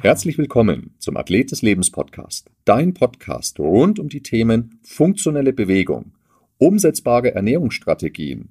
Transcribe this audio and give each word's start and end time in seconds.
Herzlich 0.00 0.38
willkommen 0.38 0.94
zum 0.98 1.16
Athlet 1.16 1.50
des 1.50 1.62
Lebens 1.62 1.90
Podcast, 1.90 2.50
dein 2.64 2.94
Podcast 2.94 3.58
rund 3.58 3.98
um 3.98 4.08
die 4.08 4.22
Themen 4.22 4.78
funktionelle 4.82 5.52
Bewegung, 5.52 6.12
umsetzbare 6.58 7.34
Ernährungsstrategien, 7.34 8.50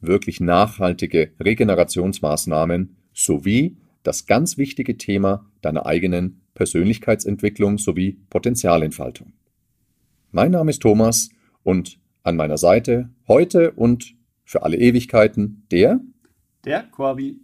wirklich 0.00 0.40
nachhaltige 0.40 1.32
Regenerationsmaßnahmen 1.40 2.96
sowie 3.12 3.76
das 4.02 4.26
ganz 4.26 4.58
wichtige 4.58 4.96
Thema 4.96 5.44
deiner 5.60 5.86
eigenen 5.86 6.40
Persönlichkeitsentwicklung 6.54 7.78
sowie 7.78 8.18
Potenzialentfaltung. 8.30 9.32
Mein 10.36 10.50
Name 10.50 10.70
ist 10.70 10.82
Thomas 10.82 11.30
und 11.62 11.98
an 12.22 12.36
meiner 12.36 12.58
Seite 12.58 13.08
heute 13.26 13.70
und 13.70 14.16
für 14.44 14.64
alle 14.64 14.76
Ewigkeiten 14.76 15.66
der 15.70 16.00
der 16.62 16.82
Corby. 16.82 17.40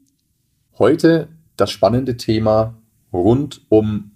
Heute 0.78 1.28
das 1.56 1.70
spannende 1.70 2.18
Thema 2.18 2.82
rund 3.10 3.64
um, 3.70 4.10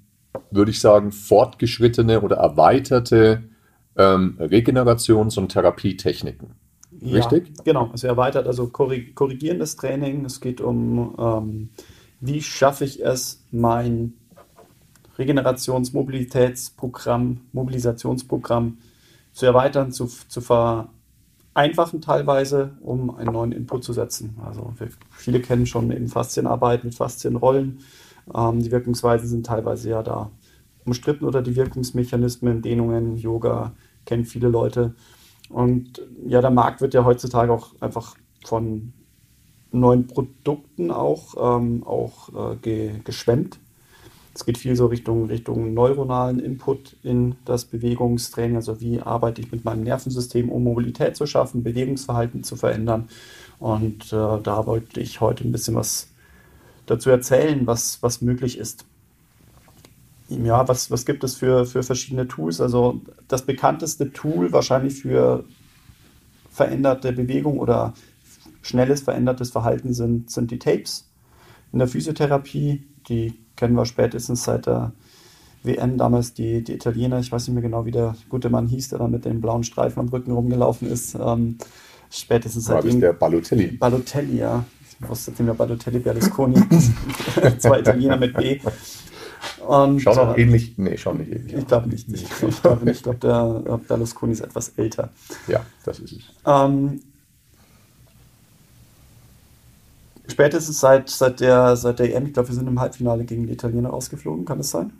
würde 0.50 0.72
ich 0.72 0.80
sagen, 0.80 1.10
fortgeschrittene 1.10 2.20
oder 2.20 2.36
erweiterte 2.36 3.44
ähm, 3.96 4.36
Regenerations- 4.38 5.38
und 5.38 5.52
Therapietechniken. 5.52 6.50
Richtig? 7.00 7.48
Ja, 7.56 7.64
genau, 7.64 7.88
also 7.92 8.06
erweitert, 8.06 8.46
also 8.46 8.68
korrigierendes 8.68 9.76
Training. 9.76 10.26
Es 10.26 10.42
geht 10.42 10.60
um, 10.60 11.16
ähm, 11.18 11.70
wie 12.20 12.42
schaffe 12.42 12.84
ich 12.84 13.02
es, 13.02 13.42
mein 13.50 14.12
Regenerationsmobilitätsprogramm, 15.18 17.40
Mobilisationsprogramm 17.52 18.78
zu 19.32 19.46
erweitern, 19.46 19.92
zu, 19.92 20.06
zu 20.06 20.40
vereinfachen 20.40 22.00
teilweise, 22.00 22.76
um 22.80 23.14
einen 23.16 23.32
neuen 23.32 23.52
Input 23.52 23.84
zu 23.84 23.92
setzen. 23.92 24.38
Also 24.44 24.72
wir, 24.78 24.88
viele 25.10 25.40
kennen 25.40 25.66
schon 25.66 25.90
eben 25.90 26.08
Faszienarbeit 26.08 26.84
mit 26.84 26.94
Faszienrollen. 26.94 27.80
Ähm, 28.34 28.62
die 28.62 28.70
Wirkungsweisen 28.70 29.28
sind 29.28 29.46
teilweise 29.46 29.90
ja 29.90 30.02
da 30.02 30.30
umstritten 30.84 31.24
oder 31.24 31.42
die 31.42 31.56
Wirkungsmechanismen, 31.56 32.62
Dehnungen, 32.62 33.16
Yoga 33.16 33.72
kennen 34.04 34.24
viele 34.24 34.48
Leute. 34.48 34.94
Und 35.48 36.02
ja, 36.26 36.40
der 36.40 36.50
Markt 36.50 36.80
wird 36.80 36.94
ja 36.94 37.04
heutzutage 37.04 37.52
auch 37.52 37.80
einfach 37.80 38.16
von 38.44 38.92
neuen 39.70 40.06
Produkten 40.06 40.90
auch, 40.90 41.58
ähm, 41.58 41.84
auch 41.84 42.52
äh, 42.52 42.56
ge 42.56 43.00
geschwemmt. 43.04 43.58
Es 44.36 44.44
geht 44.44 44.58
viel 44.58 44.76
so 44.76 44.84
Richtung, 44.84 45.28
Richtung 45.28 45.72
neuronalen 45.72 46.40
Input 46.40 46.94
in 47.02 47.36
das 47.46 47.64
Bewegungstraining. 47.64 48.56
Also 48.56 48.82
wie 48.82 49.00
arbeite 49.00 49.40
ich 49.40 49.50
mit 49.50 49.64
meinem 49.64 49.82
Nervensystem, 49.82 50.50
um 50.50 50.62
Mobilität 50.62 51.16
zu 51.16 51.26
schaffen, 51.26 51.62
Bewegungsverhalten 51.62 52.44
zu 52.44 52.54
verändern. 52.54 53.08
Und 53.58 54.12
äh, 54.12 54.38
da 54.42 54.66
wollte 54.66 55.00
ich 55.00 55.22
heute 55.22 55.42
ein 55.48 55.52
bisschen 55.52 55.74
was 55.74 56.08
dazu 56.84 57.08
erzählen, 57.08 57.66
was, 57.66 58.02
was 58.02 58.20
möglich 58.20 58.58
ist. 58.58 58.84
Ja, 60.28 60.68
was, 60.68 60.90
was 60.90 61.06
gibt 61.06 61.24
es 61.24 61.36
für, 61.36 61.64
für 61.64 61.82
verschiedene 61.82 62.28
Tools? 62.28 62.60
Also 62.60 63.00
das 63.28 63.40
bekannteste 63.40 64.12
Tool 64.12 64.52
wahrscheinlich 64.52 65.00
für 65.00 65.46
veränderte 66.50 67.14
Bewegung 67.14 67.58
oder 67.58 67.94
schnelles 68.60 69.00
verändertes 69.00 69.50
Verhalten 69.50 69.94
sind, 69.94 70.30
sind 70.30 70.50
die 70.50 70.58
Tapes 70.58 71.08
in 71.72 71.78
der 71.78 71.88
Physiotherapie. 71.88 72.86
Die 73.08 73.45
kennen 73.56 73.74
wir 73.74 73.86
spätestens 73.86 74.44
seit 74.44 74.66
der 74.66 74.92
WM 75.62 75.98
damals, 75.98 76.32
die, 76.34 76.62
die 76.62 76.74
Italiener, 76.74 77.18
ich 77.18 77.32
weiß 77.32 77.48
nicht 77.48 77.54
mehr 77.54 77.62
genau, 77.62 77.84
wie 77.84 77.90
der 77.90 78.14
gute 78.28 78.50
Mann 78.50 78.68
hieß, 78.68 78.90
der 78.90 79.00
da 79.00 79.08
mit 79.08 79.24
dem 79.24 79.40
blauen 79.40 79.64
Streifen 79.64 80.00
am 80.00 80.08
Rücken 80.08 80.32
rumgelaufen 80.32 80.88
ist. 80.88 81.16
Ähm, 81.20 81.58
spätestens 82.10 82.66
seitdem. 82.66 82.94
War 82.94 83.00
der 83.00 83.12
Balotelli? 83.14 83.72
Balotelli, 83.72 84.38
ja. 84.38 84.64
Ich 85.00 85.08
wusste 85.08 85.30
nicht 85.30 85.40
mehr 85.40 85.54
Balotelli, 85.54 85.98
Berlusconi. 85.98 86.62
Zwei 87.58 87.80
Italiener 87.80 88.16
mit 88.16 88.34
B. 88.34 88.60
Und, 89.66 90.00
schauen 90.00 90.18
auch 90.18 90.36
äh, 90.36 90.42
ähnlich? 90.42 90.74
Nee, 90.78 90.96
schauen 90.96 91.18
nicht 91.18 91.32
ähnlich. 91.32 91.54
Ich 91.54 91.66
glaube 91.66 91.88
nicht. 91.88 92.10
Ich 92.10 92.62
glaube 92.62 92.84
nicht. 92.84 92.96
Ich 92.96 93.02
glaube, 93.02 93.18
der 93.18 93.78
Berlusconi 93.88 94.32
ist 94.32 94.40
etwas 94.40 94.70
älter. 94.70 95.10
Ja, 95.48 95.66
das 95.84 95.98
ist 95.98 96.12
es. 96.12 96.20
Ähm, 96.46 97.00
spätestens 100.28 100.80
seit, 100.80 101.08
seit, 101.08 101.40
der, 101.40 101.76
seit 101.76 101.98
der 101.98 102.14
EM, 102.14 102.26
ich 102.26 102.32
glaube, 102.32 102.48
wir 102.48 102.54
sind 102.54 102.68
im 102.68 102.80
Halbfinale 102.80 103.24
gegen 103.24 103.46
die 103.46 103.52
Italiener 103.52 103.90
rausgeflogen, 103.90 104.44
kann 104.44 104.60
es 104.60 104.70
sein? 104.70 104.92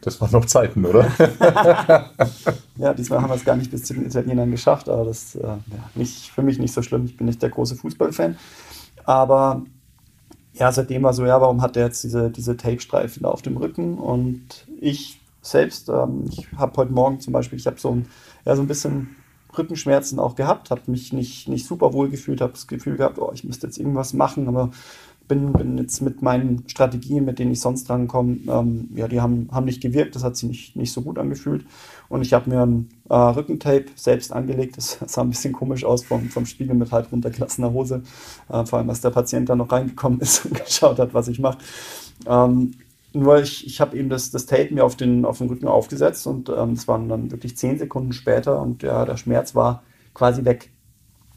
Das 0.00 0.20
waren 0.20 0.32
noch 0.32 0.44
Zeiten, 0.44 0.84
oder? 0.84 1.10
ja, 2.76 2.94
diesmal 2.94 3.22
haben 3.22 3.30
wir 3.30 3.36
es 3.36 3.44
gar 3.44 3.56
nicht 3.56 3.70
bis 3.70 3.84
zu 3.84 3.94
den 3.94 4.06
Italienern 4.06 4.50
geschafft, 4.50 4.88
aber 4.88 5.04
das 5.04 5.22
ist 5.22 5.34
äh, 5.36 5.46
ja, 5.46 5.58
nicht, 5.94 6.30
für 6.30 6.42
mich 6.42 6.58
nicht 6.58 6.74
so 6.74 6.82
schlimm. 6.82 7.04
Ich 7.06 7.16
bin 7.16 7.26
nicht 7.26 7.42
der 7.42 7.50
große 7.50 7.76
Fußballfan. 7.76 8.36
Aber 9.04 9.62
ja, 10.52 10.70
seitdem 10.72 11.02
war 11.02 11.14
so, 11.14 11.24
ja, 11.24 11.40
warum 11.40 11.62
hat 11.62 11.76
der 11.76 11.86
jetzt 11.86 12.04
diese, 12.04 12.30
diese 12.30 12.56
Tape-Streifen 12.56 13.24
auf 13.24 13.42
dem 13.42 13.56
Rücken? 13.56 13.98
Und 13.98 14.66
ich 14.80 15.20
selbst, 15.42 15.88
ähm, 15.88 16.24
ich 16.28 16.46
habe 16.56 16.76
heute 16.76 16.92
Morgen 16.92 17.20
zum 17.20 17.32
Beispiel, 17.32 17.58
ich 17.58 17.66
habe 17.66 17.80
so 17.80 17.90
ein, 17.90 18.06
ja, 18.44 18.56
so 18.56 18.62
ein 18.62 18.68
bisschen 18.68 19.16
Rückenschmerzen 19.56 20.18
auch 20.18 20.34
gehabt, 20.34 20.70
habe 20.70 20.82
mich 20.86 21.12
nicht, 21.12 21.48
nicht 21.48 21.66
super 21.66 21.92
wohl 21.92 22.08
gefühlt, 22.08 22.40
habe 22.40 22.52
das 22.52 22.66
Gefühl 22.66 22.96
gehabt, 22.96 23.18
oh, 23.18 23.30
ich 23.34 23.44
müsste 23.44 23.66
jetzt 23.66 23.78
irgendwas 23.78 24.12
machen, 24.12 24.48
aber 24.48 24.70
bin, 25.28 25.52
bin 25.52 25.78
jetzt 25.78 26.02
mit 26.02 26.22
meinen 26.22 26.68
Strategien, 26.68 27.24
mit 27.24 27.38
denen 27.38 27.52
ich 27.52 27.60
sonst 27.60 27.88
drankomme, 27.88 28.38
ähm, 28.46 28.88
ja, 28.94 29.08
die 29.08 29.20
haben, 29.20 29.48
haben 29.50 29.64
nicht 29.64 29.80
gewirkt, 29.80 30.14
das 30.14 30.24
hat 30.24 30.36
sich 30.36 30.48
nicht, 30.48 30.76
nicht 30.76 30.92
so 30.92 31.02
gut 31.02 31.18
angefühlt. 31.18 31.64
Und 32.08 32.22
ich 32.22 32.32
habe 32.32 32.50
mir 32.50 32.62
ein 32.62 32.88
äh, 33.08 33.14
Rückentape 33.14 33.86
selbst 33.96 34.32
angelegt, 34.32 34.76
das 34.76 34.98
sah 35.06 35.22
ein 35.22 35.30
bisschen 35.30 35.52
komisch 35.52 35.84
aus 35.84 36.04
vom, 36.04 36.28
vom 36.28 36.46
Spiegel 36.46 36.74
mit 36.74 36.92
halb 36.92 37.10
runtergelassener 37.10 37.72
Hose, 37.72 38.02
äh, 38.50 38.64
vor 38.66 38.78
allem 38.78 38.90
als 38.90 39.00
der 39.00 39.10
Patient 39.10 39.48
dann 39.48 39.58
noch 39.58 39.72
reingekommen 39.72 40.20
ist 40.20 40.44
und 40.44 40.62
geschaut 40.64 40.98
hat, 40.98 41.14
was 41.14 41.28
ich 41.28 41.38
mache. 41.38 41.58
Ähm, 42.26 42.72
nur 43.14 43.40
ich, 43.40 43.66
ich 43.66 43.80
habe 43.80 43.96
eben 43.96 44.08
das, 44.08 44.30
das 44.30 44.46
Tape 44.46 44.72
mir 44.72 44.84
auf 44.84 44.96
den, 44.96 45.24
auf 45.24 45.38
den 45.38 45.48
Rücken 45.48 45.68
aufgesetzt 45.68 46.26
und 46.26 46.48
ähm, 46.48 46.72
es 46.72 46.82
ähm, 46.82 46.88
waren 46.88 47.08
dann 47.08 47.30
wirklich 47.30 47.56
zehn 47.56 47.78
Sekunden 47.78 48.12
später 48.12 48.60
und 48.60 48.82
ja, 48.82 49.04
der 49.04 49.16
Schmerz 49.16 49.54
war 49.54 49.82
quasi 50.14 50.44
weg. 50.44 50.70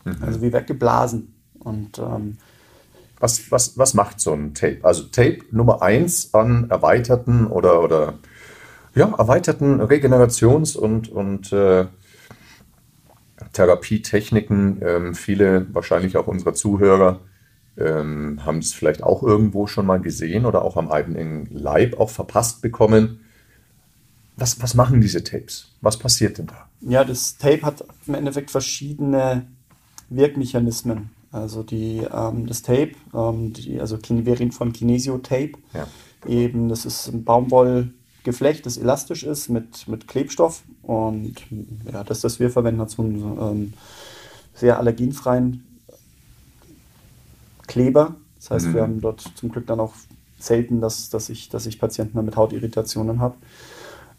Mhm. 0.04 0.18
Also 0.22 0.42
wie 0.42 0.54
weggeblasen. 0.54 1.34
Und 1.60 2.00
ähm, 2.00 2.38
was, 3.20 3.52
was, 3.52 3.78
was 3.78 3.94
macht 3.94 4.20
so 4.20 4.34
ein 4.34 4.54
Tape? 4.54 4.80
Also 4.84 5.04
Tape 5.04 5.40
Nummer 5.52 5.82
eins 5.82 6.34
an 6.34 6.70
erweiterten 6.70 7.48
oder, 7.48 7.82
oder 7.82 8.16
ja, 8.96 9.14
erweiterten 9.18 9.82
Regenerations- 9.82 10.78
und, 10.78 11.10
und 11.10 11.52
äh, 11.52 11.86
Therapietechniken. 13.54 14.82
Ähm, 14.82 15.16
viele, 15.16 15.68
wahrscheinlich 15.74 16.18
auch 16.18 16.28
unserer 16.28 16.54
Zuhörer, 16.54 17.20
ähm, 17.78 18.46
haben 18.46 18.60
es 18.60 18.74
vielleicht 18.74 19.04
auch 19.04 19.24
irgendwo 19.24 19.68
schon 19.68 19.86
mal 19.86 20.00
gesehen 20.00 20.46
oder 20.46 20.64
auch 20.64 20.78
am 20.78 20.90
eigenen 20.92 21.48
Leib 21.52 22.00
auch 22.00 22.10
verpasst 22.10 22.62
bekommen. 22.62 23.22
Was, 24.36 24.62
was 24.62 24.74
machen 24.74 25.02
diese 25.02 25.24
Tapes? 25.24 25.72
Was 25.82 25.98
passiert 25.98 26.38
denn 26.38 26.48
da? 26.48 26.70
Ja, 26.82 27.04
das 27.04 27.38
Tape 27.38 27.62
hat 27.64 27.84
im 28.06 28.14
Endeffekt 28.14 28.52
verschiedene 28.52 29.48
Wirkmechanismen. 30.10 31.10
Also 31.32 31.64
die, 31.64 32.02
ähm, 32.12 32.48
das 32.48 32.62
Tape, 32.62 32.92
ähm, 33.14 33.54
die, 33.54 33.80
also 33.80 33.98
wir 34.08 34.40
reden 34.40 34.52
von 34.52 34.74
Kinesio-Tape. 34.74 35.54
Ja. 35.74 35.88
Eben, 36.28 36.70
das 36.70 36.86
ist 36.86 37.08
ein 37.08 37.24
Baumwollgeflecht, 37.24 38.66
das 38.66 38.78
elastisch 38.78 39.24
ist 39.24 39.50
mit, 39.50 39.88
mit 39.88 40.08
Klebstoff. 40.08 40.64
Und 40.82 41.36
ja, 41.92 42.04
das, 42.04 42.22
das 42.22 42.40
wir 42.40 42.50
verwenden, 42.50 42.82
hat 42.82 42.90
so 42.90 43.04
einen 43.04 43.38
ähm, 43.40 43.74
sehr 44.54 44.80
allergenfreien 44.80 45.67
Kleber. 47.68 48.16
Das 48.38 48.52
heißt, 48.52 48.68
mhm. 48.68 48.74
wir 48.74 48.82
haben 48.82 49.02
dort 49.02 49.22
zum 49.36 49.52
Glück 49.52 49.68
dann 49.68 49.80
auch 49.80 49.94
selten, 50.40 50.82
dass, 50.82 51.10
dass, 51.10 51.30
ich, 51.30 51.50
dass 51.50 51.66
ich 51.66 51.80
Patienten 51.80 52.24
mit 52.24 52.36
Hautirritationen 52.36 53.20
habe. 53.20 53.36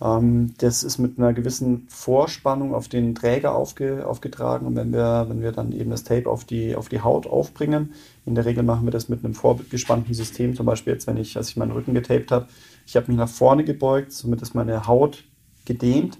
Ähm, 0.00 0.54
das 0.58 0.84
ist 0.84 0.98
mit 0.98 1.18
einer 1.18 1.32
gewissen 1.32 1.86
Vorspannung 1.88 2.74
auf 2.74 2.88
den 2.88 3.14
Träger 3.14 3.54
aufge, 3.54 4.06
aufgetragen 4.06 4.66
und 4.66 4.76
wenn 4.76 4.92
wir, 4.92 5.26
wenn 5.28 5.42
wir 5.42 5.52
dann 5.52 5.72
eben 5.72 5.90
das 5.90 6.04
Tape 6.04 6.28
auf 6.28 6.44
die, 6.44 6.76
auf 6.76 6.88
die 6.88 7.00
Haut 7.00 7.26
aufbringen, 7.26 7.92
in 8.24 8.34
der 8.34 8.44
Regel 8.44 8.62
machen 8.62 8.86
wir 8.86 8.92
das 8.92 9.08
mit 9.08 9.24
einem 9.24 9.34
vorgespannten 9.34 10.14
System, 10.14 10.54
zum 10.54 10.66
Beispiel 10.66 10.92
jetzt, 10.92 11.06
wenn 11.06 11.16
ich, 11.16 11.36
als 11.36 11.50
ich 11.50 11.56
meinen 11.56 11.72
Rücken 11.72 11.94
getaped 11.94 12.30
habe, 12.30 12.46
ich 12.86 12.96
habe 12.96 13.08
mich 13.08 13.16
nach 13.16 13.28
vorne 13.28 13.64
gebeugt, 13.64 14.12
somit 14.12 14.40
ist 14.42 14.54
meine 14.54 14.86
Haut 14.86 15.24
gedehnt, 15.64 16.18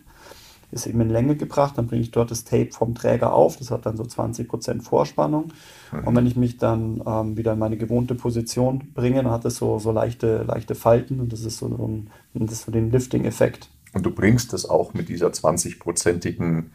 ist 0.70 0.86
eben 0.86 1.00
in 1.00 1.10
Länge 1.10 1.36
gebracht, 1.36 1.78
dann 1.78 1.86
bringe 1.86 2.02
ich 2.02 2.10
dort 2.10 2.30
das 2.30 2.44
Tape 2.44 2.70
vom 2.72 2.94
Träger 2.94 3.32
auf, 3.32 3.56
das 3.56 3.70
hat 3.70 3.86
dann 3.86 3.96
so 3.96 4.02
20% 4.02 4.82
Vorspannung 4.82 5.52
mhm. 5.92 6.06
und 6.06 6.16
wenn 6.16 6.26
ich 6.26 6.36
mich 6.36 6.58
dann 6.58 7.02
ähm, 7.06 7.36
wieder 7.36 7.54
in 7.54 7.58
meine 7.58 7.76
gewohnte 7.76 8.14
Position 8.14 8.92
bringe, 8.94 9.22
dann 9.22 9.32
hat 9.32 9.44
es 9.44 9.56
so, 9.56 9.78
so 9.78 9.92
leichte, 9.92 10.42
leichte 10.42 10.74
Falten 10.74 11.20
und 11.20 11.32
das 11.32 11.40
ist 11.40 11.58
so, 11.58 11.66
ein, 11.66 12.10
das 12.34 12.52
ist 12.52 12.66
so 12.66 12.72
den 12.72 12.90
Lifting-Effekt. 12.90 13.68
Und 13.94 14.04
du 14.04 14.10
bringst 14.10 14.52
es 14.52 14.68
auch 14.68 14.92
mit 14.92 15.08
dieser 15.08 15.28
20-prozentigen 15.28 16.70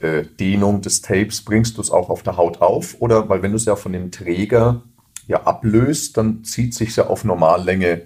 äh, 0.00 0.24
Dehnung 0.38 0.82
des 0.82 1.00
Tapes, 1.00 1.42
bringst 1.42 1.78
du 1.78 1.80
es 1.80 1.90
auch 1.90 2.10
auf 2.10 2.22
der 2.22 2.36
Haut 2.36 2.60
auf? 2.60 2.96
Oder, 3.00 3.28
weil 3.28 3.42
wenn 3.42 3.52
du 3.52 3.56
es 3.56 3.64
ja 3.64 3.76
von 3.76 3.92
dem 3.92 4.10
Träger 4.10 4.82
ja 5.26 5.42
ablöst, 5.44 6.16
dann 6.16 6.44
zieht 6.44 6.74
sich 6.74 6.94
ja 6.96 7.06
auf 7.06 7.24
Normallänge 7.24 8.02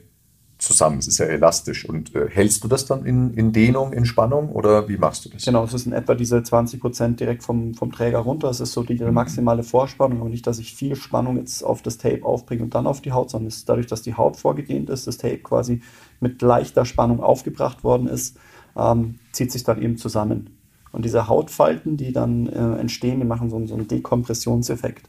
zusammen. 0.63 0.99
Es 0.99 1.09
ist 1.09 1.19
ja 1.19 1.27
elastisch. 1.27 1.89
Und 1.89 2.15
äh, 2.15 2.29
hältst 2.29 2.63
du 2.65 2.69
das 2.69 2.87
dann 2.87 3.05
in, 3.05 3.35
in 3.35 3.53
Dehnung, 3.53 3.93
in 3.93 4.05
Spannung 4.05 4.51
oder 4.51 4.89
wie 4.89 4.97
machst 4.97 5.25
du 5.25 5.29
das? 5.29 5.45
Genau, 5.45 5.65
es 5.65 5.75
ist 5.75 5.87
in 5.87 5.93
etwa 5.93 6.15
diese 6.15 6.43
20 6.43 6.81
Prozent 6.81 7.21
direkt 7.21 7.43
vom, 7.43 7.75
vom 7.75 7.93
Träger 7.93 8.19
runter. 8.19 8.49
Es 8.49 8.61
ist 8.61 8.73
so 8.73 8.83
die 8.83 9.03
mhm. 9.03 9.13
maximale 9.13 9.63
Vorspannung, 9.63 10.21
aber 10.21 10.29
nicht, 10.29 10.47
dass 10.47 10.59
ich 10.59 10.75
viel 10.75 10.97
Spannung 10.97 11.37
jetzt 11.37 11.63
auf 11.63 11.83
das 11.83 11.99
Tape 11.99 12.25
aufbringe 12.25 12.63
und 12.63 12.75
dann 12.75 12.87
auf 12.87 13.01
die 13.01 13.13
Haut, 13.13 13.31
sondern 13.31 13.49
es 13.49 13.59
ist 13.59 13.69
dadurch, 13.69 13.87
dass 13.87 14.03
die 14.03 14.15
Haut 14.15 14.37
vorgedehnt 14.37 14.91
ist, 14.91 15.07
das 15.07 15.19
Tape 15.19 15.39
quasi 15.39 15.83
mit 16.21 16.41
leichter 16.43 16.85
Spannung 16.85 17.21
aufgebracht 17.21 17.83
worden 17.85 18.07
ist, 18.07 18.37
ähm, 18.77 19.19
zieht 19.33 19.53
sich 19.53 19.65
dann 19.65 19.81
eben 19.81 19.97
zusammen. 19.97 20.57
Und 20.93 21.05
diese 21.05 21.29
Hautfalten, 21.29 21.97
die 21.97 22.13
dann 22.13 22.49
äh, 22.49 22.81
entstehen, 22.81 23.21
die 23.21 23.27
machen 23.27 23.49
so, 23.49 23.65
so 23.67 23.75
einen 23.75 23.87
Dekompressionseffekt. 23.87 25.09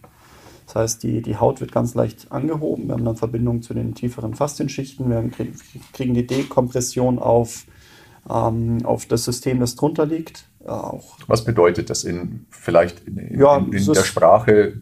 Das 0.65 0.75
heißt, 0.75 1.03
die, 1.03 1.21
die 1.21 1.37
Haut 1.37 1.59
wird 1.59 1.71
ganz 1.71 1.95
leicht 1.95 2.31
angehoben. 2.31 2.87
Wir 2.87 2.93
haben 2.93 3.05
dann 3.05 3.15
Verbindung 3.15 3.61
zu 3.61 3.73
den 3.73 3.93
tieferen 3.93 4.35
Faszienschichten. 4.35 5.09
Wir 5.09 5.29
kriegen 5.93 6.13
die 6.13 6.25
Dekompression 6.25 7.19
auf, 7.19 7.65
ähm, 8.29 8.85
auf 8.85 9.05
das 9.05 9.25
System, 9.25 9.59
das 9.59 9.75
drunter 9.75 10.05
liegt. 10.05 10.45
auch 10.65 11.17
Was 11.27 11.43
bedeutet 11.43 11.89
das 11.89 12.03
in 12.03 12.45
vielleicht 12.49 13.07
in, 13.07 13.17
in, 13.17 13.39
ja, 13.39 13.57
in, 13.57 13.73
in 13.73 13.93
der 13.93 14.03
Sprache? 14.03 14.81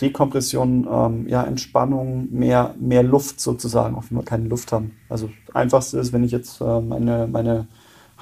Dekompression, 0.00 0.88
ähm, 0.90 1.28
ja, 1.28 1.44
Entspannung, 1.44 2.28
mehr, 2.30 2.74
mehr 2.80 3.02
Luft 3.02 3.40
sozusagen, 3.40 3.94
auch 3.94 4.04
wenn 4.08 4.18
wir 4.18 4.24
keine 4.24 4.48
Luft 4.48 4.72
haben. 4.72 4.96
Also 5.08 5.30
das 5.46 5.54
einfachste 5.54 5.98
ist, 5.98 6.12
wenn 6.12 6.24
ich 6.24 6.32
jetzt 6.32 6.60
äh, 6.60 6.80
meine, 6.80 7.26
meine 7.26 7.68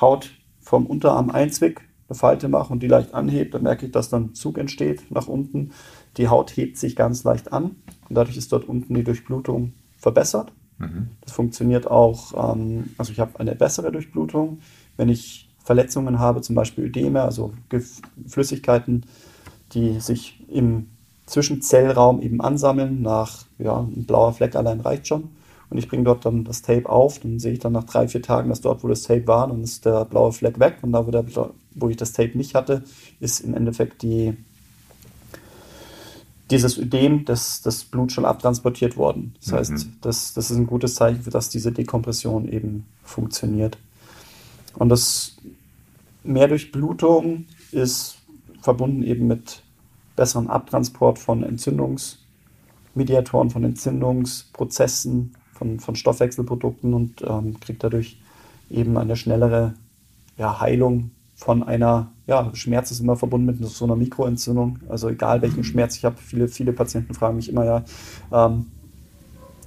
Haut 0.01 0.31
vom 0.61 0.87
Unterarm 0.87 1.31
einzwick, 1.31 1.83
eine 2.09 2.17
Falte 2.17 2.49
mache 2.49 2.73
und 2.73 2.83
die 2.83 2.89
leicht 2.89 3.15
anhebt, 3.15 3.55
dann 3.55 3.63
merke 3.63 3.87
ich, 3.87 3.93
dass 3.93 4.09
dann 4.09 4.35
Zug 4.35 4.59
entsteht 4.59 5.11
nach 5.11 5.29
unten. 5.29 5.71
Die 6.19 6.29
Haut 6.29 6.57
hebt 6.57 6.77
sich 6.77 6.97
ganz 6.97 7.25
leicht 7.25 7.53
an 7.53 7.77
und 8.09 8.15
dadurch 8.15 8.37
ist 8.37 8.53
dort 8.53 8.69
unten 8.69 8.93
die 8.95 9.05
Durchblutung 9.05 9.73
verbessert. 9.97 10.53
Mhm. 10.79 11.11
Das 11.21 11.33
funktioniert 11.33 11.91
auch, 11.91 12.55
ähm, 12.55 12.91
also 12.99 13.13
ich 13.13 13.21
habe 13.21 13.39
eine 13.41 13.55
bessere 13.55 13.93
Durchblutung. 13.93 14.59
Wenn 14.97 15.09
ich 15.09 15.49
Verletzungen 15.65 16.19
habe, 16.19 16.41
zum 16.41 16.55
Beispiel 16.55 16.85
Ödeme, 16.85 17.23
also 17.23 17.53
Flüssigkeiten, 18.27 19.05
die 19.73 20.01
sich 20.01 20.45
im 20.49 20.89
Zwischenzellraum 21.27 22.23
eben 22.23 22.41
ansammeln, 22.41 23.03
nach 23.03 23.45
ja, 23.59 23.79
ein 23.79 24.05
blauer 24.07 24.33
Fleck 24.33 24.57
allein 24.57 24.81
reicht 24.81 25.07
schon. 25.07 25.31
Und 25.71 25.77
ich 25.77 25.89
bringe 25.89 26.05
dort 26.05 26.25
dann 26.25 26.45
das 26.45 26.63
Tape 26.63 26.89
auf, 26.89 27.19
dann 27.19 27.39
sehe 27.39 27.53
ich 27.53 27.59
dann 27.59 27.73
nach 27.73 27.85
drei, 27.85 28.09
vier 28.09 28.23
Tagen, 28.23 28.49
dass 28.49 28.63
dort, 28.63 28.83
wo 28.83 28.89
das 28.89 29.03
Tape 29.03 29.27
war, 29.27 29.47
dann 29.49 29.63
ist 29.63 29.85
der 29.85 30.07
blaue 30.07 30.33
Fleck 30.33 30.59
weg. 30.59 30.79
Und 30.81 30.93
da, 30.93 31.07
wo, 31.07 31.11
der, 31.11 31.27
wo 31.75 31.89
ich 31.91 31.99
das 31.99 32.15
Tape 32.15 32.39
nicht 32.39 32.55
hatte, 32.55 32.83
ist 33.21 33.41
im 33.41 33.53
Endeffekt 33.53 34.01
die, 34.01 34.35
dieses 36.51 36.79
Ödem, 36.79 37.25
das, 37.25 37.63
das 37.63 37.85
Blut 37.85 38.13
schon 38.13 38.25
abtransportiert 38.25 38.97
worden. 38.97 39.35
Das 39.41 39.53
mhm. 39.53 39.57
heißt, 39.57 39.87
das, 40.01 40.35
das 40.35 40.51
ist 40.51 40.57
ein 40.57 40.67
gutes 40.67 40.95
Zeichen, 40.95 41.23
für 41.23 41.31
dass 41.31 41.51
diese 41.51 41.73
Dekompression 41.73 42.49
eben 42.49 42.87
funktioniert. 43.03 43.79
Und 44.75 44.89
das 44.89 45.37
mehr 46.23 46.49
Durchblutung 46.49 47.47
ist 47.73 48.17
verbunden 48.63 49.03
eben 49.03 49.27
mit 49.27 49.63
besseren 50.17 50.49
Abtransport 50.49 51.19
von 51.19 51.43
Entzündungsmediatoren, 51.43 53.51
von 53.51 53.65
Entzündungsprozessen, 53.65 55.35
von, 55.53 55.81
von 55.81 55.97
Stoffwechselprodukten 55.97 56.95
und 56.95 57.23
ähm, 57.23 57.61
kriegt 57.61 57.85
dadurch 57.85 58.19
eben 58.71 58.97
eine 58.97 59.17
schnellere 59.17 59.75
ja, 60.37 60.61
Heilung 60.61 61.11
von 61.35 61.63
einer, 61.63 62.13
ja, 62.29 62.51
Schmerz 62.55 62.91
ist 62.91 63.01
immer 63.01 63.17
verbunden 63.17 63.47
mit 63.47 63.67
so 63.67 63.85
einer 63.85 63.97
Mikroentzündung. 63.97 64.79
Also 64.89 65.09
egal 65.09 65.43
welchen 65.43 65.65
Schmerz 65.65 65.97
ich 65.97 66.05
habe, 66.05 66.17
viele, 66.19 66.47
viele 66.47 66.73
Patienten 66.73 67.15
fragen 67.15 67.37
mich 67.37 67.49
immer 67.49 67.65
ja, 67.65 67.85
ähm, 68.33 68.67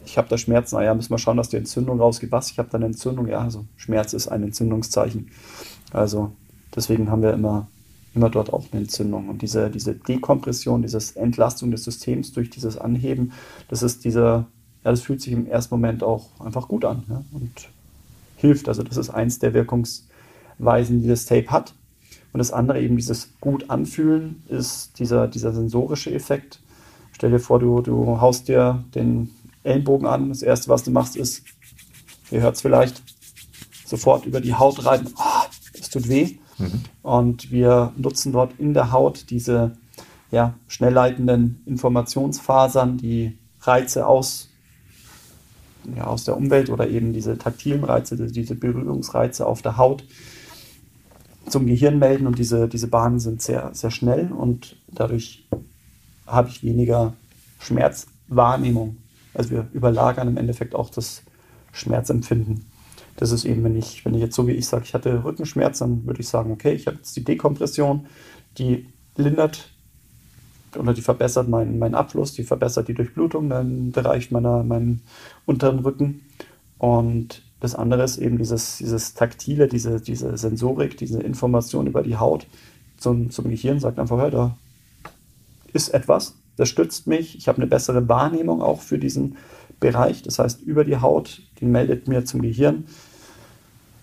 ich 0.05 0.17
habe 0.17 0.29
da 0.29 0.37
Schmerzen, 0.37 0.75
naja, 0.75 0.93
müssen 0.93 1.11
wir 1.11 1.17
schauen, 1.17 1.37
dass 1.37 1.49
die 1.49 1.57
Entzündung 1.57 1.99
rausgeht. 1.99 2.31
Was? 2.31 2.49
Ich 2.49 2.59
habe 2.59 2.69
da 2.71 2.77
eine 2.77 2.87
Entzündung. 2.87 3.27
Ja, 3.27 3.41
also 3.41 3.65
Schmerz 3.75 4.13
ist 4.13 4.27
ein 4.29 4.43
Entzündungszeichen. 4.43 5.29
Also 5.91 6.31
deswegen 6.75 7.11
haben 7.11 7.21
wir 7.21 7.33
immer, 7.33 7.67
immer 8.15 8.29
dort 8.29 8.51
auch 8.51 8.65
eine 8.71 8.81
Entzündung. 8.81 9.29
Und 9.29 9.41
diese, 9.41 9.69
diese 9.69 9.93
Dekompression, 9.93 10.81
diese 10.81 10.99
Entlastung 11.19 11.69
des 11.69 11.83
Systems 11.83 12.31
durch 12.31 12.49
dieses 12.49 12.77
Anheben, 12.77 13.31
das 13.69 13.83
ist 13.83 14.03
dieser, 14.03 14.47
ja, 14.83 14.91
das 14.91 15.01
fühlt 15.01 15.21
sich 15.21 15.33
im 15.33 15.45
ersten 15.45 15.75
Moment 15.75 16.03
auch 16.03 16.39
einfach 16.39 16.67
gut 16.67 16.83
an 16.83 17.03
ja, 17.07 17.23
und 17.31 17.69
hilft. 18.37 18.67
Also 18.67 18.81
das 18.81 18.97
ist 18.97 19.11
eins 19.11 19.37
der 19.39 19.53
Wirkungs- 19.53 20.03
Weisen, 20.63 21.01
die 21.01 21.07
das 21.07 21.25
Tape 21.25 21.47
hat. 21.47 21.73
Und 22.33 22.37
das 22.37 22.51
andere 22.51 22.81
eben 22.81 22.95
dieses 22.95 23.29
gut 23.41 23.69
anfühlen 23.69 24.43
ist 24.47 24.97
dieser, 24.99 25.27
dieser 25.27 25.53
sensorische 25.53 26.13
Effekt. 26.13 26.61
Stell 27.11 27.31
dir 27.31 27.39
vor, 27.39 27.59
du, 27.59 27.81
du 27.81 28.21
haust 28.21 28.47
dir 28.47 28.83
den 28.95 29.29
Ellenbogen 29.63 30.07
an. 30.07 30.29
Das 30.29 30.41
erste, 30.41 30.69
was 30.69 30.83
du 30.83 30.91
machst, 30.91 31.15
ist, 31.15 31.43
ihr 32.31 32.41
hört 32.41 32.55
es 32.55 32.61
vielleicht, 32.61 33.03
sofort 33.85 34.25
über 34.25 34.39
die 34.39 34.53
Haut 34.53 34.85
reiben. 34.85 35.09
Oh, 35.17 35.43
es 35.77 35.89
tut 35.89 36.07
weh. 36.07 36.37
Mhm. 36.57 36.81
Und 37.03 37.51
wir 37.51 37.91
nutzen 37.97 38.31
dort 38.31 38.53
in 38.59 38.73
der 38.73 38.91
Haut 38.91 39.29
diese 39.29 39.73
ja, 40.31 40.53
schnellleitenden 40.67 41.61
Informationsfasern, 41.65 42.97
die 42.97 43.37
Reize 43.59 44.07
aus, 44.07 44.47
ja, 45.95 46.05
aus 46.05 46.23
der 46.23 46.37
Umwelt 46.37 46.69
oder 46.69 46.87
eben 46.87 47.11
diese 47.11 47.37
taktilen 47.37 47.83
Reize, 47.83 48.15
diese 48.15 48.55
Berührungsreize 48.55 49.45
auf 49.45 49.61
der 49.61 49.75
Haut 49.75 50.05
zum 51.51 51.67
Gehirn 51.67 51.99
melden 51.99 52.27
und 52.27 52.39
diese, 52.39 52.67
diese 52.67 52.87
Bahnen 52.87 53.19
sind 53.19 53.41
sehr, 53.41 53.69
sehr 53.73 53.91
schnell 53.91 54.31
und 54.31 54.77
dadurch 54.87 55.47
habe 56.25 56.49
ich 56.49 56.63
weniger 56.63 57.13
Schmerzwahrnehmung. 57.59 58.97
Also 59.33 59.51
wir 59.51 59.67
überlagern 59.73 60.27
im 60.27 60.37
Endeffekt 60.37 60.75
auch 60.75 60.89
das 60.89 61.23
Schmerzempfinden. 61.71 62.65
Das 63.17 63.31
ist 63.31 63.45
eben, 63.45 63.63
wenn 63.63 63.77
ich, 63.77 64.03
wenn 64.05 64.13
ich 64.13 64.21
jetzt 64.21 64.35
so 64.35 64.47
wie 64.47 64.53
ich 64.53 64.67
sage, 64.67 64.85
ich 64.85 64.93
hatte 64.93 65.23
Rückenschmerz, 65.23 65.79
dann 65.79 66.05
würde 66.05 66.21
ich 66.21 66.27
sagen, 66.27 66.51
okay, 66.51 66.73
ich 66.73 66.87
habe 66.87 66.97
jetzt 66.97 67.15
die 67.15 67.23
Dekompression, 67.23 68.07
die 68.57 68.87
lindert 69.15 69.69
oder 70.77 70.93
die 70.93 71.01
verbessert 71.01 71.47
meinen, 71.47 71.79
meinen 71.79 71.95
Abfluss, 71.95 72.33
die 72.33 72.43
verbessert 72.43 72.87
die 72.87 72.93
Durchblutung 72.93 73.51
im 73.51 73.91
Bereich 73.91 74.31
meiner, 74.31 74.63
meinen 74.63 75.01
unteren 75.45 75.79
Rücken. 75.79 76.21
Und 76.77 77.43
das 77.61 77.75
andere 77.75 78.03
ist 78.03 78.17
eben 78.17 78.37
dieses, 78.37 78.79
dieses 78.79 79.13
Taktile, 79.13 79.67
diese, 79.67 80.01
diese 80.01 80.35
Sensorik, 80.35 80.97
diese 80.97 81.21
Information 81.21 81.87
über 81.87 82.01
die 82.01 82.17
Haut 82.17 82.47
zum, 82.97 83.29
zum 83.29 83.49
Gehirn, 83.49 83.79
sagt 83.79 83.99
einfach, 83.99 84.17
hör, 84.17 84.31
da 84.31 84.57
ist 85.71 85.89
etwas, 85.89 86.35
das 86.57 86.67
stützt 86.67 87.07
mich, 87.07 87.37
ich 87.37 87.47
habe 87.47 87.59
eine 87.59 87.67
bessere 87.67 88.09
Wahrnehmung 88.09 88.61
auch 88.61 88.81
für 88.81 88.97
diesen 88.97 89.37
Bereich, 89.79 90.23
das 90.23 90.39
heißt 90.39 90.61
über 90.63 90.83
die 90.83 90.97
Haut, 90.97 91.41
die 91.59 91.65
meldet 91.65 92.07
mir 92.07 92.25
zum 92.25 92.41
Gehirn 92.41 92.85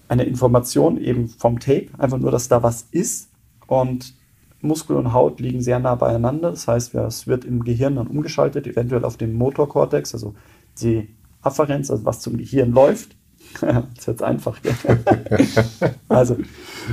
eine 0.09 0.25
Information 0.25 0.97
eben 0.99 1.29
vom 1.29 1.59
Tape, 1.59 1.89
einfach 1.99 2.19
nur, 2.19 2.31
dass 2.31 2.49
da 2.49 2.63
was 2.63 2.87
ist. 2.91 3.29
Und 3.67 4.15
Muskel 4.61 4.97
und 4.97 5.13
Haut 5.13 5.41
liegen 5.41 5.63
sehr 5.63 5.79
nah 5.79 5.95
beieinander, 5.95 6.51
das 6.51 6.67
heißt, 6.67 6.95
es 6.95 7.27
wird 7.27 7.45
im 7.45 7.63
Gehirn 7.63 7.97
dann 7.97 8.07
umgeschaltet, 8.07 8.67
eventuell 8.67 9.05
auf 9.05 9.17
den 9.17 9.35
Motorkortex, 9.35 10.15
also 10.15 10.35
die 10.81 11.09
Afferenz, 11.43 11.91
also 11.91 12.05
was 12.05 12.21
zum 12.21 12.39
Gehirn 12.39 12.73
läuft, 12.73 13.18
das 13.61 13.85
ist 13.99 14.07
jetzt 14.07 14.23
einfach. 14.23 14.59
also 16.09 16.37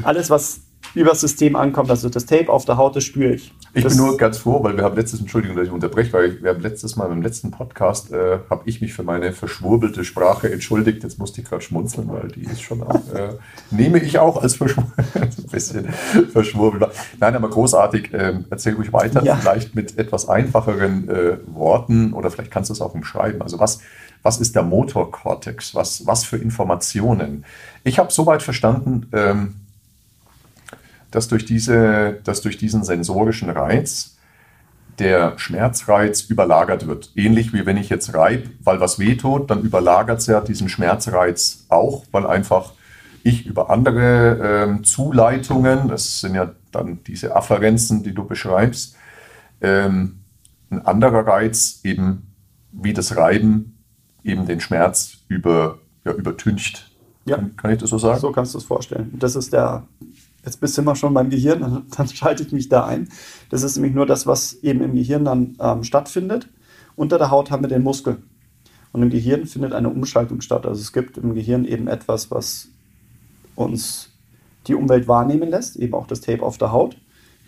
alles, 0.03 0.29
was 0.29 0.61
übers 0.95 1.21
System 1.21 1.55
ankommt, 1.55 1.89
also 1.89 2.09
das 2.09 2.25
Tape 2.25 2.49
auf 2.49 2.65
der 2.65 2.77
Haut, 2.77 2.95
das 2.95 3.03
spüre 3.03 3.33
ich. 3.33 3.53
Ich 3.73 3.83
das 3.83 3.97
bin 3.97 4.05
nur 4.05 4.17
ganz 4.17 4.37
froh, 4.37 4.63
weil 4.63 4.77
wir 4.77 4.85
haben 4.85 4.95
letztes, 4.95 5.19
Entschuldigung, 5.19 5.57
dass 5.57 5.67
ich 5.67 5.73
unterbreche, 5.73 6.13
weil 6.13 6.41
wir 6.41 6.51
haben 6.51 6.61
letztes 6.61 6.95
Mal 6.95 7.09
beim 7.09 7.21
letzten 7.21 7.51
Podcast, 7.51 8.11
äh, 8.13 8.39
habe 8.49 8.61
ich 8.65 8.79
mich 8.79 8.93
für 8.93 9.03
meine 9.03 9.33
verschwurbelte 9.33 10.05
Sprache 10.05 10.51
entschuldigt. 10.51 11.03
Jetzt 11.03 11.19
musste 11.19 11.41
ich 11.41 11.47
gerade 11.47 11.61
schmunzeln, 11.61 12.07
weil 12.09 12.29
die 12.29 12.43
ist 12.43 12.61
schon 12.61 12.81
auch, 12.83 13.13
äh, 13.13 13.33
nehme 13.71 13.99
ich 13.99 14.19
auch 14.19 14.41
als 14.41 14.59
ein 14.61 14.73
bisschen 15.51 15.89
verschwurbelt. 16.31 16.87
Nein, 17.19 17.35
aber 17.35 17.49
großartig. 17.49 18.13
Äh, 18.13 18.39
erzähl 18.49 18.75
ruhig 18.75 18.93
weiter, 18.93 19.23
ja. 19.23 19.35
vielleicht 19.35 19.75
mit 19.75 19.97
etwas 19.97 20.29
einfacheren 20.29 21.09
äh, 21.09 21.37
Worten 21.47 22.13
oder 22.13 22.31
vielleicht 22.31 22.51
kannst 22.51 22.69
du 22.69 22.73
es 22.73 22.79
auch 22.79 22.93
umschreiben. 22.93 23.41
Also 23.41 23.59
was, 23.59 23.79
was 24.25 24.39
ist 24.39 24.55
der 24.55 24.63
Motorkortex? 24.63 25.75
Was, 25.75 26.07
was 26.07 26.25
für 26.25 26.37
Informationen? 26.37 27.45
Ich 27.83 27.99
habe 27.99 28.11
soweit 28.11 28.41
verstanden, 28.41 29.07
ähm, 29.13 29.55
dass 31.11 31.27
durch, 31.27 31.45
diese, 31.45 32.19
dass 32.23 32.41
durch 32.41 32.57
diesen 32.57 32.83
sensorischen 32.83 33.51
Reiz 33.51 34.17
der 34.97 35.37
Schmerzreiz 35.37 36.21
überlagert 36.21 36.87
wird. 36.87 37.11
Ähnlich 37.15 37.53
wie 37.53 37.67
wenn 37.67 37.77
ich 37.77 37.89
jetzt 37.89 38.15
reibe, 38.15 38.49
weil 38.63 38.79
was 38.79 38.97
wehtut, 38.97 39.51
dann 39.51 39.61
überlagert 39.61 40.19
es 40.19 40.25
ja 40.25 40.41
diesen 40.41 40.69
Schmerzreiz 40.69 41.65
auch, 41.69 42.05
weil 42.11 42.25
einfach 42.25 42.73
ich 43.21 43.45
über 43.45 43.69
andere 43.69 44.79
äh, 44.79 44.81
Zuleitungen, 44.81 45.87
das 45.87 46.21
sind 46.21 46.33
ja 46.33 46.51
dann 46.71 47.03
diese 47.03 47.35
Afferenzen, 47.35 48.01
die 48.01 48.15
du 48.15 48.25
beschreibst, 48.25 48.95
ähm, 49.61 50.21
ein 50.71 50.83
anderer 50.83 51.27
Reiz 51.27 51.81
eben 51.83 52.33
wie 52.71 52.93
das 52.93 53.15
Reiben 53.15 53.74
eben 54.25 54.45
den 54.45 54.59
Schmerz 54.59 55.19
über, 55.29 55.79
ja, 56.03 56.13
übertüncht. 56.13 56.91
Ja. 57.25 57.37
Kann, 57.37 57.55
kann 57.55 57.71
ich 57.71 57.79
das 57.79 57.89
so 57.89 57.97
sagen? 57.97 58.19
So 58.19 58.31
kannst 58.31 58.53
du 58.53 58.57
es 58.57 58.63
vorstellen. 58.63 59.13
Das 59.17 59.35
ist 59.35 59.53
der 59.53 59.87
jetzt 60.45 60.61
bist 60.61 60.77
du 60.77 60.81
immer 60.81 60.95
schon 60.95 61.13
beim 61.13 61.29
Gehirn, 61.29 61.59
dann, 61.61 61.83
dann, 61.95 62.07
schalte 62.07 62.43
ich 62.43 62.51
mich 62.51 62.69
da 62.69 62.85
ein. 62.85 63.09
Das 63.49 63.63
ist 63.63 63.75
nämlich 63.75 63.93
nur 63.93 64.05
das, 64.05 64.27
was 64.27 64.53
eben 64.63 64.81
im 64.81 64.93
Gehirn 64.93 65.25
dann 65.25 65.55
ähm, 65.59 65.83
stattfindet. 65.83 66.47
Unter 66.95 67.17
der 67.17 67.31
Haut 67.31 67.51
haben 67.51 67.63
wir 67.63 67.67
den 67.67 67.83
Muskel. 67.83 68.17
Und 68.93 69.01
im 69.01 69.09
Gehirn 69.09 69.45
findet 69.45 69.73
eine 69.73 69.89
Umschaltung 69.89 70.39
statt. 70.39 70.65
Also 70.65 70.79
es 70.79 70.93
gibt 70.93 71.17
im 71.17 71.33
Gehirn 71.33 71.65
eben 71.65 71.87
etwas, 71.87 72.31
was 72.31 72.69
uns 73.55 74.09
die 74.67 74.75
Umwelt 74.75 75.07
wahrnehmen 75.07 75.49
lässt, 75.49 75.75
eben 75.75 75.93
auch 75.93 76.07
das 76.07 76.21
Tape 76.21 76.43
auf 76.43 76.57
der 76.57 76.71
Haut. 76.71 76.97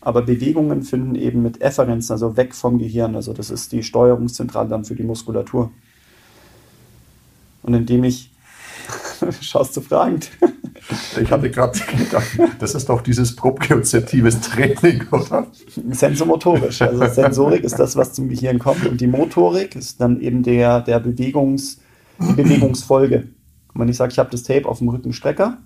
Aber 0.02 0.22
Bewegungen 0.22 0.84
finden 0.84 1.16
eben 1.16 1.42
mit 1.42 1.62
Efferenzen, 1.62 2.12
also 2.14 2.36
weg 2.36 2.54
vom 2.54 2.78
Gehirn. 2.78 3.16
Also 3.16 3.34
das 3.34 3.50
ist 3.50 3.72
die 3.72 3.84
Steuerungszentrale 3.84 4.68
dann 4.68 4.86
für 4.86 4.96
die 4.96 5.04
Muskulatur. 5.04 5.72
Und 7.68 7.74
indem 7.74 8.06
ich, 8.06 8.32
schaust 9.42 9.76
du 9.76 9.82
fragend. 9.82 10.32
Ich 11.22 11.30
hatte 11.30 11.52
gerade 11.52 11.78
gedacht, 11.78 12.40
das 12.60 12.76
ist 12.76 12.88
doch 12.88 13.02
dieses 13.02 13.36
propriozeptives 13.36 14.40
Training, 14.40 15.04
oder? 15.12 15.48
Sensomotorisch. 15.90 16.82
Also 16.82 17.06
Sensorik 17.08 17.66
ist 17.66 17.78
das, 17.78 17.98
was 17.98 18.14
zum 18.14 18.30
Gehirn 18.30 18.58
kommt. 18.58 18.88
Und 18.88 19.02
die 19.02 19.08
Motorik 19.08 19.76
ist 19.76 20.00
dann 20.00 20.22
eben 20.22 20.44
der, 20.44 20.80
der 20.80 21.02
Bewegungs, 21.02 21.82
Bewegungsfolge. 22.18 23.28
Und 23.74 23.82
wenn 23.82 23.90
ich 23.90 23.98
sage, 23.98 24.14
ich 24.14 24.20
habe 24.20 24.30
das 24.30 24.44
Tape 24.44 24.66
auf 24.66 24.78
dem 24.78 24.88
Rückenstrecker, 24.88 25.58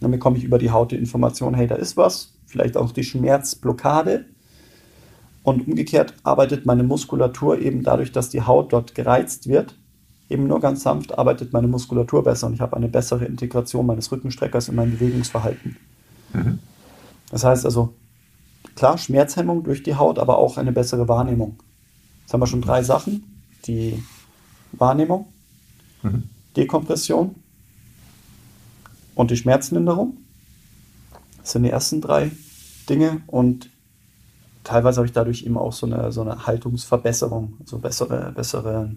dann 0.00 0.10
bekomme 0.10 0.36
ich 0.36 0.44
über 0.44 0.58
die 0.58 0.70
Haut 0.70 0.92
die 0.92 0.96
Information, 0.96 1.54
hey, 1.54 1.66
da 1.66 1.76
ist 1.76 1.96
was, 1.96 2.34
vielleicht 2.44 2.76
auch 2.76 2.92
die 2.92 3.04
Schmerzblockade. 3.04 4.26
Und 5.44 5.66
umgekehrt 5.66 6.12
arbeitet 6.24 6.66
meine 6.66 6.82
Muskulatur 6.82 7.58
eben 7.58 7.82
dadurch, 7.82 8.12
dass 8.12 8.28
die 8.28 8.42
Haut 8.42 8.74
dort 8.74 8.94
gereizt 8.94 9.48
wird, 9.48 9.78
eben 10.32 10.46
nur 10.46 10.60
ganz 10.60 10.82
sanft, 10.82 11.16
arbeitet 11.18 11.52
meine 11.52 11.68
Muskulatur 11.68 12.24
besser 12.24 12.46
und 12.46 12.54
ich 12.54 12.60
habe 12.60 12.76
eine 12.76 12.88
bessere 12.88 13.24
Integration 13.24 13.86
meines 13.86 14.10
Rückenstreckers 14.10 14.68
in 14.68 14.74
mein 14.74 14.90
Bewegungsverhalten. 14.92 15.76
Mhm. 16.32 16.58
Das 17.30 17.44
heißt 17.44 17.64
also, 17.64 17.94
klar, 18.74 18.98
Schmerzhemmung 18.98 19.62
durch 19.62 19.82
die 19.82 19.94
Haut, 19.94 20.18
aber 20.18 20.38
auch 20.38 20.56
eine 20.56 20.72
bessere 20.72 21.08
Wahrnehmung. 21.08 21.58
Jetzt 22.22 22.32
haben 22.32 22.40
wir 22.40 22.46
schon 22.46 22.62
drei 22.62 22.82
Sachen. 22.82 23.24
Die 23.66 24.02
Wahrnehmung, 24.72 25.26
mhm. 26.02 26.24
Dekompression 26.56 27.36
und 29.14 29.30
die 29.30 29.36
Schmerzlinderung. 29.36 30.16
Das 31.38 31.52
sind 31.52 31.62
die 31.64 31.70
ersten 31.70 32.00
drei 32.00 32.30
Dinge 32.88 33.22
und 33.26 33.68
teilweise 34.64 34.98
habe 34.98 35.06
ich 35.06 35.12
dadurch 35.12 35.44
eben 35.44 35.56
auch 35.56 35.72
so 35.72 35.86
eine, 35.86 36.12
so 36.12 36.22
eine 36.22 36.46
Haltungsverbesserung, 36.46 37.54
also 37.60 37.78
bessere, 37.78 38.32
bessere, 38.32 38.90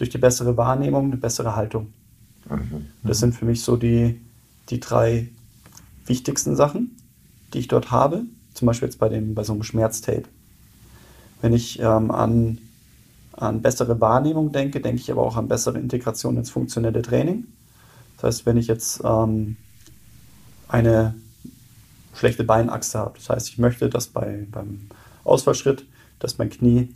durch 0.00 0.08
die 0.08 0.18
bessere 0.18 0.56
Wahrnehmung 0.56 1.06
eine 1.06 1.18
bessere 1.18 1.54
Haltung. 1.56 1.92
Mhm. 2.48 2.86
Das 3.02 3.18
sind 3.18 3.34
für 3.34 3.44
mich 3.44 3.62
so 3.62 3.76
die, 3.76 4.18
die 4.70 4.80
drei 4.80 5.28
wichtigsten 6.06 6.56
Sachen, 6.56 6.96
die 7.52 7.58
ich 7.58 7.68
dort 7.68 7.90
habe. 7.90 8.22
Zum 8.54 8.64
Beispiel 8.64 8.88
jetzt 8.88 8.98
bei, 8.98 9.10
dem, 9.10 9.34
bei 9.34 9.44
so 9.44 9.52
einem 9.52 9.62
Schmerztape. 9.62 10.24
Wenn 11.42 11.52
ich 11.52 11.80
ähm, 11.80 12.10
an, 12.10 12.58
an 13.32 13.60
bessere 13.60 14.00
Wahrnehmung 14.00 14.52
denke, 14.52 14.80
denke 14.80 15.02
ich 15.02 15.12
aber 15.12 15.22
auch 15.22 15.36
an 15.36 15.48
bessere 15.48 15.78
Integration 15.78 16.38
ins 16.38 16.48
funktionelle 16.48 17.02
Training. 17.02 17.44
Das 18.16 18.24
heißt, 18.24 18.46
wenn 18.46 18.56
ich 18.56 18.68
jetzt 18.68 19.02
ähm, 19.04 19.56
eine 20.66 21.14
schlechte 22.14 22.44
Beinachse 22.44 22.98
habe, 22.98 23.18
das 23.18 23.28
heißt, 23.28 23.48
ich 23.50 23.58
möchte, 23.58 23.90
dass 23.90 24.06
bei, 24.06 24.46
beim 24.50 24.88
Ausfallschritt, 25.24 25.84
dass 26.20 26.38
mein 26.38 26.48
Knie 26.48 26.88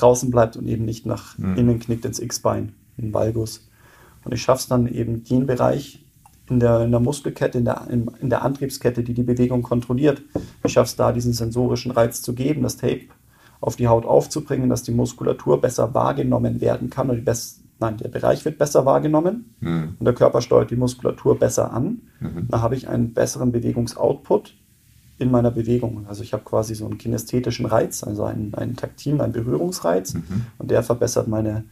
draußen 0.00 0.30
bleibt 0.30 0.56
und 0.56 0.66
eben 0.66 0.84
nicht 0.84 1.06
nach 1.06 1.36
mhm. 1.38 1.56
innen 1.56 1.78
knickt 1.78 2.04
ins 2.04 2.18
X-Bein, 2.18 2.72
in 2.96 3.12
Valgus. 3.12 3.68
Und 4.24 4.32
ich 4.32 4.42
schaffe 4.42 4.60
es 4.60 4.68
dann 4.68 4.86
eben, 4.86 5.24
den 5.24 5.46
Bereich 5.46 6.04
in 6.48 6.60
der, 6.60 6.82
in 6.82 6.90
der 6.90 7.00
Muskelkette, 7.00 7.58
in 7.58 7.64
der, 7.64 7.86
in, 7.90 8.10
in 8.20 8.28
der 8.28 8.42
Antriebskette, 8.42 9.02
die 9.02 9.14
die 9.14 9.22
Bewegung 9.22 9.62
kontrolliert, 9.62 10.22
ich 10.64 10.72
schaffe 10.72 10.88
es 10.88 10.96
da, 10.96 11.12
diesen 11.12 11.32
sensorischen 11.32 11.92
Reiz 11.92 12.22
zu 12.22 12.34
geben, 12.34 12.62
das 12.62 12.76
Tape 12.76 13.06
auf 13.60 13.76
die 13.76 13.88
Haut 13.88 14.04
aufzubringen, 14.04 14.68
dass 14.68 14.82
die 14.82 14.92
Muskulatur 14.92 15.60
besser 15.60 15.94
wahrgenommen 15.94 16.60
werden 16.60 16.90
kann 16.90 17.24
best, 17.24 17.60
Nein, 17.80 17.96
der 17.96 18.08
Bereich 18.08 18.44
wird 18.44 18.58
besser 18.58 18.84
wahrgenommen 18.84 19.54
mhm. 19.60 19.96
und 19.98 20.04
der 20.04 20.12
Körper 20.12 20.42
steuert 20.42 20.70
die 20.70 20.76
Muskulatur 20.76 21.38
besser 21.38 21.72
an. 21.72 22.02
Mhm. 22.20 22.48
Dann 22.50 22.60
habe 22.60 22.76
ich 22.76 22.88
einen 22.88 23.14
besseren 23.14 23.52
Bewegungsoutput 23.52 24.54
in 25.20 25.30
meiner 25.30 25.50
Bewegung. 25.50 26.06
Also 26.08 26.22
ich 26.22 26.32
habe 26.32 26.44
quasi 26.44 26.74
so 26.74 26.86
einen 26.86 26.96
kinästhetischen 26.96 27.66
Reiz, 27.66 28.02
also 28.02 28.24
einen, 28.24 28.54
einen 28.54 28.74
taktilen, 28.74 29.20
einen 29.20 29.34
Berührungsreiz 29.34 30.14
mhm. 30.14 30.46
und 30.58 30.70
der 30.70 30.82
verbessert 30.82 31.28
meine, 31.28 31.64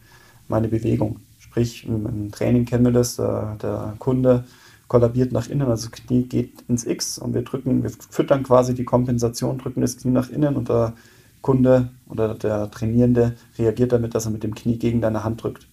meine 0.47 0.67
Bewegung. 0.67 1.19
Sprich, 1.39 1.87
im, 1.87 2.05
im 2.05 2.31
Training 2.31 2.65
kennen 2.65 2.85
wir 2.85 2.91
das, 2.91 3.15
der, 3.15 3.57
der 3.61 3.95
Kunde 3.97 4.43
kollabiert 4.87 5.31
nach 5.31 5.49
innen, 5.49 5.67
also 5.67 5.89
das 5.89 5.99
Knie 5.99 6.23
geht 6.23 6.63
ins 6.67 6.85
X 6.85 7.17
und 7.17 7.33
wir 7.33 7.41
drücken, 7.41 7.83
wir 7.83 7.91
füttern 8.09 8.43
quasi 8.43 8.73
die 8.75 8.85
Kompensation, 8.85 9.57
drücken 9.57 9.81
das 9.81 9.97
Knie 9.97 10.11
nach 10.11 10.29
innen 10.29 10.55
und 10.55 10.69
der 10.69 10.93
Kunde 11.41 11.89
oder 12.07 12.35
der 12.35 12.69
Trainierende 12.69 13.35
reagiert 13.57 13.93
damit, 13.93 14.13
dass 14.13 14.25
er 14.25 14.31
mit 14.31 14.43
dem 14.43 14.53
Knie 14.53 14.77
gegen 14.77 15.01
deine 15.01 15.23
Hand 15.23 15.41
drückt. 15.41 15.67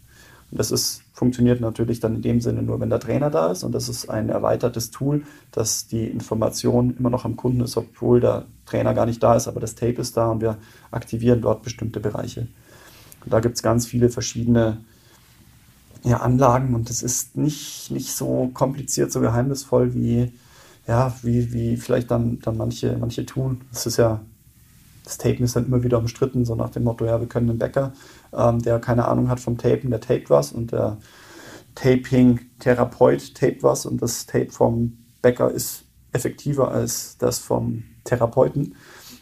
Und 0.51 0.59
das 0.59 0.71
ist, 0.71 1.03
funktioniert 1.17 1.63
natürlich 1.63 1.99
dann 1.99 2.17
in 2.17 2.21
dem 2.21 2.41
Sinne 2.43 2.63
nur, 2.63 2.79
wenn 2.79 2.91
der 2.91 3.01
Trainer 3.01 3.31
da 3.31 3.51
ist. 3.51 3.65
Und 3.65 3.73
das 3.73 3.89
ist 3.89 4.11
ein 4.11 4.29
erweitertes 4.29 4.91
Tool, 4.91 5.23
dass 5.51 5.87
die 5.87 6.07
Information 6.07 6.95
immer 6.99 7.09
noch 7.09 7.25
am 7.25 7.37
Kunden 7.37 7.63
ist, 7.63 7.79
obwohl 7.79 8.21
der 8.21 8.45
Trainer 8.67 8.93
gar 8.93 9.07
nicht 9.07 9.23
da 9.23 9.35
ist, 9.35 9.49
aber 9.49 9.59
das 9.59 9.75
Tape 9.75 10.03
ist 10.03 10.19
da 10.19 10.31
und 10.31 10.43
wir 10.43 10.59
aktivieren 10.91 11.41
dort 11.41 11.63
bestimmte 11.63 12.01
Bereiche. 12.01 12.49
Und 13.25 13.33
da 13.33 13.41
gibt 13.41 13.57
es 13.57 13.63
ganz 13.63 13.87
viele 13.87 14.11
verschiedene 14.11 14.85
ja, 16.05 16.19
Anlagen 16.19 16.75
und 16.75 16.91
es 16.91 17.03
ist 17.03 17.35
nicht, 17.35 17.91
nicht 17.91 18.13
so 18.13 18.51
kompliziert, 18.53 19.11
so 19.11 19.21
geheimnisvoll 19.21 19.95
wie, 19.95 20.35
ja, 20.87 21.15
wie, 21.23 21.51
wie 21.55 21.79
vielleicht 21.79 22.11
dann, 22.11 22.41
dann 22.41 22.59
manche, 22.59 22.95
manche 23.01 23.25
tun. 23.25 23.63
Es 23.73 23.87
ist 23.87 23.97
ja 23.97 24.21
das 25.07 25.19
Tapen 25.19 25.45
ist 25.45 25.55
dann 25.55 25.67
immer 25.67 25.85
wieder 25.85 25.99
umstritten, 25.99 26.45
so 26.45 26.57
nach 26.57 26.71
dem 26.71 26.83
Motto, 26.83 27.07
ja, 27.07 27.21
wir 27.21 27.29
können 27.29 27.49
einen 27.49 27.61
Bäcker, 27.61 27.93
ähm, 28.37 28.61
der 28.61 28.81
keine 28.81 29.07
Ahnung 29.07 29.31
hat 29.31 29.39
vom 29.39 29.57
Tapen, 29.57 29.91
der 29.91 30.01
tapet 30.01 30.31
was 30.31 30.51
und 30.51 30.73
der 30.73 30.99
Taping-Therapeut 31.77 33.37
tapet 33.37 33.63
was 33.63 33.87
und 33.87 34.03
das 34.03 34.27
Tape 34.27 34.51
vom 34.51 34.99
Bäcker 35.23 35.49
ist 35.51 35.85
effektiver 36.13 36.73
als 36.73 37.19
das 37.19 37.39
vom 37.39 37.85
Therapeuten. 38.03 38.75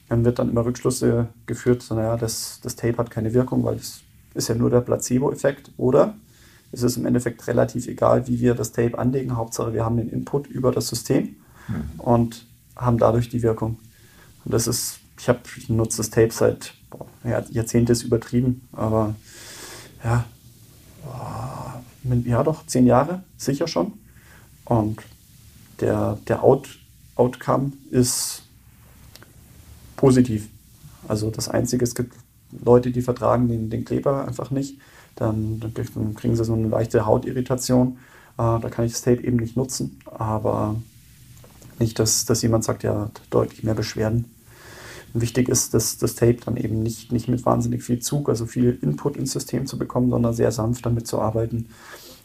Dann 0.08 0.24
wird 0.24 0.38
dann 0.38 0.48
immer 0.48 0.64
Rückschlüsse 0.64 1.28
geführt, 1.44 1.82
so, 1.82 1.94
naja, 1.94 2.16
das, 2.16 2.60
das 2.62 2.76
Tape 2.76 2.96
hat 2.96 3.10
keine 3.10 3.34
Wirkung, 3.34 3.62
weil 3.64 3.76
es 3.76 4.00
ist 4.32 4.48
ja 4.48 4.54
nur 4.54 4.70
der 4.70 4.80
Placebo-Effekt. 4.80 5.72
Oder 5.76 6.14
es 6.72 6.82
ist 6.82 6.96
im 6.96 7.04
Endeffekt 7.04 7.46
relativ 7.46 7.88
egal, 7.88 8.26
wie 8.26 8.40
wir 8.40 8.54
das 8.54 8.72
Tape 8.72 8.98
anlegen. 8.98 9.36
Hauptsache, 9.36 9.74
wir 9.74 9.84
haben 9.84 9.98
den 9.98 10.08
Input 10.08 10.46
über 10.46 10.72
das 10.72 10.88
System 10.88 11.36
mhm. 11.68 12.00
und 12.00 12.46
haben 12.74 12.98
dadurch 12.98 13.28
die 13.28 13.42
Wirkung. 13.42 13.78
Und 14.44 14.54
das 14.54 14.66
ist 14.66 15.00
ich 15.18 15.28
habe 15.28 15.40
nutze 15.68 15.98
das 15.98 16.10
Tape 16.10 16.32
seit 16.32 16.74
boah, 16.90 17.06
Jahrzehnte 17.50 17.92
ist 17.92 18.02
übertrieben, 18.02 18.66
aber 18.72 19.14
ja, 20.02 20.24
ja 22.24 22.42
doch, 22.42 22.66
zehn 22.66 22.86
Jahre 22.86 23.22
sicher 23.36 23.68
schon. 23.68 23.92
Und 24.64 24.98
der, 25.80 26.18
der 26.28 26.42
Out, 26.42 26.68
Outcome 27.16 27.72
ist 27.90 28.42
positiv. 29.96 30.48
Also 31.08 31.30
das 31.30 31.48
Einzige, 31.48 31.84
es 31.84 31.94
gibt 31.94 32.14
Leute, 32.64 32.90
die 32.90 33.02
vertragen 33.02 33.48
den, 33.48 33.70
den 33.70 33.84
Kleber 33.84 34.26
einfach 34.26 34.50
nicht. 34.50 34.78
Dann, 35.16 35.60
dann 35.60 36.14
kriegen 36.14 36.36
sie 36.36 36.44
so 36.44 36.54
eine 36.54 36.68
leichte 36.68 37.06
Hautirritation. 37.06 37.98
Äh, 38.36 38.60
da 38.60 38.68
kann 38.70 38.84
ich 38.84 38.92
das 38.92 39.02
Tape 39.02 39.22
eben 39.22 39.36
nicht 39.36 39.56
nutzen. 39.56 40.00
Aber 40.06 40.76
nicht, 41.78 41.98
dass, 41.98 42.24
dass 42.24 42.42
jemand 42.42 42.64
sagt, 42.64 42.82
ja, 42.82 43.10
deutlich 43.30 43.62
mehr 43.62 43.74
Beschwerden. 43.74 44.33
Wichtig 45.16 45.48
ist, 45.48 45.74
dass 45.74 45.96
das 45.96 46.16
Tape 46.16 46.38
dann 46.44 46.56
eben 46.56 46.82
nicht, 46.82 47.12
nicht 47.12 47.28
mit 47.28 47.46
wahnsinnig 47.46 47.84
viel 47.84 48.00
Zug, 48.00 48.28
also 48.28 48.46
viel 48.46 48.76
Input 48.82 49.16
ins 49.16 49.32
System 49.32 49.64
zu 49.66 49.78
bekommen, 49.78 50.10
sondern 50.10 50.34
sehr 50.34 50.50
sanft 50.50 50.84
damit 50.84 51.06
zu 51.06 51.20
arbeiten. 51.20 51.68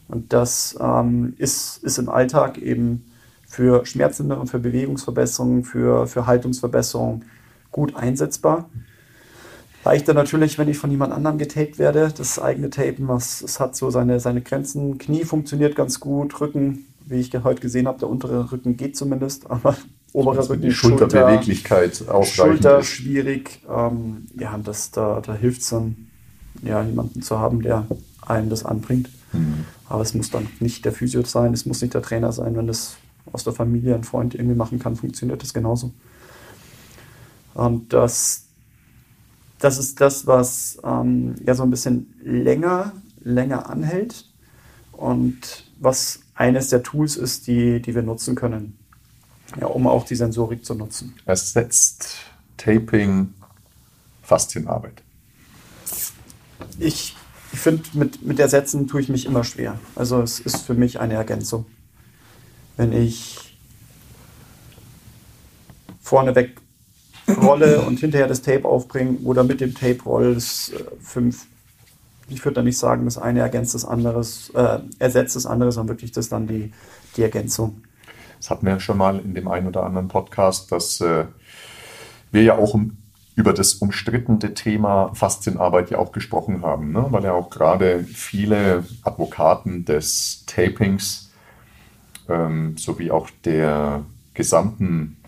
Und 0.08 0.32
das 0.32 0.76
ähm, 0.80 1.34
ist, 1.38 1.84
ist 1.84 1.98
im 1.98 2.08
Alltag 2.08 2.58
eben 2.58 3.04
für 3.46 3.86
Schmerzlinderung, 3.86 4.48
für 4.48 4.58
Bewegungsverbesserung, 4.58 5.64
für, 5.64 6.08
für 6.08 6.26
Haltungsverbesserung 6.26 7.22
gut 7.70 7.94
einsetzbar. 7.94 8.68
Leichter 9.84 10.12
natürlich, 10.12 10.58
wenn 10.58 10.68
ich 10.68 10.78
von 10.78 10.90
jemand 10.90 11.12
anderem 11.12 11.38
getaped 11.38 11.78
werde. 11.78 12.12
Das 12.16 12.38
eigene 12.38 12.70
Tapen, 12.70 13.08
was, 13.08 13.40
es 13.40 13.60
hat 13.60 13.76
so 13.76 13.90
seine, 13.90 14.20
seine 14.20 14.42
Grenzen. 14.42 14.98
Knie 14.98 15.24
funktioniert 15.24 15.74
ganz 15.76 16.00
gut, 16.00 16.40
Rücken, 16.40 16.86
wie 17.06 17.20
ich 17.20 17.32
heute 17.44 17.60
gesehen 17.60 17.86
habe, 17.86 17.98
der 17.98 18.08
untere 18.08 18.52
Rücken 18.52 18.76
geht 18.76 18.96
zumindest, 18.96 19.50
aber 19.50 19.76
oberer 20.12 20.48
Rücken, 20.48 20.62
die 20.62 20.72
Schulterbeweglichkeit 20.72 21.96
Schulter, 21.96 22.14
ausreichend 22.14 22.62
Schulter 22.62 22.82
schwierig. 22.82 23.60
Ähm, 23.68 24.26
ja, 24.38 24.58
das, 24.58 24.90
da, 24.90 25.20
da 25.20 25.34
hilft 25.34 25.62
es 25.62 25.70
dann, 25.70 26.08
ja, 26.62 26.82
jemanden 26.82 27.22
zu 27.22 27.38
haben, 27.38 27.62
der 27.62 27.86
einem 28.26 28.50
das 28.50 28.64
anbringt. 28.64 29.08
Mhm. 29.32 29.64
Aber 29.88 30.02
es 30.02 30.14
muss 30.14 30.30
dann 30.30 30.48
nicht 30.60 30.84
der 30.84 30.92
Physio 30.92 31.22
sein, 31.24 31.52
es 31.52 31.66
muss 31.66 31.80
nicht 31.80 31.94
der 31.94 32.02
Trainer 32.02 32.32
sein. 32.32 32.56
Wenn 32.56 32.66
das 32.66 32.96
aus 33.32 33.44
der 33.44 33.52
Familie 33.52 33.94
ein 33.94 34.04
Freund 34.04 34.34
irgendwie 34.34 34.56
machen 34.56 34.78
kann, 34.78 34.96
funktioniert 34.96 35.42
das 35.42 35.54
genauso. 35.54 35.92
Und 37.54 37.92
das, 37.92 38.44
das 39.58 39.78
ist 39.78 40.00
das, 40.00 40.26
was 40.26 40.78
ähm, 40.84 41.36
ja 41.44 41.54
so 41.54 41.62
ein 41.62 41.70
bisschen 41.70 42.14
länger, 42.22 42.92
länger 43.22 43.68
anhält 43.68 44.26
und 44.92 45.64
was 45.78 46.20
eines 46.34 46.68
der 46.68 46.82
Tools 46.82 47.16
ist, 47.16 47.46
die, 47.46 47.80
die 47.80 47.94
wir 47.94 48.02
nutzen 48.02 48.34
können 48.34 48.79
ja, 49.58 49.66
um 49.66 49.86
auch 49.86 50.04
die 50.04 50.16
Sensorik 50.16 50.64
zu 50.64 50.74
nutzen. 50.74 51.14
Ersetzt 51.24 52.18
Taping 52.56 53.32
Faszienarbeit? 54.22 55.02
Ich 56.78 57.16
ich 57.52 57.58
finde, 57.58 57.82
mit, 57.94 58.22
mit 58.22 58.38
Ersetzen 58.38 58.86
tue 58.86 59.00
ich 59.00 59.08
mich 59.08 59.26
immer 59.26 59.44
schwer. 59.44 59.78
Also 59.96 60.22
es 60.22 60.40
ist 60.40 60.58
für 60.58 60.74
mich 60.74 61.00
eine 61.00 61.14
Ergänzung. 61.14 61.66
Wenn 62.76 62.92
ich 62.92 63.58
vorneweg 66.00 66.56
rolle 67.42 67.82
und 67.82 67.98
hinterher 68.00 68.26
das 68.26 68.42
Tape 68.42 68.64
aufbringe 68.64 69.18
oder 69.24 69.44
mit 69.44 69.60
dem 69.60 69.74
Tape 69.74 70.02
rolle, 70.04 70.30
ist 70.30 70.72
äh, 70.72 70.84
fünf. 71.00 71.46
Ich 72.28 72.44
würde 72.44 72.56
da 72.56 72.62
nicht 72.62 72.78
sagen, 72.78 73.04
das 73.04 73.18
eine 73.18 73.40
ergänzt 73.40 73.74
das 73.74 73.84
andere, 73.84 74.24
äh, 74.54 74.78
ersetzt 74.98 75.36
das 75.36 75.46
andere, 75.46 75.72
sondern 75.72 75.96
wirklich 75.96 76.12
das 76.12 76.28
dann 76.28 76.46
die, 76.46 76.72
die 77.16 77.22
Ergänzung. 77.22 77.82
Das 78.40 78.48
hatten 78.48 78.64
wir 78.64 78.72
ja 78.72 78.80
schon 78.80 78.96
mal 78.96 79.18
in 79.18 79.34
dem 79.34 79.48
einen 79.48 79.66
oder 79.66 79.84
anderen 79.84 80.08
Podcast, 80.08 80.72
dass 80.72 81.00
äh, 81.02 81.26
wir 82.32 82.42
ja 82.42 82.56
auch 82.56 82.74
über 83.36 83.52
das 83.52 83.74
umstrittene 83.74 84.54
Thema 84.54 85.14
Faszienarbeit 85.14 85.90
ja 85.90 85.98
auch 85.98 86.10
gesprochen 86.10 86.62
haben, 86.62 86.92
ne? 86.92 87.06
weil 87.10 87.24
ja 87.24 87.32
auch 87.32 87.50
gerade 87.50 88.02
viele 88.04 88.84
Advokaten 89.02 89.84
des 89.84 90.44
Tapings 90.46 91.30
ähm, 92.30 92.78
sowie 92.78 93.10
auch 93.10 93.28
der 93.44 94.04
gesamten 94.32 95.18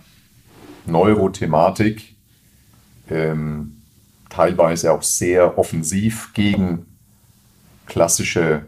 Neurothematik 0.87 2.16
ähm, 3.11 3.83
teilweise 4.31 4.90
auch 4.90 5.02
sehr 5.02 5.59
offensiv 5.59 6.33
gegen 6.33 6.87
klassische 7.85 8.66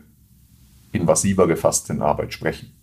invasivere 0.92 1.56
Faszienarbeit 1.56 2.34
sprechen. 2.34 2.73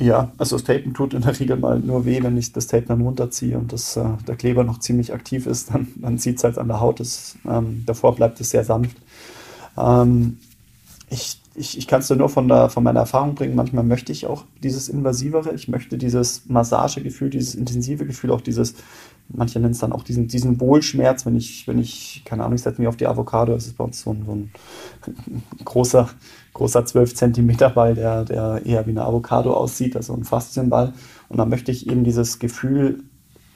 Ja, 0.00 0.32
also 0.38 0.56
das 0.56 0.64
Tapen 0.64 0.94
tut 0.94 1.12
in 1.12 1.20
der 1.20 1.38
Regel 1.38 1.56
mal 1.58 1.78
nur 1.78 2.06
weh, 2.06 2.22
wenn 2.22 2.38
ich 2.38 2.52
das 2.52 2.66
Tape 2.66 2.86
dann 2.86 3.02
runterziehe 3.02 3.58
und 3.58 3.70
das, 3.72 3.96
äh, 3.98 4.04
der 4.26 4.34
Kleber 4.36 4.64
noch 4.64 4.78
ziemlich 4.80 5.12
aktiv 5.12 5.46
ist, 5.46 5.70
dann, 5.74 5.88
dann 5.96 6.18
zieht 6.18 6.38
es 6.38 6.44
halt 6.44 6.56
an 6.56 6.68
der 6.68 6.80
Haut. 6.80 7.00
Das, 7.00 7.36
ähm, 7.46 7.82
davor 7.84 8.16
bleibt 8.16 8.40
es 8.40 8.50
sehr 8.50 8.64
sanft. 8.64 8.96
Ähm, 9.76 10.38
ich 11.10 11.40
ich, 11.54 11.76
ich 11.76 11.86
kann 11.86 12.00
es 12.00 12.08
nur 12.10 12.28
von, 12.28 12.48
der, 12.48 12.70
von 12.70 12.84
meiner 12.84 13.00
Erfahrung 13.00 13.34
bringen. 13.34 13.54
Manchmal 13.56 13.84
möchte 13.84 14.12
ich 14.12 14.26
auch 14.26 14.44
dieses 14.62 14.88
Invasivere. 14.88 15.52
Ich 15.54 15.68
möchte 15.68 15.98
dieses 15.98 16.46
Massagegefühl, 16.48 17.30
dieses 17.30 17.54
intensive 17.54 18.06
Gefühl, 18.06 18.30
auch 18.30 18.40
dieses, 18.40 18.74
manche 19.28 19.58
nennen 19.60 19.72
es 19.72 19.80
dann 19.80 19.92
auch 19.92 20.04
diesen, 20.04 20.28
diesen 20.28 20.60
Wohlschmerz, 20.60 21.26
wenn 21.26 21.36
ich, 21.36 21.66
wenn 21.68 21.78
ich, 21.78 22.22
keine 22.24 22.44
Ahnung, 22.44 22.54
ich 22.54 22.62
setze 22.62 22.80
mich 22.80 22.88
auf 22.88 22.96
die 22.96 23.06
Avocado, 23.06 23.52
das 23.52 23.66
ist 23.66 23.76
bei 23.76 23.84
uns 23.84 24.00
so 24.00 24.12
ein, 24.12 24.24
so 24.24 24.32
ein 24.32 24.52
großer, 25.64 26.08
großer 26.54 26.84
12 26.84 27.14
Zentimeter 27.14 27.70
Ball, 27.70 27.94
der, 27.94 28.24
der 28.24 28.62
eher 28.64 28.86
wie 28.86 28.90
eine 28.90 29.04
Avocado 29.04 29.52
aussieht, 29.52 29.96
also 29.96 30.14
ein 30.14 30.24
Faszienball. 30.24 30.92
Und 31.28 31.38
dann 31.38 31.48
möchte 31.48 31.70
ich 31.70 31.88
eben 31.88 32.04
dieses 32.04 32.38
Gefühl 32.38 33.04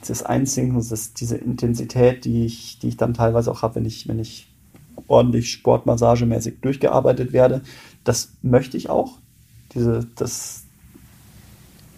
des 0.07 0.23
Einsinkens, 0.23 1.13
diese 1.13 1.37
Intensität, 1.37 2.25
die 2.25 2.45
ich, 2.45 2.79
die 2.79 2.89
ich 2.89 2.97
dann 2.97 3.13
teilweise 3.13 3.51
auch 3.51 3.61
habe, 3.61 3.75
wenn 3.75 3.85
ich, 3.85 4.07
wenn 4.07 4.19
ich 4.19 4.47
ordentlich 5.07 5.51
sportmassagemäßig 5.51 6.61
durchgearbeitet 6.61 7.33
werde. 7.33 7.61
Das 8.03 8.33
möchte 8.41 8.77
ich 8.77 8.89
auch. 8.89 9.17
Diese, 9.73 10.07
das, 10.15 10.63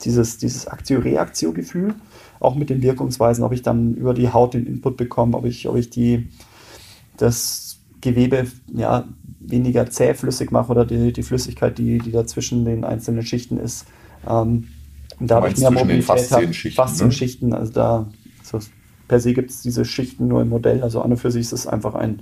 dieses, 0.03 0.37
dieses 0.37 0.67
Aktio-Reaktio-Gefühl, 0.67 1.95
auch 2.39 2.55
mit 2.55 2.69
den 2.69 2.81
Wirkungsweisen, 2.81 3.43
ob 3.43 3.51
ich 3.51 3.61
dann 3.61 3.93
über 3.95 4.13
die 4.13 4.29
Haut 4.29 4.53
den 4.53 4.65
Input 4.65 4.97
bekomme, 4.97 5.37
ob 5.37 5.45
ich, 5.45 5.67
ob 5.67 5.75
ich 5.75 5.89
die, 5.89 6.29
das 7.17 7.79
Gewebe 8.01 8.47
ja, 8.73 9.07
weniger 9.49 9.89
zähflüssig 9.89 10.51
mache 10.51 10.71
oder 10.71 10.85
die, 10.85 11.13
die 11.13 11.23
Flüssigkeit, 11.23 11.77
die, 11.77 11.99
die 11.99 12.11
da 12.11 12.25
zwischen 12.25 12.65
den 12.65 12.83
einzelnen 12.83 13.23
Schichten 13.23 13.57
ist. 13.57 13.85
Ähm, 14.27 14.67
da 15.19 15.35
habe 15.35 15.49
ich 15.49 15.57
mehr 15.57 15.71
Mobilität. 15.71 16.05
Faszienschichten, 16.05 16.75
Faszienschichten, 16.75 17.49
ne? 17.49 17.57
also 17.57 17.73
da 17.73 18.07
so, 18.43 18.59
per 19.07 19.19
se 19.19 19.33
gibt 19.33 19.49
es 19.49 19.61
diese 19.61 19.85
Schichten 19.85 20.27
nur 20.27 20.41
im 20.41 20.49
Modell. 20.49 20.83
Also 20.83 21.01
an 21.01 21.11
und 21.11 21.17
für 21.17 21.31
sich 21.31 21.41
ist 21.41 21.53
es 21.53 21.67
einfach 21.67 21.95
ein 21.95 22.21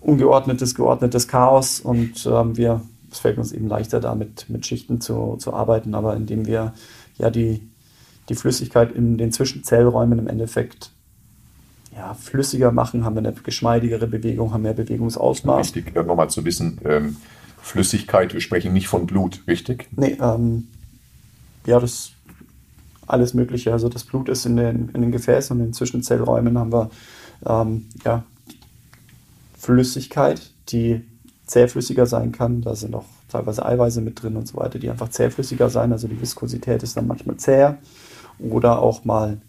ungeordnetes, 0.00 0.74
geordnetes 0.74 1.26
Chaos 1.26 1.80
und 1.80 2.26
ähm, 2.26 2.56
wir, 2.56 2.82
es 3.10 3.18
fällt 3.18 3.38
uns 3.38 3.52
eben 3.52 3.66
leichter, 3.66 4.00
da 4.00 4.14
mit, 4.14 4.48
mit 4.48 4.66
Schichten 4.66 5.00
zu, 5.00 5.36
zu 5.38 5.52
arbeiten, 5.52 5.94
aber 5.94 6.14
indem 6.16 6.46
wir 6.46 6.74
ja 7.18 7.30
die, 7.30 7.68
die 8.28 8.34
Flüssigkeit 8.34 8.92
in 8.92 9.18
den 9.18 9.32
Zwischenzellräumen 9.32 10.18
im 10.18 10.28
Endeffekt 10.28 10.92
ja, 11.96 12.14
flüssiger 12.14 12.72
machen, 12.72 13.04
haben 13.04 13.14
wir 13.14 13.20
eine 13.20 13.32
geschmeidigere 13.32 14.06
Bewegung, 14.06 14.52
haben 14.52 14.62
mehr 14.62 14.74
Bewegungsausmaß. 14.74 15.74
Wichtig, 15.74 15.96
äh, 15.96 16.02
nochmal 16.02 16.30
zu 16.30 16.44
wissen, 16.44 16.78
ähm, 16.84 17.16
Flüssigkeit, 17.60 18.34
wir 18.34 18.40
sprechen 18.40 18.72
nicht 18.72 18.88
von 18.88 19.06
Blut, 19.06 19.42
richtig? 19.48 19.88
Nee, 19.96 20.16
ähm, 20.20 20.68
ja, 21.66 21.80
das 21.80 22.12
alles 23.06 23.34
Mögliche. 23.34 23.72
Also 23.72 23.88
das 23.88 24.04
Blut 24.04 24.28
ist 24.28 24.46
in 24.46 24.56
den, 24.56 24.90
in 24.90 25.00
den 25.00 25.12
Gefäßen 25.12 25.56
und 25.56 25.60
in 25.60 25.68
den 25.68 25.72
Zwischenzellräumen 25.74 26.58
haben 26.58 26.72
wir 26.72 26.90
ähm, 27.46 27.86
ja, 28.04 28.24
Flüssigkeit, 29.58 30.50
die 30.68 31.02
zähflüssiger 31.46 32.06
sein 32.06 32.32
kann. 32.32 32.62
Da 32.62 32.74
sind 32.74 32.94
auch 32.94 33.04
teilweise 33.28 33.64
Eiweiße 33.64 34.00
mit 34.00 34.22
drin 34.22 34.36
und 34.36 34.48
so 34.48 34.58
weiter, 34.58 34.78
die 34.78 34.90
einfach 34.90 35.08
zähflüssiger 35.08 35.70
sein. 35.70 35.92
Also 35.92 36.08
die 36.08 36.20
Viskosität 36.20 36.82
ist 36.82 36.96
dann 36.96 37.06
manchmal 37.06 37.36
zäher 37.36 37.78
oder 38.38 38.80
auch 38.80 39.04
mal 39.04 39.40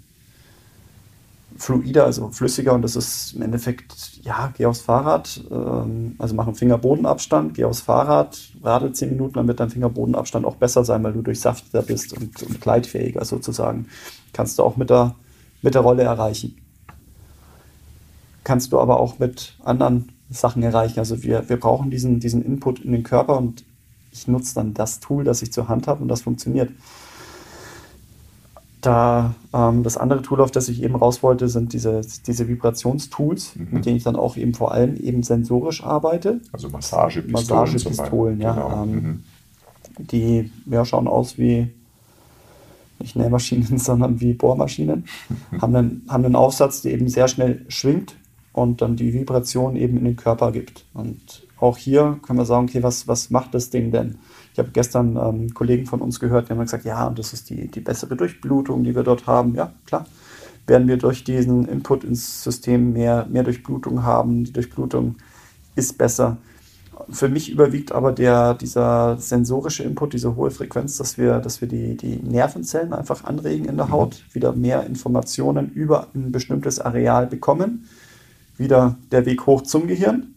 fluider, 1.58 2.06
also 2.06 2.30
flüssiger. 2.30 2.74
Und 2.74 2.82
das 2.82 2.96
ist 2.96 3.34
im 3.34 3.42
Endeffekt, 3.42 4.20
ja, 4.24 4.54
geh 4.56 4.66
aufs 4.66 4.82
Fahrrad, 4.82 5.42
ähm, 5.52 6.16
also 6.18 6.36
mach 6.36 6.48
einen 6.48 6.56
Fingerbodenabstand, 6.56 7.54
geh 7.54 7.66
aufs 7.66 7.82
Fahrrad, 7.82 8.38
radel 8.64 8.94
10 8.94 9.10
Minuten, 9.10 9.34
dann 9.36 9.48
wird 9.48 9.60
dein 9.60 9.70
Fingerbodenabstand 9.70 10.46
auch 10.46 10.56
besser 10.56 10.84
sein, 10.84 11.04
weil 11.04 11.14
du 11.14 11.22
durchsafteter 11.22 11.82
bist 11.82 12.14
und, 12.14 12.42
und 12.44 12.62
gleitfähiger 12.62 13.24
sozusagen. 13.26 13.88
Kannst 14.34 14.60
du 14.60 14.64
auch 14.64 14.78
mit 14.78 14.90
der, 14.90 15.16
mit 15.62 15.76
der 15.76 15.82
Rolle 15.82 16.04
erreichen 16.04 16.56
kannst 18.48 18.72
du 18.72 18.80
aber 18.80 19.02
auch 19.02 19.20
mit 19.20 19.58
anderen 19.66 20.14
Sachen 20.30 20.64
erreichen. 20.64 21.00
Also 21.00 21.22
wir, 21.22 21.50
wir 21.50 21.60
brauchen 21.60 21.92
diesen, 21.92 22.22
diesen 22.22 22.42
Input 22.46 22.80
in 22.80 22.94
den 22.94 23.04
Körper 23.04 23.38
und 23.38 23.66
ich 24.14 24.26
nutze 24.30 24.56
dann 24.56 24.74
das 24.74 25.02
Tool, 25.02 25.26
das 25.26 25.42
ich 25.42 25.52
zur 25.52 25.68
Hand 25.68 25.86
habe 25.86 26.02
und 26.02 26.08
das 26.08 26.22
funktioniert. 26.22 26.72
Da 28.82 29.34
ähm, 29.54 29.82
das 29.84 29.98
andere 29.98 30.22
Tool, 30.22 30.40
auf 30.40 30.52
das 30.52 30.70
ich 30.70 30.84
eben 30.84 30.96
raus 30.96 31.24
wollte, 31.24 31.48
sind 31.48 31.74
diese, 31.74 32.02
diese 32.28 32.48
Vibrationstools, 32.48 33.56
mhm. 33.56 33.68
mit 33.72 33.86
denen 33.86 33.98
ich 33.98 34.04
dann 34.04 34.16
auch 34.16 34.38
eben 34.38 34.54
vor 34.54 34.72
allem 34.72 34.96
eben 34.98 35.24
sensorisch 35.24 35.84
arbeite. 35.84 36.42
Also 36.52 36.70
Massagepistolen. 36.70 37.32
Massagepistolen, 37.32 38.42
ja. 38.42 38.54
Genau. 38.54 38.84
Ähm, 38.84 38.92
mhm. 38.92 39.24
Die 40.00 40.52
ja, 40.68 40.86
schauen 40.86 41.08
aus 41.08 41.40
wie 41.40 41.70
nicht 43.00 43.16
Nähmaschinen, 43.16 43.78
sondern 43.78 44.22
wie 44.22 44.34
Bohrmaschinen. 44.34 45.06
haben, 45.62 45.76
einen, 45.76 46.06
haben 46.08 46.26
einen 46.26 46.36
Aufsatz, 46.36 46.82
der 46.82 46.94
eben 46.94 47.10
sehr 47.10 47.28
schnell 47.28 47.66
schwingt 47.70 48.16
und 48.54 48.82
dann 48.82 48.96
die 48.96 49.14
Vibration 49.14 49.76
eben 49.76 49.98
in 49.98 50.06
den 50.06 50.16
Körper 50.16 50.52
gibt. 50.52 50.86
Und 50.94 51.48
auch 51.60 51.78
hier 51.78 52.20
können 52.22 52.40
wir 52.40 52.46
sagen, 52.46 52.68
okay, 52.68 52.84
was, 52.84 53.08
was 53.08 53.30
macht 53.30 53.54
das 53.54 53.70
Ding 53.70 53.92
denn? 53.92 54.20
Ich 54.58 54.60
habe 54.60 54.72
gestern 54.72 55.16
ähm, 55.18 55.54
Kollegen 55.54 55.86
von 55.86 56.02
uns 56.02 56.20
gehört, 56.20 56.50
die 56.50 56.54
haben 56.54 56.60
gesagt, 56.60 56.84
ja, 56.84 57.06
und 57.06 57.20
das 57.20 57.32
ist 57.32 57.52
die, 57.52 57.68
die 57.68 57.80
bessere 57.80 58.16
Durchblutung, 58.16 58.84
die 58.84 58.96
wir 58.96 59.04
dort 59.04 59.28
haben. 59.28 59.54
Ja, 59.54 59.72
klar. 59.86 60.08
Werden 60.66 60.88
wir 60.88 60.98
durch 60.98 61.24
diesen 61.24 61.68
Input 61.68 62.04
ins 62.04 62.44
System 62.44 62.92
mehr, 62.92 63.28
mehr 63.30 63.44
Durchblutung 63.44 64.02
haben. 64.02 64.46
Die 64.46 64.54
Durchblutung 64.54 65.18
ist 65.76 66.00
besser. 66.00 66.38
Für 67.12 67.30
mich 67.30 67.52
überwiegt 67.52 67.92
aber 67.92 68.12
der, 68.12 68.56
dieser 68.56 69.18
sensorische 69.18 69.84
Input, 69.84 70.14
diese 70.14 70.36
hohe 70.36 70.50
Frequenz, 70.50 70.98
dass 70.98 71.20
wir, 71.20 71.38
dass 71.38 71.62
wir 71.62 71.68
die, 71.68 71.96
die 71.96 72.16
Nervenzellen 72.16 72.94
einfach 72.94 73.26
anregen 73.26 73.66
in 73.66 73.78
der 73.78 73.92
Haut, 73.92 74.24
wieder 74.34 74.54
mehr 74.54 74.88
Informationen 74.88 75.70
über 75.70 76.08
ein 76.16 76.32
bestimmtes 76.32 76.80
Areal 76.80 77.28
bekommen 77.28 77.86
wieder 78.58 78.98
der 79.12 79.24
Weg 79.28 79.46
hoch 79.46 79.62
zum 79.62 79.86
Gehirn. 79.86 80.34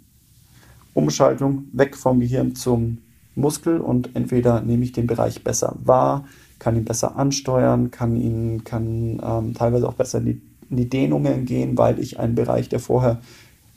Umschaltung 0.92 1.68
weg 1.72 1.96
vom 1.96 2.20
Gehirn 2.20 2.54
zum 2.54 2.98
Muskel 3.40 3.81
und 3.81 4.14
entweder 4.14 4.61
nehme 4.61 4.85
ich 4.85 4.92
den 4.92 5.07
Bereich 5.07 5.42
besser 5.42 5.76
wahr, 5.85 6.24
kann 6.59 6.76
ihn 6.76 6.85
besser 6.85 7.16
ansteuern, 7.16 7.90
kann 7.90 8.16
ihn 8.16 8.64
kann 8.64 9.20
ähm, 9.22 9.55
teilweise 9.55 9.88
auch 9.88 9.94
besser 9.94 10.18
in 10.18 10.26
die, 10.26 10.42
in 10.70 10.76
die 10.76 10.88
Dehnungen 10.88 11.46
gehen, 11.46 11.76
weil 11.79 11.98
ich 11.98 12.18
einen 12.18 12.35
Bereich, 12.35 12.68
der 12.68 12.81
vorher 12.81 13.20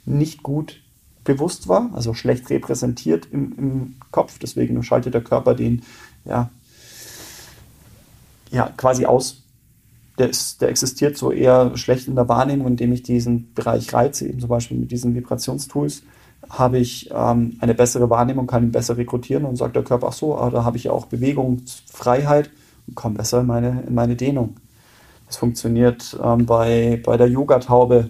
nicht 0.06 0.44
gut 0.44 0.82
bewusst 1.24 1.68
war, 1.68 1.90
also 1.94 2.14
schlecht 2.14 2.50
repräsentiert 2.50 3.28
im, 3.32 3.54
im 3.58 3.96
Kopf, 4.12 4.40
deswegen 4.40 4.82
schaltet 4.84 5.14
der 5.14 5.24
Körper 5.24 5.56
den 5.56 5.82
ja, 6.26 6.50
ja 8.52 8.70
quasi 8.78 9.06
aus. 9.06 9.40
Der, 10.20 10.30
ist, 10.30 10.62
der 10.62 10.70
existiert 10.70 11.18
so 11.18 11.32
eher 11.32 11.76
schlecht 11.76 12.08
in 12.08 12.14
der 12.14 12.30
Wahrnehmung, 12.30 12.68
indem 12.68 12.94
ich 12.94 13.02
diesen 13.02 13.52
Bereich 13.56 13.92
reize, 13.94 14.28
eben 14.28 14.40
zum 14.40 14.50
Beispiel 14.50 14.78
mit 14.78 14.92
diesen 14.92 15.16
Vibrationstools, 15.16 16.04
habe 16.50 16.78
ich 16.78 17.10
ähm, 17.14 17.58
eine 17.60 17.74
bessere 17.74 18.10
Wahrnehmung, 18.10 18.48
kann 18.48 18.64
ihn 18.64 18.72
besser 18.72 18.98
rekrutieren 18.98 19.46
und 19.46 19.56
sagt 19.56 19.76
der 19.76 19.84
Körper, 19.84 20.08
ach 20.08 20.14
so, 20.14 20.38
aber 20.38 20.52
da 20.52 20.64
habe 20.64 20.78
ich 20.78 20.86
ja 20.86 20.92
auch 20.92 21.06
Bewegungsfreiheit 21.06 22.50
und 22.88 22.96
komme 22.96 23.16
besser 23.16 23.42
in 23.42 23.48
meine, 23.48 23.84
in 23.88 23.94
meine 23.94 24.16
Dehnung. 24.16 24.58
Das 25.28 25.38
funktioniert 25.38 26.18
ähm, 26.24 26.46
bei, 26.46 27.02
bei 27.04 27.18
der 27.18 27.28
Yogataube 27.28 28.10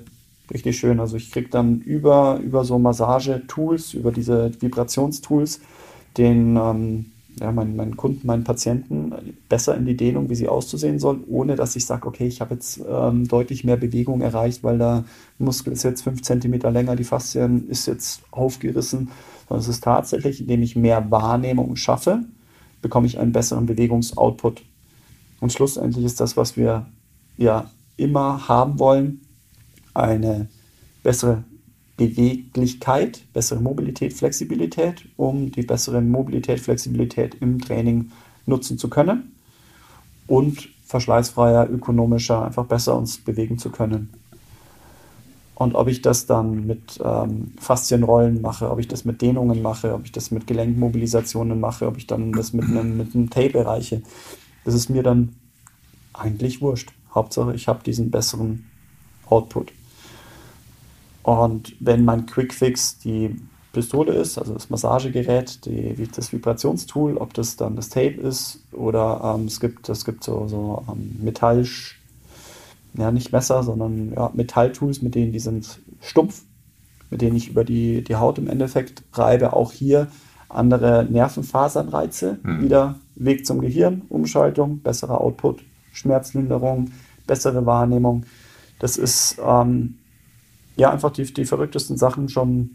richtig 0.51 0.77
schön. 0.77 0.99
Also 0.99 1.15
ich 1.15 1.31
kriege 1.31 1.49
dann 1.49 1.79
über, 1.79 2.39
über 2.43 2.65
so 2.65 2.77
Massagetools, 2.79 3.93
über 3.93 4.11
diese 4.11 4.51
Vibrationstools, 4.61 5.61
den, 6.17 6.57
ähm, 6.57 7.05
ja, 7.39 7.51
meinen, 7.51 7.75
meinen 7.75 7.97
Kunden, 7.97 8.25
meinen 8.27 8.43
Patienten 8.43 9.13
besser 9.49 9.75
in 9.75 9.85
die 9.85 9.97
Dehnung, 9.97 10.29
wie 10.29 10.35
sie 10.35 10.47
auszusehen 10.47 10.99
soll, 10.99 11.23
ohne 11.27 11.55
dass 11.55 11.75
ich 11.75 11.85
sage, 11.85 12.07
okay, 12.07 12.27
ich 12.27 12.41
habe 12.41 12.53
jetzt 12.53 12.81
ähm, 12.87 13.27
deutlich 13.27 13.63
mehr 13.63 13.77
Bewegung 13.77 14.21
erreicht, 14.21 14.63
weil 14.63 14.77
der 14.77 15.03
Muskel 15.39 15.73
ist 15.73 15.83
jetzt 15.83 16.03
fünf 16.03 16.21
Zentimeter 16.21 16.71
länger, 16.71 16.95
die 16.95 17.03
Faszien 17.03 17.67
ist 17.67 17.87
jetzt 17.87 18.21
aufgerissen, 18.31 19.09
sondern 19.47 19.61
es 19.61 19.67
ist 19.67 19.83
tatsächlich, 19.83 20.41
indem 20.41 20.61
ich 20.61 20.75
mehr 20.75 21.09
Wahrnehmung 21.11 21.75
schaffe, 21.75 22.23
bekomme 22.81 23.07
ich 23.07 23.19
einen 23.19 23.31
besseren 23.31 23.65
Bewegungsoutput. 23.65 24.63
Und 25.39 25.51
schlussendlich 25.51 26.05
ist 26.05 26.19
das, 26.19 26.37
was 26.37 26.55
wir 26.55 26.85
ja 27.37 27.69
immer 27.97 28.47
haben 28.47 28.79
wollen, 28.79 29.21
eine 29.93 30.47
bessere 31.03 31.43
Beweglichkeit, 32.07 33.23
bessere 33.33 33.61
Mobilität, 33.61 34.13
Flexibilität, 34.13 35.05
um 35.15 35.51
die 35.51 35.63
bessere 35.63 36.01
Mobilität, 36.01 36.59
Flexibilität 36.59 37.35
im 37.39 37.61
Training 37.61 38.11
nutzen 38.45 38.77
zu 38.77 38.89
können 38.89 39.31
und 40.27 40.69
verschleißfreier, 40.85 41.69
ökonomischer, 41.69 42.45
einfach 42.45 42.65
besser 42.65 42.97
uns 42.97 43.17
bewegen 43.17 43.57
zu 43.57 43.69
können. 43.69 44.09
Und 45.55 45.75
ob 45.75 45.87
ich 45.87 46.01
das 46.01 46.25
dann 46.25 46.67
mit 46.67 46.99
ähm, 47.03 47.53
Faszienrollen 47.57 48.41
mache, 48.41 48.69
ob 48.69 48.79
ich 48.79 48.87
das 48.87 49.05
mit 49.05 49.21
Dehnungen 49.21 49.61
mache, 49.61 49.93
ob 49.93 50.03
ich 50.03 50.11
das 50.11 50.31
mit 50.31 50.45
Gelenkmobilisationen 50.45 51.59
mache, 51.59 51.87
ob 51.87 51.97
ich 51.97 52.07
dann 52.07 52.33
das 52.33 52.51
mit 52.53 52.65
einem, 52.65 52.97
mit 52.97 53.15
einem 53.15 53.29
Tape 53.29 53.59
erreiche, 53.59 54.01
das 54.65 54.73
ist 54.73 54.89
mir 54.89 55.03
dann 55.03 55.35
eigentlich 56.11 56.61
wurscht. 56.61 56.91
Hauptsache, 57.15 57.53
ich 57.53 57.67
habe 57.67 57.83
diesen 57.83 58.11
besseren 58.11 58.65
Output. 59.29 59.71
Und 61.23 61.75
wenn 61.79 62.05
mein 62.05 62.25
Quickfix 62.25 62.99
die 62.99 63.35
Pistole 63.71 64.13
ist, 64.13 64.37
also 64.37 64.53
das 64.53 64.69
Massagegerät, 64.69 65.65
die, 65.65 66.07
das 66.15 66.31
Vibrationstool, 66.31 67.17
ob 67.17 67.33
das 67.33 67.55
dann 67.55 67.75
das 67.75 67.89
Tape 67.89 68.21
ist 68.21 68.63
oder 68.71 69.35
ähm, 69.35 69.45
es 69.45 69.59
gibt, 69.59 69.89
es 69.89 70.05
gibt 70.05 70.23
so, 70.23 70.47
so 70.47 70.83
ähm, 70.87 71.17
Metall, 71.21 71.65
ja 72.95 73.11
nicht 73.11 73.31
Messer, 73.31 73.63
sondern 73.63 74.13
ja, 74.13 74.29
Metalltools, 74.33 75.01
mit 75.01 75.15
denen 75.15 75.31
die 75.31 75.39
sind 75.39 75.79
stumpf, 76.01 76.43
mit 77.09 77.21
denen 77.21 77.35
ich 77.35 77.49
über 77.49 77.63
die, 77.63 78.03
die 78.03 78.15
Haut 78.15 78.37
im 78.37 78.47
Endeffekt 78.47 79.03
reibe. 79.13 79.53
Auch 79.53 79.71
hier 79.71 80.07
andere 80.49 81.07
Nervenfasernreize, 81.09 82.39
mhm. 82.43 82.61
wieder 82.61 82.99
Weg 83.15 83.45
zum 83.45 83.61
Gehirn, 83.61 84.03
Umschaltung, 84.09 84.79
besserer 84.79 85.19
Output, 85.19 85.63
Schmerzlinderung, 85.93 86.91
bessere 87.25 87.65
Wahrnehmung. 87.65 88.25
Das 88.77 88.97
ist 88.97 89.37
ähm, 89.43 89.95
ja 90.75 90.91
einfach 90.91 91.11
die, 91.11 91.31
die 91.31 91.45
verrücktesten 91.45 91.97
Sachen 91.97 92.29
schon, 92.29 92.71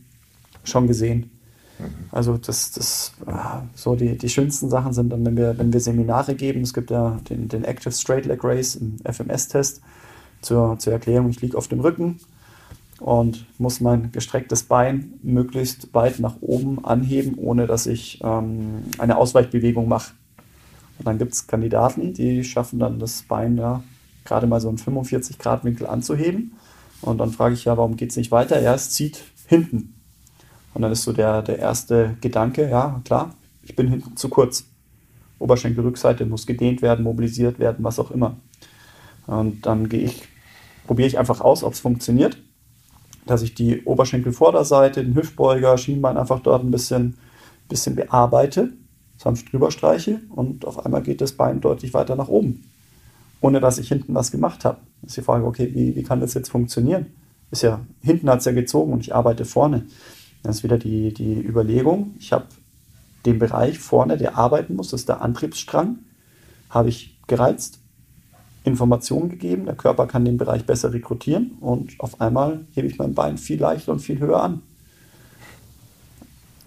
schon 0.64 0.86
gesehen. 0.86 1.30
Mhm. 1.78 1.84
Also 2.10 2.36
das, 2.36 2.72
das 2.72 3.12
ah, 3.26 3.62
so 3.74 3.94
die, 3.94 4.16
die 4.16 4.28
schönsten 4.28 4.68
Sachen 4.70 4.92
sind 4.92 5.10
dann, 5.10 5.24
wenn 5.24 5.36
wir, 5.36 5.58
wenn 5.58 5.72
wir 5.72 5.80
Seminare 5.80 6.34
geben. 6.34 6.62
Es 6.62 6.74
gibt 6.74 6.90
ja 6.90 7.18
den, 7.28 7.48
den 7.48 7.64
Active 7.64 7.92
Straight 7.92 8.26
Leg 8.26 8.42
Race 8.42 8.76
im 8.76 8.96
FMS-Test 9.04 9.80
zur, 10.40 10.78
zur 10.78 10.92
Erklärung, 10.92 11.30
ich 11.30 11.40
liege 11.40 11.58
auf 11.58 11.68
dem 11.68 11.80
Rücken 11.80 12.20
und 13.00 13.46
muss 13.58 13.80
mein 13.80 14.12
gestrecktes 14.12 14.64
Bein 14.64 15.14
möglichst 15.22 15.94
weit 15.94 16.18
nach 16.18 16.36
oben 16.40 16.84
anheben, 16.84 17.34
ohne 17.36 17.66
dass 17.66 17.86
ich 17.86 18.20
ähm, 18.22 18.84
eine 18.98 19.16
Ausweichbewegung 19.16 19.88
mache. 19.88 20.12
Und 20.98 21.06
dann 21.06 21.18
gibt 21.18 21.32
es 21.32 21.46
Kandidaten, 21.46 22.12
die 22.12 22.42
schaffen 22.42 22.78
dann 22.78 22.98
das 22.98 23.22
Bein 23.22 23.56
ja 23.56 23.82
gerade 24.24 24.46
mal 24.46 24.60
so 24.60 24.68
einen 24.68 24.78
45 24.78 25.38
Grad 25.38 25.64
Winkel 25.64 25.86
anzuheben. 25.86 26.52
Und 27.02 27.18
dann 27.18 27.30
frage 27.30 27.54
ich 27.54 27.64
ja, 27.64 27.76
warum 27.76 27.96
geht 27.96 28.10
es 28.10 28.16
nicht 28.16 28.30
weiter? 28.30 28.60
Ja, 28.60 28.74
es 28.74 28.90
zieht 28.90 29.22
hinten. 29.46 29.94
Und 30.74 30.82
dann 30.82 30.92
ist 30.92 31.02
so 31.02 31.12
der, 31.12 31.42
der 31.42 31.58
erste 31.58 32.16
Gedanke, 32.20 32.68
ja, 32.68 33.00
klar, 33.04 33.34
ich 33.62 33.74
bin 33.76 33.88
hinten 33.88 34.16
zu 34.16 34.28
kurz. 34.28 34.64
Oberschenkelrückseite 35.38 36.26
muss 36.26 36.46
gedehnt 36.46 36.82
werden, 36.82 37.04
mobilisiert 37.04 37.60
werden, 37.60 37.84
was 37.84 38.00
auch 38.00 38.10
immer. 38.10 38.36
Und 39.26 39.64
dann 39.66 39.88
gehe 39.88 40.00
ich, 40.00 40.22
probiere 40.86 41.06
ich 41.06 41.18
einfach 41.18 41.40
aus, 41.40 41.62
ob 41.62 41.74
es 41.74 41.80
funktioniert, 41.80 42.38
dass 43.24 43.42
ich 43.42 43.54
die 43.54 43.84
Oberschenkelvorderseite, 43.84 45.04
den 45.04 45.14
Hüftbeuger, 45.14 45.78
Schienbein 45.78 46.16
einfach 46.16 46.40
dort 46.40 46.64
ein 46.64 46.72
bisschen, 46.72 47.18
bisschen 47.68 47.94
bearbeite, 47.94 48.72
sanft 49.16 49.52
drüber 49.52 49.70
streiche 49.70 50.20
und 50.30 50.64
auf 50.64 50.84
einmal 50.84 51.02
geht 51.02 51.20
das 51.20 51.32
Bein 51.32 51.60
deutlich 51.60 51.94
weiter 51.94 52.16
nach 52.16 52.28
oben 52.28 52.64
ohne 53.40 53.60
dass 53.60 53.78
ich 53.78 53.88
hinten 53.88 54.14
was 54.14 54.30
gemacht 54.30 54.64
habe. 54.64 54.78
Ist 55.02 55.16
die 55.16 55.22
Frage, 55.22 55.44
okay, 55.44 55.70
wie, 55.74 55.96
wie 55.96 56.02
kann 56.02 56.20
das 56.20 56.34
jetzt 56.34 56.50
funktionieren? 56.50 57.06
Ist 57.50 57.62
ja, 57.62 57.80
hinten 58.02 58.28
hat 58.28 58.40
es 58.40 58.44
ja 58.44 58.52
gezogen 58.52 58.92
und 58.92 59.00
ich 59.00 59.14
arbeite 59.14 59.44
vorne. 59.44 59.86
Das 60.42 60.56
ist 60.56 60.64
wieder 60.64 60.78
die, 60.78 61.12
die 61.14 61.40
Überlegung, 61.40 62.14
ich 62.18 62.32
habe 62.32 62.46
den 63.26 63.38
Bereich 63.38 63.78
vorne, 63.78 64.16
der 64.16 64.36
arbeiten 64.36 64.76
muss, 64.76 64.90
das 64.90 65.00
ist 65.00 65.08
der 65.08 65.20
Antriebsstrang, 65.22 65.98
habe 66.70 66.88
ich 66.88 67.18
gereizt, 67.26 67.80
Informationen 68.64 69.30
gegeben, 69.30 69.64
der 69.64 69.74
Körper 69.74 70.06
kann 70.06 70.24
den 70.24 70.36
Bereich 70.36 70.64
besser 70.64 70.92
rekrutieren 70.92 71.52
und 71.60 71.98
auf 71.98 72.20
einmal 72.20 72.66
hebe 72.74 72.86
ich 72.86 72.98
mein 72.98 73.14
Bein 73.14 73.38
viel 73.38 73.60
leichter 73.60 73.92
und 73.92 74.00
viel 74.00 74.18
höher 74.18 74.42
an. 74.42 74.62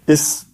Ist 0.06 0.46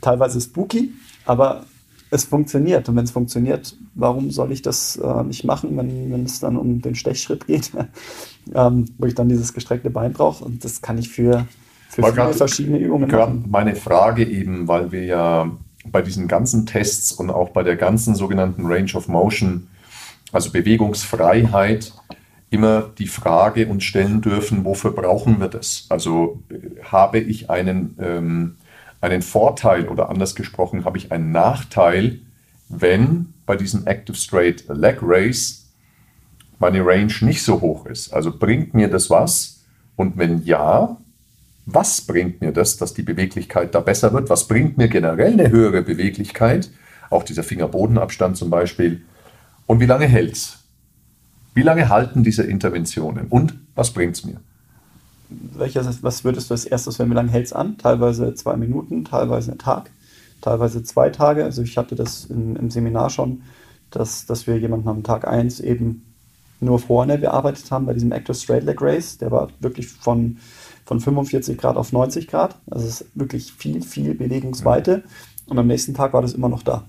teilweise 0.00 0.40
spooky, 0.40 0.92
aber 1.24 1.64
es 2.10 2.24
funktioniert. 2.24 2.88
Und 2.88 2.96
wenn 2.96 3.04
es 3.04 3.10
funktioniert, 3.10 3.76
warum 3.94 4.30
soll 4.30 4.52
ich 4.52 4.62
das 4.62 4.96
äh, 4.96 5.22
nicht 5.24 5.44
machen, 5.44 5.76
wenn, 5.76 6.10
wenn 6.10 6.24
es 6.24 6.40
dann 6.40 6.56
um 6.56 6.80
den 6.80 6.94
Stechschritt 6.94 7.46
geht, 7.46 7.70
ähm, 8.54 8.86
wo 8.98 9.06
ich 9.06 9.14
dann 9.14 9.28
dieses 9.28 9.52
gestreckte 9.52 9.90
Bein 9.90 10.12
brauche? 10.12 10.44
Und 10.44 10.64
das 10.64 10.80
kann 10.82 10.98
ich 10.98 11.08
für, 11.08 11.46
für 11.88 12.02
viele 12.02 12.14
grad, 12.14 12.34
verschiedene 12.34 12.78
Übungen 12.78 13.10
machen. 13.10 13.44
Meine 13.48 13.74
Frage 13.74 14.24
eben, 14.24 14.68
weil 14.68 14.92
wir 14.92 15.04
ja 15.04 15.50
bei 15.90 16.02
diesen 16.02 16.28
ganzen 16.28 16.66
Tests 16.66 17.12
und 17.12 17.30
auch 17.30 17.50
bei 17.50 17.62
der 17.62 17.76
ganzen 17.76 18.14
sogenannten 18.14 18.66
Range 18.66 18.92
of 18.94 19.08
Motion, 19.08 19.68
also 20.32 20.50
Bewegungsfreiheit, 20.50 21.92
immer 22.50 22.90
die 22.98 23.06
Frage 23.06 23.66
uns 23.66 23.84
stellen 23.84 24.20
dürfen, 24.20 24.64
wofür 24.64 24.92
brauchen 24.92 25.40
wir 25.40 25.48
das? 25.48 25.86
Also 25.88 26.42
habe 26.82 27.18
ich 27.18 27.50
einen 27.50 27.96
ähm, 28.00 28.56
einen 29.00 29.22
Vorteil 29.22 29.88
oder 29.88 30.08
anders 30.10 30.34
gesprochen 30.34 30.84
habe 30.84 30.98
ich 30.98 31.12
einen 31.12 31.30
Nachteil, 31.30 32.20
wenn 32.68 33.32
bei 33.46 33.56
diesem 33.56 33.86
Active 33.86 34.16
Straight 34.16 34.64
Leg 34.68 34.98
Race 35.02 35.68
meine 36.58 36.84
Range 36.84 37.12
nicht 37.20 37.42
so 37.42 37.60
hoch 37.60 37.86
ist. 37.86 38.12
Also 38.12 38.36
bringt 38.36 38.74
mir 38.74 38.88
das 38.88 39.10
was? 39.10 39.64
Und 39.96 40.18
wenn 40.18 40.44
ja, 40.44 40.96
was 41.66 42.00
bringt 42.00 42.40
mir 42.40 42.52
das, 42.52 42.76
dass 42.76 42.94
die 42.94 43.02
Beweglichkeit 43.02 43.74
da 43.74 43.80
besser 43.80 44.12
wird? 44.12 44.30
Was 44.30 44.48
bringt 44.48 44.78
mir 44.78 44.88
generell 44.88 45.34
eine 45.34 45.50
höhere 45.50 45.82
Beweglichkeit? 45.82 46.70
Auch 47.10 47.22
dieser 47.22 47.42
Fingerbodenabstand 47.42 48.36
zum 48.36 48.50
Beispiel. 48.50 49.02
Und 49.66 49.80
wie 49.80 49.86
lange 49.86 50.06
hält 50.06 50.32
es? 50.32 50.58
Wie 51.54 51.62
lange 51.62 51.88
halten 51.88 52.24
diese 52.24 52.42
Interventionen? 52.42 53.26
Und 53.28 53.54
was 53.74 53.92
bringt 53.92 54.16
es 54.16 54.24
mir? 54.24 54.40
Welches, 55.30 56.02
was 56.02 56.24
würdest 56.24 56.50
du 56.50 56.54
als 56.54 56.64
erstes, 56.64 56.98
wenn 56.98 57.10
wie 57.10 57.14
lange 57.14 57.30
hält 57.30 57.46
es 57.46 57.52
an? 57.52 57.76
Teilweise 57.78 58.34
zwei 58.34 58.56
Minuten, 58.56 59.04
teilweise 59.04 59.50
einen 59.50 59.58
Tag, 59.58 59.90
teilweise 60.40 60.82
zwei 60.82 61.10
Tage. 61.10 61.44
Also 61.44 61.62
ich 61.62 61.76
hatte 61.76 61.94
das 61.94 62.24
in, 62.26 62.56
im 62.56 62.70
Seminar 62.70 63.10
schon, 63.10 63.42
dass, 63.90 64.26
dass 64.26 64.46
wir 64.46 64.58
jemanden 64.58 64.88
am 64.88 65.02
Tag 65.02 65.26
1 65.26 65.60
eben 65.60 66.04
nur 66.60 66.78
vorne 66.78 67.18
bearbeitet 67.18 67.70
haben 67.70 67.86
bei 67.86 67.94
diesem 67.94 68.12
Active 68.12 68.34
Straight 68.34 68.64
Leg 68.64 68.80
Race. 68.80 69.18
Der 69.18 69.30
war 69.30 69.48
wirklich 69.60 69.88
von, 69.88 70.38
von 70.84 71.00
45 71.00 71.58
Grad 71.58 71.76
auf 71.76 71.92
90 71.92 72.26
Grad. 72.26 72.56
Also 72.70 72.86
es 72.86 73.00
ist 73.02 73.10
wirklich 73.14 73.52
viel, 73.52 73.82
viel 73.82 74.14
Bewegungsweite. 74.14 75.04
Und 75.46 75.58
am 75.58 75.66
nächsten 75.66 75.94
Tag 75.94 76.12
war 76.12 76.22
das 76.22 76.32
immer 76.32 76.48
noch 76.48 76.62
da. 76.62 76.84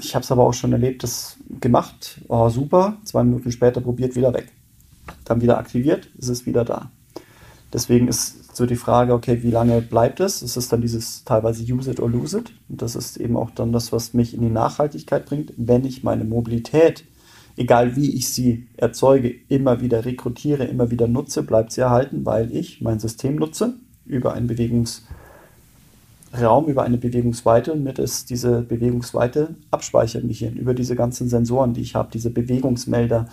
Ich 0.00 0.14
habe 0.14 0.22
es 0.22 0.30
aber 0.30 0.44
auch 0.44 0.54
schon 0.54 0.72
erlebt, 0.72 1.02
das 1.02 1.36
gemacht, 1.60 2.20
war 2.28 2.50
super. 2.50 2.98
Zwei 3.04 3.24
Minuten 3.24 3.50
später 3.50 3.80
probiert, 3.80 4.14
wieder 4.14 4.32
weg 4.32 4.52
dann 5.24 5.40
wieder 5.40 5.58
aktiviert, 5.58 6.08
ist 6.18 6.28
es 6.28 6.46
wieder 6.46 6.64
da. 6.64 6.90
Deswegen 7.72 8.08
ist 8.08 8.54
so 8.54 8.66
die 8.66 8.76
Frage, 8.76 9.14
okay, 9.14 9.42
wie 9.42 9.50
lange 9.50 9.80
bleibt 9.80 10.20
es? 10.20 10.42
Es 10.42 10.56
ist 10.56 10.72
dann 10.72 10.82
dieses 10.82 11.24
teilweise 11.24 11.64
use 11.72 11.90
it 11.90 12.00
or 12.00 12.10
lose 12.10 12.38
it. 12.38 12.52
Und 12.68 12.82
das 12.82 12.94
ist 12.96 13.16
eben 13.16 13.36
auch 13.36 13.50
dann 13.50 13.72
das, 13.72 13.92
was 13.92 14.12
mich 14.12 14.34
in 14.34 14.42
die 14.42 14.50
Nachhaltigkeit 14.50 15.24
bringt. 15.24 15.54
Wenn 15.56 15.84
ich 15.86 16.02
meine 16.02 16.24
Mobilität, 16.24 17.04
egal 17.56 17.96
wie 17.96 18.14
ich 18.14 18.28
sie 18.28 18.66
erzeuge, 18.76 19.34
immer 19.48 19.80
wieder 19.80 20.04
rekrutiere, 20.04 20.64
immer 20.64 20.90
wieder 20.90 21.08
nutze, 21.08 21.42
bleibt 21.42 21.72
sie 21.72 21.80
erhalten, 21.80 22.26
weil 22.26 22.54
ich 22.54 22.82
mein 22.82 22.98
System 22.98 23.36
nutze 23.36 23.74
über 24.04 24.34
einen 24.34 24.48
Bewegungsraum, 24.48 25.06
über 26.66 26.82
eine 26.82 26.98
Bewegungsweite 26.98 27.72
und 27.72 27.84
mir 27.84 27.94
das, 27.94 28.26
diese 28.26 28.60
Bewegungsweite 28.60 29.54
abspeichern 29.70 30.22
im 30.22 30.28
Gehirn, 30.28 30.56
über 30.56 30.74
diese 30.74 30.94
ganzen 30.94 31.30
Sensoren, 31.30 31.72
die 31.72 31.80
ich 31.80 31.94
habe, 31.94 32.10
diese 32.12 32.28
Bewegungsmelder, 32.30 33.28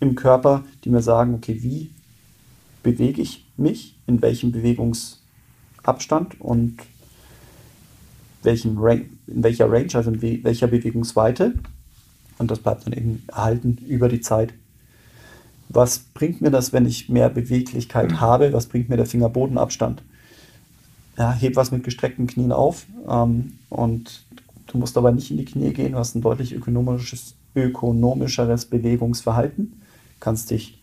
im 0.00 0.14
Körper, 0.14 0.64
die 0.84 0.90
mir 0.90 1.02
sagen, 1.02 1.34
okay, 1.34 1.62
wie 1.62 1.90
bewege 2.82 3.22
ich 3.22 3.46
mich, 3.56 3.96
in 4.06 4.22
welchem 4.22 4.52
Bewegungsabstand 4.52 6.40
und 6.40 6.76
welchen 8.42 8.78
Range, 8.78 9.06
in 9.26 9.42
welcher 9.42 9.70
Range, 9.70 9.88
also 9.94 10.10
in 10.10 10.22
welcher 10.44 10.68
Bewegungsweite. 10.68 11.54
Und 12.38 12.50
das 12.50 12.60
bleibt 12.60 12.86
dann 12.86 12.92
eben 12.92 13.24
erhalten 13.28 13.78
über 13.86 14.08
die 14.08 14.20
Zeit. 14.20 14.54
Was 15.68 15.98
bringt 15.98 16.40
mir 16.40 16.50
das, 16.50 16.72
wenn 16.72 16.86
ich 16.86 17.08
mehr 17.08 17.28
Beweglichkeit 17.28 18.12
mhm. 18.12 18.20
habe? 18.20 18.52
Was 18.52 18.66
bringt 18.66 18.88
mir 18.88 18.96
der 18.96 19.06
Fingerbodenabstand? 19.06 20.02
ja, 21.18 21.32
heb 21.32 21.56
was 21.56 21.70
mit 21.70 21.84
gestreckten 21.84 22.26
Knien 22.26 22.52
auf 22.52 22.86
ähm, 23.08 23.54
und 23.70 24.24
du 24.66 24.78
musst 24.78 24.96
aber 24.96 25.12
nicht 25.12 25.30
in 25.30 25.38
die 25.38 25.44
Knie 25.44 25.72
gehen, 25.72 25.92
du 25.92 25.98
hast 25.98 26.14
ein 26.14 26.22
deutlich 26.22 26.52
ökonomisches, 26.52 27.34
ökonomischeres 27.54 28.66
Bewegungsverhalten, 28.66 29.80
kannst 30.26 30.50
dich 30.50 30.76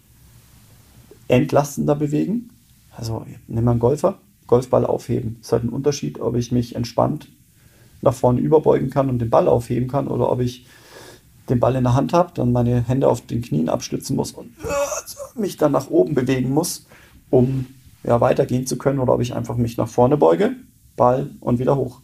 entlastender 1.27 1.95
bewegen. 1.95 2.51
Also 2.95 3.25
nimm 3.49 3.65
mal 3.65 3.71
einen 3.71 3.81
Golfer, 3.81 4.19
Golfball 4.47 4.85
aufheben. 4.85 5.35
Es 5.41 5.47
ist 5.47 5.51
halt 5.51 5.65
ein 5.65 5.69
Unterschied, 5.69 6.21
ob 6.21 6.37
ich 6.37 6.53
mich 6.53 6.77
entspannt 6.77 7.27
nach 8.01 8.13
vorne 8.13 8.39
überbeugen 8.39 8.89
kann 8.89 9.09
und 9.09 9.19
den 9.19 9.29
Ball 9.29 9.49
aufheben 9.49 9.89
kann 9.89 10.07
oder 10.07 10.31
ob 10.31 10.39
ich 10.39 10.65
den 11.49 11.59
Ball 11.59 11.75
in 11.75 11.83
der 11.83 11.93
Hand 11.93 12.13
habe, 12.13 12.31
dann 12.33 12.53
meine 12.53 12.87
Hände 12.87 13.09
auf 13.09 13.19
den 13.19 13.41
Knien 13.41 13.67
abstützen 13.67 14.15
muss 14.15 14.31
und 14.31 14.47
äh, 14.63 15.39
mich 15.39 15.57
dann 15.57 15.73
nach 15.73 15.89
oben 15.89 16.15
bewegen 16.15 16.51
muss, 16.51 16.85
um 17.29 17.65
ja, 18.05 18.21
weitergehen 18.21 18.65
zu 18.65 18.77
können 18.77 18.99
oder 18.99 19.13
ob 19.13 19.19
ich 19.19 19.35
einfach 19.35 19.57
mich 19.57 19.75
nach 19.75 19.89
vorne 19.89 20.15
beuge, 20.15 20.55
Ball 20.95 21.31
und 21.41 21.59
wieder 21.59 21.75
hoch. 21.75 21.99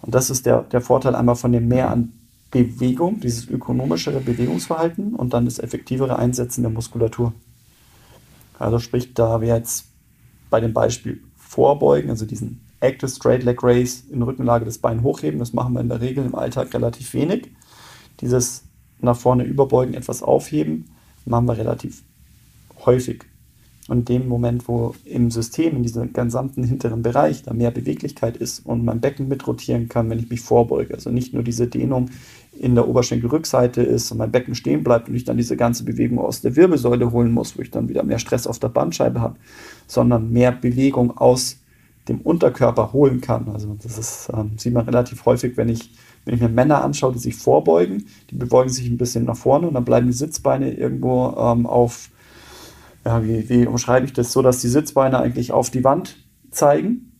Und 0.00 0.14
das 0.14 0.30
ist 0.30 0.46
der, 0.46 0.62
der 0.62 0.80
Vorteil 0.80 1.16
einmal 1.16 1.34
von 1.34 1.50
dem 1.50 1.66
Mehr 1.66 1.90
an 1.90 2.12
Bewegung, 2.52 3.18
dieses 3.18 3.48
ökonomischere 3.48 4.20
Bewegungsverhalten 4.20 5.14
und 5.14 5.32
dann 5.32 5.46
das 5.46 5.58
effektivere 5.58 6.18
Einsetzen 6.18 6.62
der 6.62 6.70
Muskulatur. 6.70 7.32
Also 8.58 8.78
sprich, 8.78 9.14
da 9.14 9.40
wir 9.40 9.48
jetzt 9.48 9.86
bei 10.50 10.60
dem 10.60 10.72
Beispiel 10.72 11.20
vorbeugen, 11.36 12.10
also 12.10 12.26
diesen 12.26 12.60
Active 12.80 13.10
Straight 13.10 13.42
Leg 13.42 13.62
Race 13.62 14.04
in 14.10 14.22
Rückenlage 14.22 14.64
das 14.64 14.78
Bein 14.78 15.02
hochheben, 15.02 15.38
das 15.38 15.52
machen 15.52 15.72
wir 15.72 15.80
in 15.80 15.88
der 15.88 16.00
Regel 16.00 16.24
im 16.24 16.34
Alltag 16.34 16.72
relativ 16.74 17.14
wenig. 17.14 17.50
Dieses 18.20 18.64
nach 19.00 19.16
vorne 19.16 19.44
überbeugen, 19.44 19.94
etwas 19.94 20.22
aufheben, 20.22 20.90
machen 21.24 21.46
wir 21.46 21.56
relativ 21.56 22.04
häufig. 22.84 23.24
Und 23.88 23.98
in 23.98 24.04
dem 24.04 24.28
Moment, 24.28 24.68
wo 24.68 24.94
im 25.04 25.30
System, 25.32 25.76
in 25.76 25.82
diesem 25.82 26.12
gesamten 26.12 26.62
hinteren 26.62 27.02
Bereich, 27.02 27.42
da 27.42 27.52
mehr 27.52 27.72
Beweglichkeit 27.72 28.36
ist 28.36 28.64
und 28.64 28.84
mein 28.84 29.00
Becken 29.00 29.26
mitrotieren 29.26 29.88
kann, 29.88 30.08
wenn 30.08 30.20
ich 30.20 30.30
mich 30.30 30.40
vorbeuge, 30.40 30.94
also 30.94 31.10
nicht 31.10 31.34
nur 31.34 31.42
diese 31.42 31.66
Dehnung 31.66 32.10
in 32.56 32.76
der 32.76 32.86
Oberschenkelrückseite 32.86 33.82
ist 33.82 34.12
und 34.12 34.18
mein 34.18 34.30
Becken 34.30 34.54
stehen 34.54 34.84
bleibt 34.84 35.08
und 35.08 35.16
ich 35.16 35.24
dann 35.24 35.36
diese 35.36 35.56
ganze 35.56 35.84
Bewegung 35.84 36.20
aus 36.20 36.42
der 36.42 36.54
Wirbelsäule 36.54 37.10
holen 37.10 37.32
muss, 37.32 37.58
wo 37.58 37.62
ich 37.62 37.72
dann 37.72 37.88
wieder 37.88 38.04
mehr 38.04 38.20
Stress 38.20 38.46
auf 38.46 38.60
der 38.60 38.68
Bandscheibe 38.68 39.20
habe, 39.20 39.36
sondern 39.88 40.32
mehr 40.32 40.52
Bewegung 40.52 41.16
aus 41.16 41.58
dem 42.08 42.20
Unterkörper 42.20 42.92
holen 42.92 43.20
kann. 43.20 43.48
Also 43.48 43.76
das 43.82 43.98
ist, 43.98 44.30
ähm, 44.32 44.52
sieht 44.58 44.74
man 44.74 44.84
relativ 44.84 45.24
häufig, 45.26 45.56
wenn 45.56 45.68
ich, 45.68 45.90
wenn 46.24 46.34
ich 46.34 46.40
mir 46.40 46.48
Männer 46.48 46.84
anschaue, 46.84 47.12
die 47.12 47.18
sich 47.18 47.34
vorbeugen, 47.34 48.06
die 48.30 48.36
beugen 48.36 48.70
sich 48.70 48.88
ein 48.88 48.98
bisschen 48.98 49.24
nach 49.24 49.36
vorne 49.36 49.66
und 49.66 49.74
dann 49.74 49.84
bleiben 49.84 50.06
die 50.06 50.12
Sitzbeine 50.12 50.72
irgendwo 50.72 51.34
ähm, 51.36 51.66
auf 51.66 52.10
ja, 53.04 53.24
wie, 53.24 53.48
wie 53.48 53.66
umschreibe 53.66 54.06
ich 54.06 54.12
das 54.12 54.32
so, 54.32 54.42
dass 54.42 54.60
die 54.60 54.68
Sitzbeine 54.68 55.18
eigentlich 55.18 55.52
auf 55.52 55.70
die 55.70 55.84
Wand 55.84 56.16
zeigen. 56.50 57.12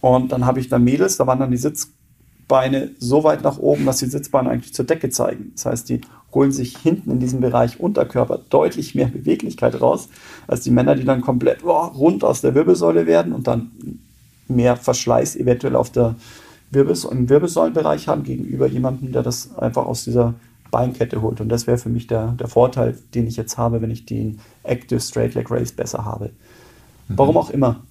Und 0.00 0.32
dann 0.32 0.46
habe 0.46 0.60
ich 0.60 0.68
da 0.68 0.78
Mädels, 0.78 1.16
da 1.16 1.26
wandern 1.26 1.50
die 1.50 1.56
Sitzbeine 1.56 2.90
so 2.98 3.24
weit 3.24 3.42
nach 3.42 3.58
oben, 3.58 3.86
dass 3.86 3.98
die 3.98 4.06
Sitzbeine 4.06 4.50
eigentlich 4.50 4.74
zur 4.74 4.84
Decke 4.84 5.10
zeigen. 5.10 5.52
Das 5.54 5.66
heißt, 5.66 5.88
die 5.88 6.00
holen 6.32 6.52
sich 6.52 6.76
hinten 6.78 7.10
in 7.10 7.20
diesem 7.20 7.40
Bereich 7.40 7.80
Unterkörper 7.80 8.40
deutlich 8.50 8.94
mehr 8.94 9.08
Beweglichkeit 9.08 9.80
raus, 9.80 10.08
als 10.46 10.60
die 10.60 10.70
Männer, 10.70 10.94
die 10.94 11.04
dann 11.04 11.22
komplett 11.22 11.64
oh, 11.64 11.86
rund 11.86 12.24
aus 12.24 12.40
der 12.42 12.54
Wirbelsäule 12.54 13.06
werden 13.06 13.32
und 13.32 13.46
dann 13.46 13.70
mehr 14.48 14.76
Verschleiß 14.76 15.36
eventuell 15.36 15.76
auf 15.76 15.90
der 15.90 16.14
Wirbels 16.70 17.04
im 17.04 17.28
Wirbelsäulenbereich 17.28 18.08
haben 18.08 18.22
gegenüber 18.22 18.66
jemandem, 18.66 19.12
der 19.12 19.22
das 19.22 19.56
einfach 19.56 19.86
aus 19.86 20.04
dieser 20.04 20.34
Beinkette 20.70 21.22
holt. 21.22 21.40
Und 21.40 21.48
das 21.48 21.66
wäre 21.66 21.78
für 21.78 21.88
mich 21.88 22.06
der, 22.06 22.32
der 22.32 22.48
Vorteil, 22.48 22.96
den 23.14 23.26
ich 23.26 23.36
jetzt 23.36 23.58
habe, 23.58 23.82
wenn 23.82 23.90
ich 23.90 24.06
den 24.06 24.40
Active 24.62 25.00
Straight 25.00 25.34
Leg 25.34 25.50
Race 25.50 25.72
besser 25.72 26.04
habe. 26.04 26.30
Mhm. 27.08 27.18
Warum 27.18 27.36
auch 27.36 27.50
immer. 27.50 27.82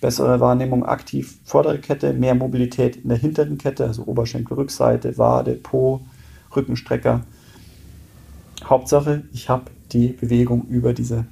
Bessere 0.00 0.38
Wahrnehmung 0.38 0.84
aktiv, 0.86 1.38
vordere 1.44 1.80
Kette, 1.80 2.12
mehr 2.12 2.36
Mobilität 2.36 2.94
in 2.96 3.08
der 3.08 3.18
hinteren 3.18 3.58
Kette, 3.58 3.84
also 3.84 4.04
Oberschenkel, 4.04 4.56
Rückseite, 4.56 5.18
Wade, 5.18 5.54
Po, 5.54 6.02
Rückenstrecker. 6.54 7.22
Hauptsache, 8.64 9.24
ich 9.32 9.48
habe 9.48 9.64
die 9.90 10.08
Bewegung 10.08 10.66
über 10.68 10.94
diese, 10.94 11.26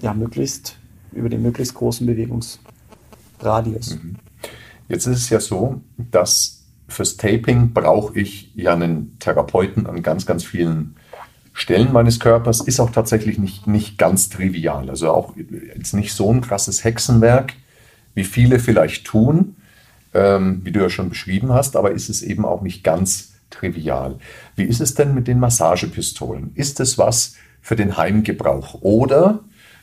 ja, 0.00 0.14
möglichst, 0.14 0.78
über 1.12 1.28
den 1.28 1.42
möglichst 1.42 1.74
großen 1.74 2.06
Bewegungsradius. 2.06 3.96
Mhm. 3.96 4.16
Jetzt 4.88 5.06
ist 5.06 5.18
es 5.18 5.28
ja 5.28 5.40
so, 5.40 5.82
dass 6.10 6.57
fürs 6.88 7.16
Taping 7.16 7.72
brauche 7.72 8.18
ich 8.18 8.50
ja 8.56 8.72
einen 8.72 9.18
Therapeuten 9.18 9.86
an 9.86 10.02
ganz, 10.02 10.26
ganz 10.26 10.44
vielen 10.44 10.96
Stellen 11.52 11.92
meines 11.92 12.18
Körpers. 12.18 12.60
Ist 12.60 12.80
auch 12.80 12.90
tatsächlich 12.90 13.38
nicht, 13.38 13.66
nicht 13.66 13.98
ganz 13.98 14.30
trivial. 14.30 14.88
Also 14.88 15.10
auch 15.10 15.34
jetzt 15.36 15.92
nicht 15.92 16.12
so 16.12 16.32
ein 16.32 16.40
krasses 16.40 16.84
Hexenwerk, 16.84 17.52
wie 18.14 18.24
viele 18.24 18.58
vielleicht 18.58 19.06
tun, 19.06 19.56
ähm, 20.14 20.62
wie 20.64 20.72
du 20.72 20.80
ja 20.80 20.88
schon 20.88 21.10
beschrieben 21.10 21.52
hast, 21.52 21.76
aber 21.76 21.92
ist 21.92 22.08
es 22.08 22.22
eben 22.22 22.44
auch 22.44 22.62
nicht 22.62 22.84
ganz 22.84 23.34
trivial. 23.50 24.16
Wie 24.56 24.64
ist 24.64 24.80
es 24.80 24.94
denn 24.94 25.14
mit 25.14 25.28
den 25.28 25.40
Massagepistolen? 25.40 26.52
Ist 26.54 26.80
es 26.80 26.96
was 26.96 27.34
für 27.60 27.76
den 27.76 27.96
Heimgebrauch? 27.96 28.80
Oder 28.80 29.40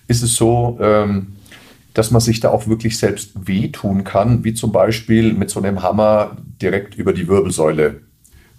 ist 0.08 0.24
es 0.24 0.36
so, 0.36 0.78
ähm, 0.82 1.35
dass 1.96 2.12
man 2.12 2.22
sich 2.22 2.42
da 2.42 2.50
auch 2.50 2.68
wirklich 2.68 3.00
selbst 3.00 3.48
wehtun 3.48 4.04
kann, 4.04 4.44
wie 4.44 4.54
zum 4.54 4.72
Beispiel 4.72 5.34
mit 5.34 5.50
so 5.50 5.60
einem 5.60 5.82
Hammer 5.82 6.38
direkt 6.62 6.96
über 6.96 7.14
die 7.14 7.28
Wirbelsäule 7.28 8.02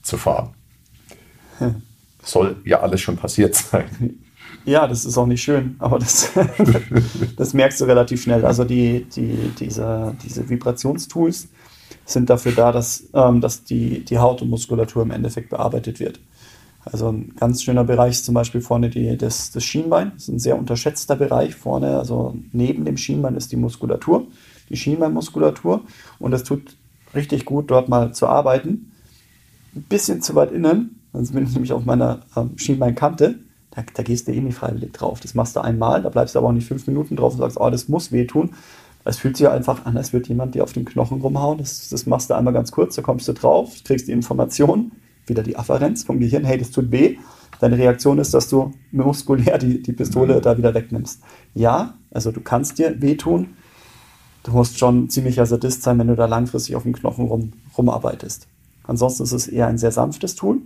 zu 0.02 0.16
fahren. 0.16 0.54
Hm. 1.58 1.82
Soll 2.22 2.56
ja 2.64 2.80
alles 2.80 3.00
schon 3.00 3.16
passiert 3.16 3.54
sein. 3.54 4.18
Ja, 4.64 4.88
das 4.88 5.04
ist 5.04 5.16
auch 5.16 5.26
nicht 5.26 5.42
schön, 5.42 5.76
aber 5.78 6.00
das, 6.00 6.32
das 7.36 7.54
merkst 7.54 7.80
du 7.80 7.84
relativ 7.84 8.22
schnell. 8.22 8.44
Also 8.44 8.64
die, 8.64 9.06
die, 9.14 9.52
diese, 9.60 10.16
diese 10.24 10.48
Vibrationstools 10.48 11.48
sind 12.04 12.30
dafür 12.30 12.52
da, 12.52 12.72
dass, 12.72 13.04
ähm, 13.14 13.40
dass 13.40 13.62
die, 13.62 14.04
die 14.04 14.18
Haut 14.18 14.42
und 14.42 14.50
Muskulatur 14.50 15.02
im 15.02 15.12
Endeffekt 15.12 15.50
bearbeitet 15.50 16.00
wird. 16.00 16.18
Also 16.92 17.08
ein 17.08 17.34
ganz 17.36 17.64
schöner 17.64 17.82
Bereich 17.82 18.12
ist 18.12 18.24
zum 18.24 18.34
Beispiel 18.34 18.60
vorne 18.60 18.88
die, 18.90 19.16
das, 19.16 19.50
das 19.50 19.64
Schienbein. 19.64 20.12
Das 20.14 20.22
ist 20.22 20.28
ein 20.28 20.38
sehr 20.38 20.56
unterschätzter 20.56 21.16
Bereich 21.16 21.54
vorne. 21.56 21.98
Also 21.98 22.36
neben 22.52 22.84
dem 22.84 22.96
Schienbein 22.96 23.34
ist 23.34 23.50
die 23.50 23.56
Muskulatur, 23.56 24.28
die 24.70 24.76
Schienbeinmuskulatur. 24.76 25.82
Und 26.20 26.32
es 26.32 26.44
tut 26.44 26.76
richtig 27.12 27.44
gut, 27.44 27.72
dort 27.72 27.88
mal 27.88 28.14
zu 28.14 28.28
arbeiten. 28.28 28.92
Ein 29.74 29.82
bisschen 29.88 30.22
zu 30.22 30.36
weit 30.36 30.52
innen, 30.52 31.00
sonst 31.12 31.32
bin 31.32 31.44
ich 31.44 31.52
nämlich 31.52 31.72
auf 31.72 31.84
meiner 31.84 32.20
ähm, 32.36 32.56
Schienbeinkante. 32.56 33.40
Da, 33.72 33.82
da, 33.92 34.02
gehst 34.04 34.28
du 34.28 34.32
eh 34.32 34.40
nicht 34.40 34.56
freiwillig 34.56 34.92
drauf. 34.92 35.18
Das 35.18 35.34
machst 35.34 35.56
du 35.56 35.60
einmal, 35.60 36.02
da 36.02 36.08
bleibst 36.08 36.36
du 36.36 36.38
aber 36.38 36.48
auch 36.48 36.52
nicht 36.52 36.68
fünf 36.68 36.86
Minuten 36.86 37.16
drauf 37.16 37.32
und 37.32 37.40
sagst, 37.40 37.58
oh, 37.60 37.68
das 37.68 37.88
muss 37.88 38.12
wehtun. 38.12 38.54
Es 39.04 39.18
fühlt 39.18 39.36
sich 39.36 39.48
einfach 39.48 39.84
an, 39.86 39.96
als 39.96 40.12
würde 40.12 40.28
jemand 40.28 40.54
dir 40.54 40.62
auf 40.62 40.72
den 40.72 40.84
Knochen 40.84 41.20
rumhauen. 41.20 41.58
Das, 41.58 41.88
das 41.88 42.06
machst 42.06 42.30
du 42.30 42.34
einmal 42.34 42.54
ganz 42.54 42.70
kurz, 42.70 42.94
da 42.94 43.02
kommst 43.02 43.26
du 43.26 43.32
drauf, 43.32 43.74
kriegst 43.84 44.06
die 44.06 44.12
Information 44.12 44.92
wieder 45.26 45.42
die 45.42 45.56
Afferenz 45.56 46.04
vom 46.04 46.18
Gehirn, 46.18 46.44
hey, 46.44 46.58
das 46.58 46.70
tut 46.70 46.90
weh. 46.90 47.16
Deine 47.60 47.78
Reaktion 47.78 48.18
ist, 48.18 48.34
dass 48.34 48.48
du 48.48 48.72
muskulär 48.92 49.58
die, 49.58 49.82
die 49.82 49.92
Pistole 49.92 50.36
mhm. 50.36 50.42
da 50.42 50.58
wieder 50.58 50.74
wegnimmst. 50.74 51.22
Ja, 51.54 51.94
also 52.10 52.30
du 52.30 52.40
kannst 52.40 52.78
dir 52.78 53.00
wehtun. 53.00 53.56
Du 54.42 54.52
musst 54.52 54.78
schon 54.78 55.08
ziemlicher 55.10 55.46
Sadist 55.46 55.82
sein, 55.82 55.98
wenn 55.98 56.06
du 56.06 56.16
da 56.16 56.26
langfristig 56.26 56.76
auf 56.76 56.84
dem 56.84 56.94
Knochen 56.94 57.26
rum, 57.26 57.52
rumarbeitest. 57.76 58.46
Ansonsten 58.84 59.24
ist 59.24 59.32
es 59.32 59.48
eher 59.48 59.66
ein 59.66 59.78
sehr 59.78 59.90
sanftes 59.90 60.36
Tool. 60.36 60.58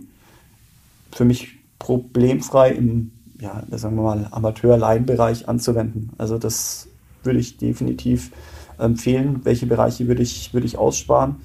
Für 1.11 1.25
mich 1.25 1.57
problemfrei 1.79 2.71
im, 2.71 3.11
ja, 3.39 3.63
sagen 3.71 3.95
wir 3.95 4.03
mal, 4.03 4.27
Amateur-Laienbereich 4.29 5.49
anzuwenden. 5.49 6.11
Also 6.17 6.37
das 6.37 6.87
würde 7.23 7.39
ich 7.39 7.57
definitiv 7.57 8.31
empfehlen. 8.77 9.41
Welche 9.43 9.65
Bereiche 9.65 10.07
würde 10.07 10.21
ich, 10.21 10.53
würde 10.53 10.67
ich 10.67 10.77
aussparen? 10.77 11.37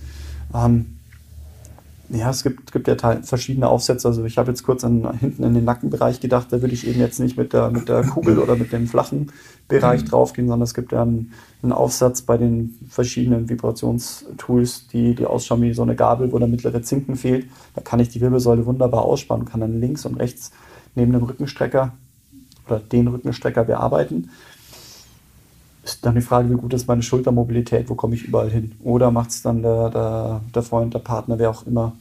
Ähm, 0.55 0.96
ja, 2.09 2.31
es 2.31 2.43
gibt, 2.43 2.73
gibt 2.73 2.87
ja 2.89 3.23
verschiedene 3.23 3.69
Aufsätze. 3.69 4.07
Also 4.07 4.25
ich 4.25 4.39
habe 4.39 4.51
jetzt 4.51 4.63
kurz 4.63 4.85
an, 4.85 5.19
hinten 5.19 5.43
in 5.43 5.55
den 5.55 5.65
Nackenbereich 5.65 6.21
gedacht, 6.21 6.49
da 6.51 6.61
würde 6.61 6.75
ich 6.75 6.87
eben 6.87 7.01
jetzt 7.01 7.19
nicht 7.19 7.37
mit 7.37 7.53
der, 7.53 7.71
mit 7.71 7.89
der 7.89 8.03
Kugel 8.05 8.39
oder 8.39 8.55
mit 8.57 8.73
dem 8.73 8.87
flachen 8.87 9.33
Bereich 9.69 10.03
mhm. 10.03 10.09
draufgehen, 10.09 10.47
sondern 10.47 10.65
es 10.65 10.75
gibt 10.75 10.93
ja 10.93 11.03
einen, 11.03 11.33
einen, 11.63 11.73
Aufsatz 11.73 12.23
bei 12.23 12.37
den 12.37 12.79
verschiedenen 12.89 13.49
Vibrationstools, 13.49 14.87
die, 14.89 15.15
die 15.15 15.27
ausschauen 15.27 15.63
wie 15.63 15.75
so 15.75 15.83
eine 15.83 15.97
Gabel, 15.97 16.31
wo 16.33 16.39
der 16.39 16.49
mittlere 16.49 16.83
Zinken 16.83 17.17
fehlt. 17.17 17.47
Da 17.75 17.81
kann 17.81 17.99
ich 17.99 18.09
die 18.09 18.21
Wirbelsäule 18.21 18.67
wunderbar 18.67 19.03
ausspannen, 19.03 19.47
kann 19.47 19.61
dann 19.61 19.81
links 19.81 20.07
und 20.07 20.15
rechts 20.15 20.53
neben 20.95 21.13
dem 21.13 21.25
Rückenstrecker 21.25 21.93
oder 22.69 22.79
den 22.79 23.09
Rückenstrecker 23.09 23.65
bearbeiten 23.65 24.31
ist 25.87 26.05
dann 26.05 26.17
die 26.17 26.21
Frage, 26.21 26.51
wie 26.51 26.55
gut 26.55 26.75
ist 26.75 26.89
meine 26.89 27.03
Schultermobilität, 27.03 27.89
wo 27.89 27.95
komme 27.95 28.17
ich 28.17 28.25
überall 28.25 28.51
hin? 28.51 28.73
Oder 28.83 29.11
macht 29.11 29.31
es 29.31 29.43
dann 29.43 29.63
der, 29.63 29.91
der, 29.91 30.41
der, 30.53 30.63
Freund, 30.63 30.95
der 30.95 30.99
Partner, 30.99 31.39
wer 31.39 31.51
auch 31.51 31.65
immer, 31.65 31.93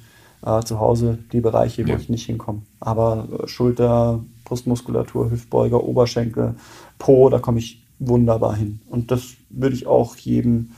äh, 0.43 0.61
zu 0.61 0.79
Hause 0.79 1.19
die 1.31 1.39
Bereiche, 1.39 1.85
wo 1.85 1.91
ja. 1.91 1.97
ich 1.97 2.09
nicht 2.09 2.25
hinkomme. 2.25 2.63
Aber 2.79 3.27
äh, 3.43 3.47
Schulter, 3.47 4.23
Brustmuskulatur, 4.43 5.29
Hüftbeuger, 5.29 5.83
Oberschenkel, 5.83 6.55
Po, 6.97 7.29
da 7.29 7.37
komme 7.37 7.59
ich 7.59 7.83
wunderbar 7.99 8.55
hin. 8.55 8.79
Und 8.89 9.11
das 9.11 9.35
würde 9.49 9.75
ich 9.75 9.85
auch 9.85 10.15
jedem, 10.15 10.71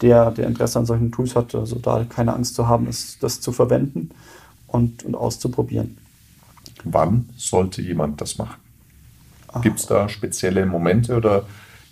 der, 0.00 0.30
der 0.30 0.46
Interesse 0.46 0.78
an 0.78 0.86
solchen 0.86 1.12
Tools 1.12 1.36
hat, 1.36 1.54
also 1.54 1.76
da 1.76 2.04
keine 2.04 2.34
Angst 2.34 2.54
zu 2.54 2.68
haben, 2.68 2.86
ist, 2.86 3.22
das 3.22 3.40
zu 3.40 3.52
verwenden 3.52 4.10
und, 4.66 5.04
und 5.04 5.14
auszuprobieren. 5.14 5.98
Wann 6.84 7.28
sollte 7.36 7.82
jemand 7.82 8.20
das 8.20 8.38
machen? 8.38 8.60
Gibt 9.62 9.78
es 9.78 9.86
da 9.86 10.08
spezielle 10.08 10.66
Momente 10.66 11.16
oder 11.16 11.44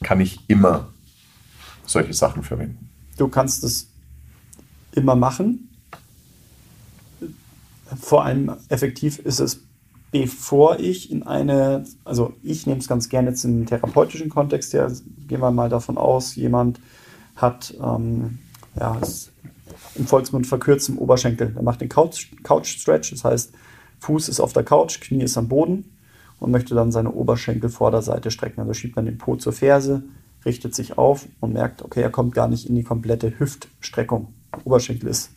kann 0.04 0.20
ich 0.20 0.38
immer 0.48 0.92
solche 1.84 2.14
Sachen 2.14 2.44
verwenden? 2.44 2.90
Du 3.16 3.26
kannst 3.26 3.64
es 3.64 3.88
immer 4.92 5.16
machen. 5.16 5.70
Vor 8.00 8.24
allem 8.24 8.52
effektiv 8.68 9.18
ist 9.18 9.40
es, 9.40 9.60
bevor 10.12 10.78
ich 10.78 11.10
in 11.10 11.24
eine, 11.24 11.84
also 12.04 12.34
ich 12.42 12.66
nehme 12.66 12.78
es 12.78 12.86
ganz 12.86 13.08
gerne 13.08 13.30
jetzt 13.30 13.44
im 13.44 13.66
therapeutischen 13.66 14.28
Kontext 14.28 14.72
her, 14.72 14.92
gehen 15.26 15.40
wir 15.40 15.50
mal 15.50 15.68
davon 15.68 15.98
aus, 15.98 16.36
jemand 16.36 16.80
hat 17.36 17.74
ähm, 17.82 18.38
ja, 18.78 19.00
im 19.96 20.06
Volksmund 20.06 20.46
verkürzt 20.46 20.88
im 20.88 20.98
Oberschenkel. 20.98 21.52
Er 21.56 21.62
macht 21.62 21.80
den 21.80 21.88
Couch, 21.88 22.28
Couch 22.44 22.86
das 22.86 23.24
heißt, 23.24 23.52
Fuß 24.00 24.28
ist 24.28 24.40
auf 24.40 24.52
der 24.52 24.64
Couch, 24.64 25.00
Knie 25.00 25.22
ist 25.24 25.36
am 25.36 25.48
Boden 25.48 25.90
und 26.44 26.50
möchte 26.50 26.74
dann 26.74 26.92
seine 26.92 27.10
Oberschenkelvorderseite 27.10 28.30
strecken. 28.30 28.60
Also 28.60 28.74
schiebt 28.74 28.98
dann 28.98 29.06
den 29.06 29.16
Po 29.16 29.36
zur 29.36 29.54
Ferse, 29.54 30.02
richtet 30.44 30.74
sich 30.74 30.98
auf 30.98 31.26
und 31.40 31.54
merkt, 31.54 31.80
okay, 31.80 32.02
er 32.02 32.10
kommt 32.10 32.34
gar 32.34 32.48
nicht 32.48 32.68
in 32.68 32.74
die 32.74 32.82
komplette 32.82 33.38
Hüftstreckung. 33.38 34.28
Der 34.52 34.66
Oberschenkel 34.66 35.08
ist 35.08 35.30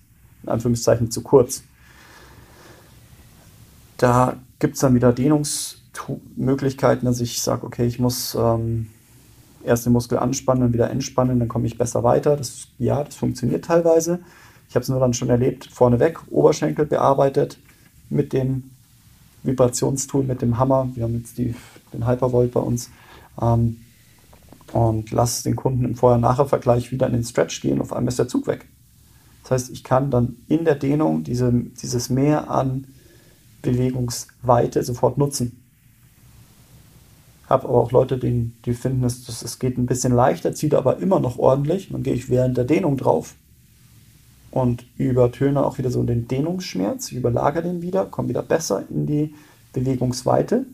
in 0.43 0.49
Anführungszeichen 0.49 1.09
zu 1.09 1.21
kurz. 1.23 1.63
Da 3.95 4.35
gibt 4.59 4.73
es 4.75 4.81
dann 4.81 4.95
wieder 4.95 5.13
Dehnungsmöglichkeiten, 5.13 7.05
dass 7.05 7.21
ich 7.21 7.41
sage, 7.41 7.65
okay, 7.65 7.85
ich 7.85 7.99
muss 7.99 8.35
ähm, 8.37 8.87
erst 9.63 9.85
den 9.85 9.93
Muskel 9.93 10.19
anspannen, 10.19 10.63
dann 10.63 10.73
wieder 10.73 10.89
entspannen, 10.89 11.39
dann 11.39 11.47
komme 11.47 11.67
ich 11.67 11.77
besser 11.77 12.03
weiter. 12.03 12.35
Das, 12.35 12.67
ja, 12.79 13.01
das 13.01 13.15
funktioniert 13.15 13.63
teilweise. 13.63 14.19
Ich 14.67 14.75
habe 14.75 14.83
es 14.83 14.89
nur 14.89 14.99
dann 14.99 15.13
schon 15.13 15.29
erlebt, 15.29 15.69
vorneweg, 15.71 16.19
Oberschenkel 16.29 16.85
bearbeitet 16.85 17.59
mit 18.09 18.33
dem 18.33 18.71
Vibrationstool, 19.47 20.23
mit 20.23 20.41
dem 20.41 20.59
Hammer. 20.59 20.89
Wir 20.93 21.03
haben 21.03 21.15
jetzt 21.15 21.37
die, 21.37 21.55
den 21.93 22.07
Hypervolt 22.07 22.51
bei 22.51 22.59
uns. 22.59 22.91
Ähm, 23.41 23.77
und 24.73 25.11
lasse 25.11 25.43
den 25.43 25.55
Kunden 25.55 25.85
im 25.85 25.95
Vorher-Nachher-Vergleich 25.95 26.91
wieder 26.91 27.07
in 27.07 27.13
den 27.13 27.23
Stretch 27.23 27.61
gehen. 27.61 27.81
Auf 27.81 27.93
einmal 27.93 28.09
ist 28.09 28.19
der 28.19 28.27
Zug 28.27 28.47
weg. 28.47 28.67
Das 29.43 29.51
heißt, 29.51 29.69
ich 29.71 29.83
kann 29.83 30.11
dann 30.11 30.35
in 30.49 30.65
der 30.65 30.75
Dehnung 30.75 31.23
diese, 31.23 31.53
dieses 31.53 32.09
Mehr 32.09 32.51
an 32.51 32.85
Bewegungsweite 33.61 34.83
sofort 34.83 35.17
nutzen. 35.17 35.63
Habe 37.47 37.69
aber 37.69 37.77
auch 37.77 37.93
Leute, 37.93 38.17
die, 38.17 38.51
die 38.65 38.73
finden, 38.73 39.05
es, 39.05 39.27
es 39.29 39.57
geht 39.57 39.77
ein 39.77 39.85
bisschen 39.85 40.13
leichter, 40.13 40.53
zieht 40.53 40.73
aber 40.73 40.97
immer 40.97 41.21
noch 41.21 41.37
ordentlich. 41.37 41.89
Dann 41.89 42.03
gehe 42.03 42.13
ich 42.13 42.29
während 42.29 42.57
der 42.57 42.65
Dehnung 42.65 42.97
drauf 42.97 43.35
und 44.51 44.85
übertöne 44.97 45.65
auch 45.65 45.77
wieder 45.77 45.91
so 45.91 46.03
den 46.03 46.27
Dehnungsschmerz, 46.27 47.11
überlagere 47.11 47.63
den 47.63 47.81
wieder, 47.81 48.05
komme 48.05 48.29
wieder 48.29 48.43
besser 48.43 48.83
in 48.89 49.05
die 49.05 49.35
Bewegungsweite 49.73 50.65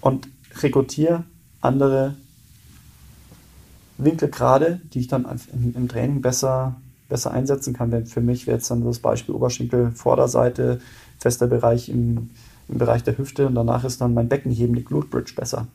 und 0.00 0.28
rekrutiere 0.62 1.24
andere 1.60 2.14
Winkelgrade, 3.98 4.80
die 4.92 5.00
ich 5.00 5.08
dann 5.08 5.26
im, 5.52 5.88
Training 5.88 6.22
besser, 6.22 6.76
besser 7.08 7.30
einsetzen 7.30 7.74
kann. 7.74 8.06
Für 8.06 8.20
mich 8.20 8.46
wäre 8.46 8.56
jetzt 8.56 8.70
dann 8.70 8.84
das 8.84 8.98
Beispiel 8.98 9.34
Oberschenkel, 9.34 9.92
Vorderseite, 9.92 10.80
fester 11.18 11.46
Bereich 11.46 11.88
im, 11.88 12.30
im 12.68 12.78
Bereich 12.78 13.02
der 13.04 13.16
Hüfte 13.18 13.46
und 13.46 13.54
danach 13.54 13.84
ist 13.84 14.00
dann 14.00 14.14
mein 14.14 14.28
Beckenheben, 14.28 14.74
die 14.74 14.84
Glute 14.84 15.08
Bridge 15.08 15.32
besser. 15.36 15.66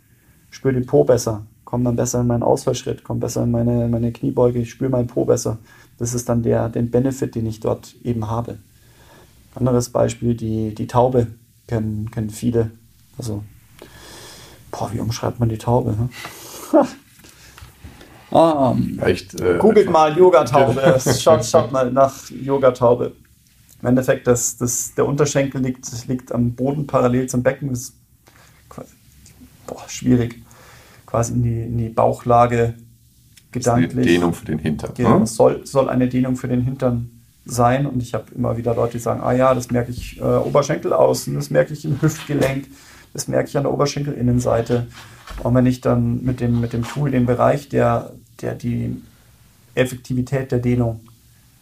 Spüre 0.50 0.74
den 0.74 0.86
Po 0.86 1.04
besser, 1.04 1.46
komme 1.64 1.86
dann 1.86 1.96
besser 1.96 2.22
in 2.22 2.28
meinen 2.28 2.44
Ausfallschritt, 2.44 3.04
komme 3.04 3.20
besser 3.20 3.44
in 3.44 3.52
meine, 3.52 3.88
meine 3.88 4.12
Kniebeuge, 4.12 4.60
ich 4.60 4.72
spüre 4.72 4.90
meinen 4.90 5.08
Po 5.08 5.26
besser. 5.26 5.58
Das 5.98 6.14
ist 6.14 6.30
dann 6.30 6.44
der, 6.44 6.70
den 6.70 6.92
Benefit, 6.92 7.36
den 7.36 7.46
ich 7.46 7.60
dort 7.60 7.96
eben 8.04 8.28
habe. 8.28 8.60
Anderes 9.56 9.90
Beispiel, 9.90 10.36
die, 10.36 10.76
die 10.76 10.88
Taube 10.88 11.28
kennen, 11.68 12.12
kennen 12.12 12.30
viele. 12.30 12.72
Also, 13.18 13.44
boah, 14.72 14.92
wie 14.94 15.00
umschreibt 15.00 15.40
man 15.40 15.50
die 15.50 15.58
Taube? 15.58 15.92
Ne? 15.92 16.10
ah, 18.32 18.76
Echt, 19.02 19.40
äh, 19.40 19.58
googelt 19.58 19.90
mal 19.90 20.16
Yoga-Taube, 20.16 21.00
schaut, 21.20 21.44
schaut 21.44 21.72
mal 21.72 21.92
nach 21.92 22.30
Yoga-Taube. 22.30 23.14
Im 23.82 23.88
Endeffekt, 23.88 24.28
das, 24.28 24.58
das, 24.58 24.94
der 24.96 25.08
Unterschenkel 25.08 25.62
liegt, 25.62 26.08
liegt 26.08 26.32
am 26.32 26.54
Boden 26.54 26.86
parallel 26.88 27.28
zum 27.28 27.42
Becken. 27.42 27.70
Das 27.70 27.80
ist 27.80 27.96
quasi, 28.70 28.92
boah, 29.66 29.84
schwierig. 29.88 30.44
Quasi 31.06 31.34
in 31.34 31.44
die, 31.44 31.62
in 31.64 31.78
die 31.78 31.90
Bauchlage 31.90 32.76
gedanklich. 33.52 33.94
Eine 33.94 34.06
Dehnung 34.06 34.34
für 34.34 34.46
den 34.46 34.60
Hintern. 34.60 34.92
Genau, 34.96 35.20
ne? 35.20 35.28
soll, 35.28 35.66
soll 35.66 35.90
eine 35.90 36.08
Dehnung 36.08 36.36
für 36.36 36.48
den 36.48 36.62
Hintern 36.62 37.10
sein. 37.46 37.86
Und 37.86 38.02
ich 38.02 38.14
habe 38.14 38.26
immer 38.36 38.58
wieder 38.58 38.76
Leute, 38.76 38.94
die 38.94 39.00
sagen, 39.00 39.22
ah 39.22 39.34
ja, 39.34 39.54
das 39.54 39.72
merke 39.72 39.92
ich 39.92 40.20
äh, 40.20 40.24
Oberschenkel 40.24 40.94
außen, 40.94 41.34
das 41.36 41.50
merke 41.50 41.74
ich 41.74 41.86
im 41.86 42.02
Hüftgelenk, 42.02 42.68
das 43.14 43.28
merke 43.28 43.50
ich 43.50 43.58
an 43.58 43.64
der 43.64 43.74
Oberschenkelinnenseite. 43.74 44.88
Und 45.44 45.56
wenn 45.56 45.66
ich 45.66 45.82
dann 45.82 46.24
mit 46.24 46.40
dem, 46.40 46.60
mit 46.60 46.74
dem 46.74 46.84
Tool 46.84 47.12
den 47.12 47.26
Bereich, 47.26 47.70
der, 47.70 48.12
der 48.42 48.56
die 48.56 49.02
Effektivität 49.76 50.52
der 50.52 50.60
Dehnung 50.60 51.02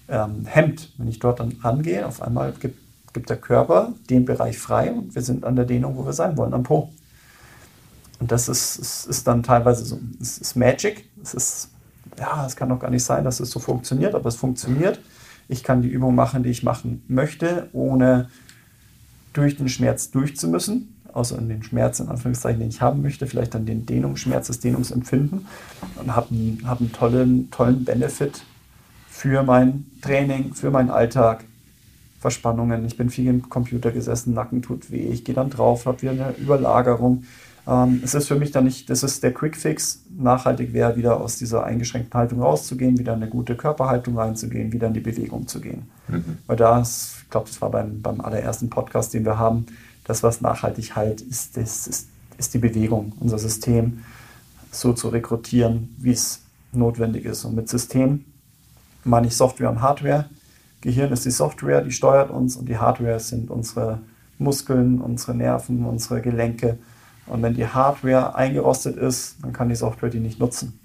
ähm, 0.08 0.45
hemmt. 0.45 0.91
Wenn 0.98 1.08
ich 1.08 1.19
dort 1.19 1.39
dann 1.39 1.58
rangehe, 1.62 2.06
auf 2.06 2.21
einmal 2.21 2.54
gibt, 2.54 2.80
gibt 3.13 3.30
der 3.30 3.38
Körper 3.38 3.93
den 4.10 4.26
Bereich 4.26 4.58
frei 4.58 4.91
und 4.91 5.15
wir 5.15 5.21
sind 5.21 5.45
an 5.45 5.56
der 5.56 5.65
Dehnung, 5.65 5.95
wo 5.95 6.06
wir 6.06 6.13
sein 6.13 6.38
wollen, 6.38 6.54
am 6.54 6.63
Po. 6.63 6.91
Und 8.19 8.32
das 8.32 8.48
ist, 8.48 8.78
ist, 8.78 9.06
ist 9.08 9.28
dann 9.28 9.43
teilweise 9.43 9.86
so, 9.86 10.00
es 10.21 10.38
ist 10.38 10.56
Magic. 10.56 11.10
Es 11.21 11.34
ist, 11.34 11.69
ja, 12.20 12.46
es 12.46 12.56
kann 12.56 12.70
doch 12.70 12.80
gar 12.80 12.89
nicht 12.89 13.04
sein, 13.04 13.24
dass 13.24 13.39
es 13.39 13.52
so 13.52 13.60
funktioniert, 13.60 14.15
aber 14.15 14.28
es 14.28 14.36
funktioniert. 14.36 15.00
Ich 15.48 15.63
kann 15.63 15.82
die 15.82 15.89
Übung 15.89 16.15
machen, 16.15 16.44
die 16.44 16.50
ich 16.50 16.63
machen 16.63 17.04
möchte, 17.08 17.70
ohne 17.74 18.30
durch 19.34 19.58
den 19.58 19.70
Schmerz 19.70 20.12
durchzumüssen, 20.12 20.96
außer 21.13 21.38
in 21.38 21.50
den 21.50 21.63
Schmerz, 21.63 22.00
in 22.00 22.08
Anführungszeichen, 22.08 22.60
den 22.60 22.70
ich 22.70 22.82
haben 22.82 23.02
möchte, 23.02 23.28
vielleicht 23.28 23.54
dann 23.54 23.65
den 23.65 23.86
Dehnungsschmerz, 23.86 24.48
das 24.48 24.60
Dehnungsempfinden 24.60 25.46
und 25.96 26.15
habe 26.15 26.30
einen, 26.32 26.62
hab 26.65 26.80
einen 26.80 26.91
tollen, 26.91 27.52
tollen 27.52 27.86
Benefit 27.86 28.44
für 29.10 29.44
mein 29.44 29.86
Training, 30.02 30.54
für 30.54 30.72
meinen 30.72 30.89
Alltag. 30.89 31.44
Verspannungen. 32.26 32.86
Ich 32.88 32.98
bin 32.98 33.12
viel 33.12 33.28
im 33.28 33.50
Computer 33.50 33.91
gesessen, 33.91 34.34
Nacken 34.34 34.63
tut 34.63 34.89
weh, 34.89 35.10
ich 35.10 35.24
gehe 35.26 35.36
dann 35.36 35.52
drauf, 35.52 35.86
habe 35.86 36.02
wieder 36.02 36.12
eine 36.12 36.32
Überlagerung. 36.32 37.26
Ähm, 37.67 38.01
es 38.04 38.13
ist 38.13 38.28
für 38.28 38.36
mich 38.36 38.51
dann 38.51 38.65
nicht, 38.65 38.89
das 38.89 39.04
ist 39.04 39.23
der 39.23 39.34
Quick 39.34 39.56
Fix. 39.56 40.01
Nachhaltig 40.17 40.73
wäre, 40.73 40.95
wieder 40.95 41.19
aus 41.19 41.38
dieser 41.38 41.63
eingeschränkten 41.63 42.17
Haltung 42.19 42.41
rauszugehen, 42.41 42.97
wieder 42.97 43.13
in 43.13 43.23
eine 43.23 43.32
gute 43.32 43.56
Körperhaltung 43.56 44.17
reinzugehen, 44.17 44.71
wieder 44.71 44.88
in 44.88 44.93
die 44.93 44.99
Bewegung 44.99 45.47
zu 45.47 45.60
gehen. 45.60 45.89
Mhm. 46.08 46.38
Weil 46.47 46.58
da, 46.58 46.82
ich 46.82 47.30
glaube, 47.30 47.47
das 47.47 47.62
war 47.62 47.71
beim, 47.71 48.01
beim 48.01 48.21
allerersten 48.21 48.69
Podcast, 48.69 49.13
den 49.13 49.25
wir 49.25 49.39
haben, 49.39 49.65
das, 50.04 50.21
was 50.23 50.41
nachhaltig 50.41 50.95
halt 50.95 51.21
ist, 51.21 51.58
das 51.58 51.88
ist, 51.88 52.10
ist 52.38 52.54
die 52.54 52.60
Bewegung, 52.60 53.13
unser 53.19 53.39
System 53.39 54.01
so 54.71 54.93
zu 54.93 55.10
rekrutieren, 55.10 55.95
wie 55.97 56.12
es 56.12 56.41
notwendig 56.71 57.25
ist. 57.25 57.45
Und 57.45 57.56
mit 57.56 57.69
System 57.69 58.25
meine 59.04 59.28
ich 59.28 59.36
Software 59.36 59.69
und 59.69 59.82
Hardware. 59.82 60.25
Gehirn 60.82 61.12
ist 61.12 61.25
die 61.25 61.32
Software, 61.32 61.82
die 61.82 61.91
steuert 61.91 62.30
uns 62.30 62.56
und 62.56 62.69
die 62.69 62.78
Hardware 62.78 63.19
sind 63.19 63.49
unsere 63.49 64.01
Muskeln, 64.38 65.01
unsere 65.01 65.34
Nerven, 65.34 65.86
unsere 65.86 66.21
Gelenke. 66.21 66.78
Und 67.27 67.41
wenn 67.41 67.55
die 67.55 67.67
Hardware 67.67 68.35
eingerostet 68.35 68.97
ist, 68.97 69.38
dann 69.41 69.53
kann 69.53 69.69
die 69.69 69.75
Software 69.75 70.09
die 70.09 70.19
nicht 70.19 70.39
nutzen. 70.39 70.79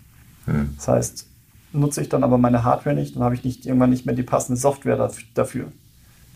Hm. 0.46 0.70
Das 0.76 0.88
heißt, 0.88 1.26
nutze 1.72 2.00
ich 2.00 2.08
dann 2.08 2.24
aber 2.24 2.38
meine 2.38 2.64
Hardware 2.64 2.96
nicht, 2.96 3.16
dann 3.16 3.22
habe 3.22 3.34
ich 3.34 3.44
nicht, 3.44 3.66
irgendwann 3.66 3.90
nicht 3.90 4.06
mehr 4.06 4.14
die 4.14 4.22
passende 4.22 4.58
Software 4.58 5.10
dafür. 5.34 5.66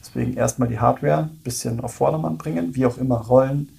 Deswegen 0.01 0.35
erstmal 0.35 0.69
die 0.69 0.79
Hardware 0.79 1.25
ein 1.25 1.41
bisschen 1.43 1.81
auf 1.81 1.95
Vordermann 1.95 2.37
bringen, 2.37 2.75
wie 2.75 2.87
auch 2.87 2.99
immer 2.99 3.17
rollen, 3.17 3.71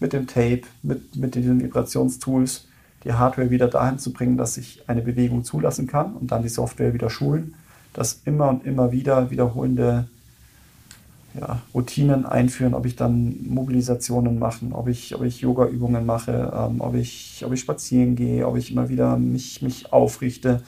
mit 0.00 0.12
dem 0.12 0.26
Tape, 0.26 0.62
mit, 0.82 1.16
mit 1.16 1.34
den 1.36 1.62
Vibrationstools 1.62 2.66
die 3.04 3.12
Hardware 3.12 3.50
wieder 3.50 3.68
dahin 3.68 3.98
zu 3.98 4.12
bringen, 4.12 4.36
dass 4.36 4.56
ich 4.56 4.82
eine 4.88 5.02
Bewegung 5.02 5.44
zulassen 5.44 5.86
kann 5.86 6.14
und 6.14 6.32
dann 6.32 6.42
die 6.42 6.48
Software 6.48 6.94
wieder 6.94 7.10
schulen, 7.10 7.54
dass 7.92 8.20
immer 8.24 8.48
und 8.48 8.66
immer 8.66 8.92
wieder 8.92 9.30
wiederholende 9.30 10.08
ja, 11.38 11.60
Routinen 11.74 12.26
einführen, 12.26 12.74
ob 12.74 12.86
ich 12.86 12.96
dann 12.96 13.36
Mobilisationen 13.48 14.38
mache, 14.38 14.66
ob 14.70 14.88
ich, 14.88 15.14
ob 15.14 15.22
ich 15.22 15.40
Yoga-Übungen 15.40 16.06
mache, 16.06 16.52
ähm, 16.54 16.80
ob, 16.80 16.94
ich, 16.94 17.42
ob 17.44 17.52
ich 17.52 17.60
spazieren 17.60 18.14
gehe, 18.14 18.46
ob 18.46 18.56
ich 18.56 18.70
immer 18.70 18.88
wieder 18.88 19.16
mich, 19.16 19.60
mich 19.60 19.92
aufrichte. 19.92 20.62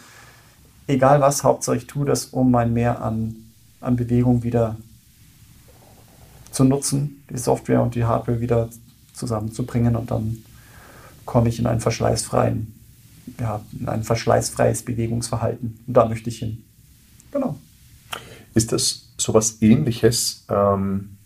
Egal 0.88 1.20
was, 1.20 1.44
Hauptsache 1.44 1.76
ich 1.76 1.86
tue 1.86 2.04
das, 2.04 2.26
um 2.26 2.50
mein 2.50 2.72
Mehr 2.72 3.02
an, 3.02 3.36
an 3.80 3.96
Bewegung 3.96 4.42
wieder 4.42 4.76
zu 6.50 6.64
nutzen, 6.64 7.24
die 7.30 7.38
Software 7.38 7.82
und 7.82 7.94
die 7.94 8.04
Hardware 8.04 8.40
wieder 8.40 8.68
zusammenzubringen 9.12 9.94
und 9.94 10.10
dann 10.10 10.38
komme 11.24 11.48
ich 11.48 11.58
in 11.58 11.66
einen 11.66 11.80
verschleißfreien, 11.80 12.72
ja, 13.40 13.60
in 13.78 13.88
ein 13.88 14.02
verschleißfreies 14.02 14.82
Bewegungsverhalten. 14.82 15.78
Und 15.86 15.94
da 15.94 16.08
möchte 16.08 16.28
ich 16.30 16.38
hin. 16.38 16.64
Genau. 17.30 17.56
Ist 18.54 18.72
das 18.72 19.05
sowas 19.16 19.58
ähnliches? 19.60 20.44
Ähm, 20.48 21.16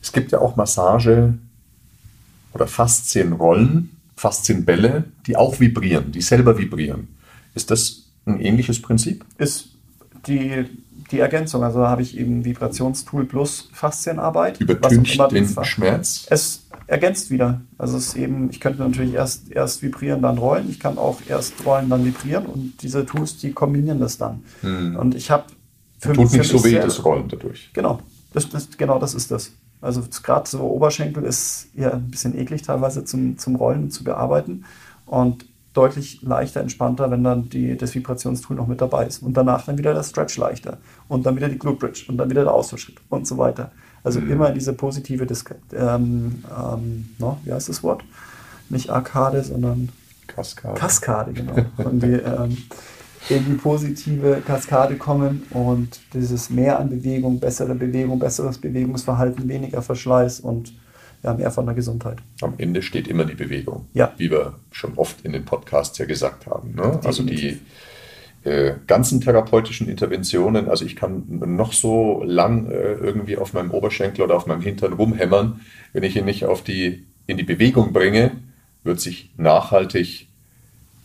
es 0.00 0.12
gibt 0.12 0.32
ja 0.32 0.40
auch 0.40 0.56
Massage 0.56 1.34
oder 2.52 2.66
Faszienrollen, 2.66 3.96
Faszienbälle, 4.16 5.04
die 5.26 5.36
auch 5.36 5.60
vibrieren, 5.60 6.12
die 6.12 6.20
selber 6.20 6.58
vibrieren. 6.58 7.08
Ist 7.54 7.70
das 7.70 8.04
ein 8.26 8.40
ähnliches 8.40 8.80
Prinzip? 8.82 9.24
Ist 9.38 9.70
die, 10.26 10.66
die 11.10 11.18
Ergänzung. 11.18 11.62
Also 11.62 11.80
da 11.80 11.88
habe 11.88 12.02
ich 12.02 12.18
eben 12.18 12.44
Vibrationstool 12.44 13.24
plus 13.24 13.70
Faszienarbeit. 13.72 14.60
Übertüncht 14.60 15.20
den 15.32 15.48
Schmerz? 15.64 16.26
Es 16.30 16.66
ergänzt 16.86 17.30
wieder. 17.30 17.60
Also 17.78 17.96
es 17.96 18.08
ist 18.08 18.16
eben, 18.16 18.50
ich 18.50 18.60
könnte 18.60 18.82
natürlich 18.82 19.14
erst, 19.14 19.50
erst 19.50 19.82
vibrieren, 19.82 20.22
dann 20.22 20.38
rollen. 20.38 20.68
Ich 20.68 20.78
kann 20.78 20.98
auch 20.98 21.20
erst 21.28 21.64
rollen, 21.64 21.88
dann 21.88 22.04
vibrieren 22.04 22.46
und 22.46 22.82
diese 22.82 23.06
Tools, 23.06 23.38
die 23.38 23.52
kombinieren 23.52 24.00
das 24.00 24.18
dann. 24.18 24.42
Hm. 24.60 24.96
Und 24.96 25.14
ich 25.14 25.30
habe 25.30 25.44
für 26.02 26.12
Tut 26.14 26.32
nicht 26.32 26.50
so 26.50 26.64
weh, 26.64 26.74
das 26.74 27.04
Rollen 27.04 27.28
dadurch. 27.28 27.70
Genau, 27.72 28.00
das, 28.32 28.48
das, 28.48 28.76
genau 28.76 28.98
das 28.98 29.14
ist 29.14 29.30
das. 29.30 29.52
Also 29.80 30.02
gerade 30.22 30.48
so 30.48 30.60
Oberschenkel 30.60 31.22
ist 31.22 31.68
ja 31.74 31.92
ein 31.92 32.10
bisschen 32.10 32.36
eklig 32.36 32.62
teilweise 32.62 33.04
zum, 33.04 33.38
zum 33.38 33.54
Rollen 33.54 33.84
und 33.84 33.90
zu 33.92 34.02
bearbeiten 34.02 34.64
und 35.06 35.46
deutlich 35.74 36.20
leichter, 36.22 36.60
entspannter, 36.60 37.10
wenn 37.10 37.22
dann 37.22 37.48
die, 37.48 37.76
das 37.76 37.94
Vibrationstool 37.94 38.56
noch 38.56 38.66
mit 38.66 38.80
dabei 38.80 39.06
ist. 39.06 39.22
Und 39.22 39.36
danach 39.36 39.64
dann 39.64 39.78
wieder 39.78 39.94
der 39.94 40.02
Stretch 40.02 40.36
leichter 40.36 40.78
und 41.08 41.24
dann 41.24 41.36
wieder 41.36 41.48
die 41.48 41.58
Glute 41.58 41.78
Bridge 41.78 42.04
und 42.08 42.18
dann 42.18 42.28
wieder 42.28 42.42
der 42.42 42.52
Ausfallschritt 42.52 42.96
und 43.08 43.26
so 43.26 43.38
weiter. 43.38 43.70
Also 44.02 44.20
mhm. 44.20 44.32
immer 44.32 44.50
diese 44.50 44.72
positive 44.72 45.24
Disk 45.24 45.54
ähm, 45.72 46.42
ähm, 46.50 47.10
no, 47.18 47.38
wie 47.44 47.52
heißt 47.52 47.68
das 47.68 47.84
Wort? 47.84 48.02
Nicht 48.70 48.90
Arkade, 48.90 49.44
sondern 49.44 49.90
Kaskade. 50.26 50.78
Kaskade, 50.78 51.32
genau. 51.32 51.54
Und 51.76 52.02
die, 52.02 52.06
ähm, 52.12 52.56
in 53.28 53.44
die 53.44 53.54
positive 53.54 54.42
Kaskade 54.46 54.96
kommen 54.96 55.42
und 55.50 56.00
dieses 56.12 56.50
mehr 56.50 56.78
an 56.78 56.90
Bewegung, 56.90 57.38
bessere 57.38 57.74
Bewegung, 57.74 58.18
besseres 58.18 58.58
Bewegungsverhalten, 58.58 59.48
weniger 59.48 59.82
Verschleiß 59.82 60.40
und 60.40 60.72
ja, 61.22 61.34
mehr 61.34 61.50
von 61.50 61.66
der 61.66 61.74
Gesundheit. 61.74 62.18
Am 62.40 62.54
Ende 62.58 62.82
steht 62.82 63.06
immer 63.06 63.24
die 63.24 63.34
Bewegung, 63.34 63.86
ja. 63.94 64.12
wie 64.16 64.30
wir 64.30 64.54
schon 64.72 64.94
oft 64.96 65.24
in 65.24 65.32
den 65.32 65.44
Podcasts 65.44 65.96
ja 65.98 66.04
gesagt 66.04 66.46
haben. 66.46 66.74
Ne? 66.74 67.00
Also 67.04 67.22
die 67.22 67.60
äh, 68.42 68.74
ganzen 68.88 69.20
therapeutischen 69.20 69.88
Interventionen, 69.88 70.68
also 70.68 70.84
ich 70.84 70.96
kann 70.96 71.24
noch 71.28 71.72
so 71.72 72.24
lang 72.24 72.68
äh, 72.70 72.94
irgendwie 72.94 73.36
auf 73.36 73.52
meinem 73.52 73.70
Oberschenkel 73.70 74.24
oder 74.24 74.34
auf 74.34 74.46
meinem 74.46 74.62
Hintern 74.62 74.94
rumhämmern, 74.94 75.60
wenn 75.92 76.02
ich 76.02 76.16
ihn 76.16 76.24
nicht 76.24 76.44
auf 76.44 76.62
die, 76.62 77.06
in 77.28 77.36
die 77.36 77.44
Bewegung 77.44 77.92
bringe, 77.92 78.32
wird 78.82 79.00
sich 79.00 79.30
nachhaltig 79.36 80.26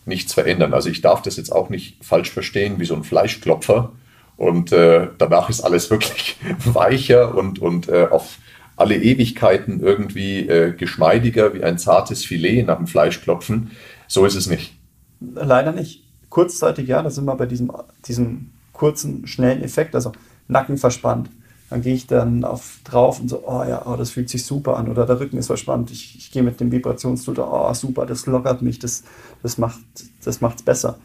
nichts 0.08 0.34
verändern. 0.34 0.74
Also 0.74 0.88
ich 0.88 1.00
darf 1.00 1.22
das 1.22 1.36
jetzt 1.36 1.52
auch 1.52 1.70
nicht 1.70 2.04
falsch 2.04 2.30
verstehen 2.30 2.80
wie 2.80 2.84
so 2.84 2.94
ein 2.94 3.04
Fleischklopfer 3.04 3.92
und 4.36 4.72
äh, 4.72 5.08
danach 5.18 5.50
ist 5.50 5.60
alles 5.60 5.90
wirklich 5.90 6.36
weicher 6.64 7.34
und, 7.34 7.58
und 7.60 7.88
äh, 7.88 8.08
auf 8.10 8.38
alle 8.76 8.96
Ewigkeiten 8.96 9.80
irgendwie 9.80 10.48
äh, 10.48 10.72
geschmeidiger 10.72 11.52
wie 11.52 11.64
ein 11.64 11.78
zartes 11.78 12.24
Filet 12.24 12.62
nach 12.62 12.76
dem 12.76 12.86
Fleischklopfen. 12.86 13.72
So 14.06 14.24
ist 14.24 14.36
es 14.36 14.46
nicht. 14.46 14.76
Leider 15.20 15.72
nicht. 15.72 16.04
Kurzzeitig 16.30 16.88
ja, 16.88 17.02
da 17.02 17.10
sind 17.10 17.24
wir 17.24 17.34
bei 17.34 17.46
diesem, 17.46 17.72
diesem 18.06 18.50
kurzen, 18.72 19.26
schnellen 19.26 19.62
Effekt, 19.62 19.94
also 19.94 20.12
Nacken 20.46 20.78
verspannt. 20.78 21.28
Dann 21.70 21.82
gehe 21.82 21.94
ich 21.94 22.06
dann 22.06 22.44
auf 22.44 22.78
drauf 22.84 23.20
und 23.20 23.28
so, 23.28 23.46
oh 23.46 23.62
ja, 23.62 23.86
oh, 23.86 23.96
das 23.96 24.10
fühlt 24.10 24.30
sich 24.30 24.44
super 24.44 24.76
an. 24.76 24.88
Oder 24.88 25.04
der 25.04 25.20
Rücken 25.20 25.36
ist 25.36 25.48
verspannt. 25.48 25.90
Ich, 25.90 26.16
ich 26.16 26.30
gehe 26.30 26.42
mit 26.42 26.60
dem 26.60 26.72
Vibrationstool, 26.72 27.38
oh 27.38 27.72
super, 27.74 28.06
das 28.06 28.26
lockert 28.26 28.62
mich, 28.62 28.78
das, 28.78 29.04
das 29.42 29.58
macht 29.58 29.78
es 30.24 30.38
das 30.38 30.62
besser. 30.62 30.98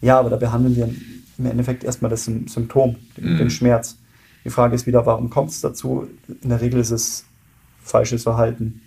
Ja, 0.00 0.18
aber 0.18 0.30
da 0.30 0.36
behandeln 0.36 0.76
wir 0.76 0.90
im 1.38 1.46
Endeffekt 1.46 1.84
erstmal 1.84 2.10
das 2.10 2.24
Symptom, 2.24 2.96
den, 3.16 3.34
mhm. 3.34 3.38
den 3.38 3.50
Schmerz. 3.50 3.96
Die 4.44 4.50
Frage 4.50 4.74
ist 4.74 4.86
wieder, 4.86 5.06
warum 5.06 5.30
kommt 5.30 5.50
es 5.50 5.60
dazu? 5.60 6.08
In 6.42 6.48
der 6.48 6.60
Regel 6.60 6.80
ist 6.80 6.90
es 6.90 7.24
falsches 7.80 8.24
Verhalten, 8.24 8.82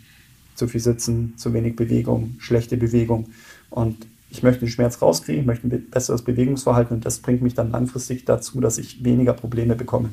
zu 0.56 0.68
viel 0.68 0.82
Sitzen, 0.82 1.34
zu 1.38 1.54
wenig 1.54 1.76
Bewegung, 1.76 2.36
schlechte 2.40 2.78
Bewegung. 2.78 3.30
Und 3.70 4.06
ich 4.30 4.44
möchte 4.44 4.62
den 4.62 4.70
Schmerz 4.70 5.02
rauskriegen, 5.02 5.42
ich 5.42 5.48
möchte 5.48 5.68
ein 5.68 5.90
besseres 5.90 6.22
Bewegungsverhalten 6.22 6.98
und 6.98 7.06
das 7.06 7.20
bringt 7.20 7.42
mich 7.42 7.54
dann 7.54 7.72
langfristig 7.72 8.26
dazu, 8.26 8.62
dass 8.62 8.78
ich 8.78 9.04
weniger 9.04 9.34
Probleme 9.34 9.76
bekomme. 9.76 10.10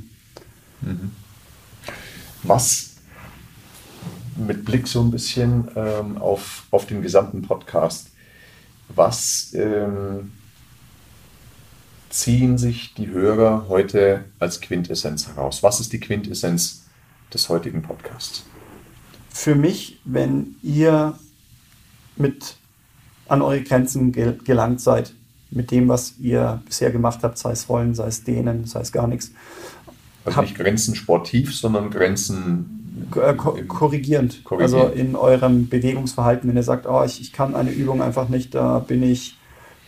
Mhm. 0.80 1.12
Was 2.42 2.96
mit 4.36 4.64
Blick 4.64 4.86
so 4.86 5.00
ein 5.00 5.10
bisschen 5.10 5.68
ähm, 5.74 6.18
auf, 6.18 6.64
auf 6.70 6.86
den 6.86 7.02
gesamten 7.02 7.42
Podcast, 7.42 8.10
was 8.88 9.52
ähm, 9.54 10.32
ziehen 12.08 12.56
sich 12.56 12.94
die 12.94 13.08
Hörer 13.08 13.66
heute 13.68 14.24
als 14.38 14.60
Quintessenz 14.60 15.28
heraus? 15.28 15.62
Was 15.62 15.80
ist 15.80 15.92
die 15.92 16.00
Quintessenz 16.00 16.84
des 17.32 17.48
heutigen 17.48 17.82
Podcasts? 17.82 18.44
Für 19.30 19.54
mich, 19.54 20.00
wenn 20.04 20.56
ihr 20.62 21.18
mit 22.16 22.56
an 23.28 23.42
eure 23.42 23.62
Grenzen 23.62 24.12
gelangt 24.12 24.80
seid, 24.80 25.12
mit 25.50 25.70
dem, 25.70 25.88
was 25.88 26.14
ihr 26.18 26.62
bisher 26.64 26.90
gemacht 26.90 27.20
habt, 27.22 27.38
sei 27.38 27.52
es 27.52 27.68
Rollen, 27.68 27.94
sei 27.94 28.06
es 28.06 28.24
Dehnen, 28.24 28.66
sei 28.66 28.80
es 28.80 28.92
gar 28.92 29.06
nichts, 29.06 29.30
also 30.24 30.40
nicht 30.42 30.56
Grenzen 30.56 30.94
sportiv, 30.94 31.54
sondern 31.54 31.90
Grenzen 31.90 32.78
äh, 33.16 33.34
ko 33.34 33.56
korrigierend. 33.66 34.44
korrigierend. 34.44 34.84
Also 34.84 34.94
in 34.94 35.16
eurem 35.16 35.68
Bewegungsverhalten, 35.68 36.48
wenn 36.48 36.56
ihr 36.56 36.62
sagt, 36.62 36.86
oh, 36.86 37.02
ich, 37.04 37.20
ich 37.20 37.32
kann 37.32 37.54
eine 37.54 37.70
Übung 37.70 38.02
einfach 38.02 38.28
nicht, 38.28 38.54
da 38.54 38.78
bin 38.80 39.02
ich 39.02 39.36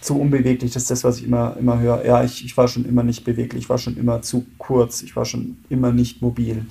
zu 0.00 0.18
unbeweglich, 0.18 0.72
das 0.72 0.84
ist 0.84 0.90
das, 0.90 1.04
was 1.04 1.18
ich 1.18 1.24
immer, 1.24 1.56
immer 1.58 1.78
höre. 1.78 2.04
Ja, 2.04 2.24
ich, 2.24 2.44
ich 2.44 2.56
war 2.56 2.68
schon 2.68 2.84
immer 2.86 3.02
nicht 3.02 3.24
beweglich, 3.24 3.64
ich 3.64 3.68
war 3.68 3.78
schon 3.78 3.96
immer 3.96 4.22
zu 4.22 4.46
kurz, 4.58 5.02
ich 5.02 5.14
war 5.14 5.24
schon 5.24 5.58
immer 5.68 5.92
nicht 5.92 6.22
mobil. 6.22 6.64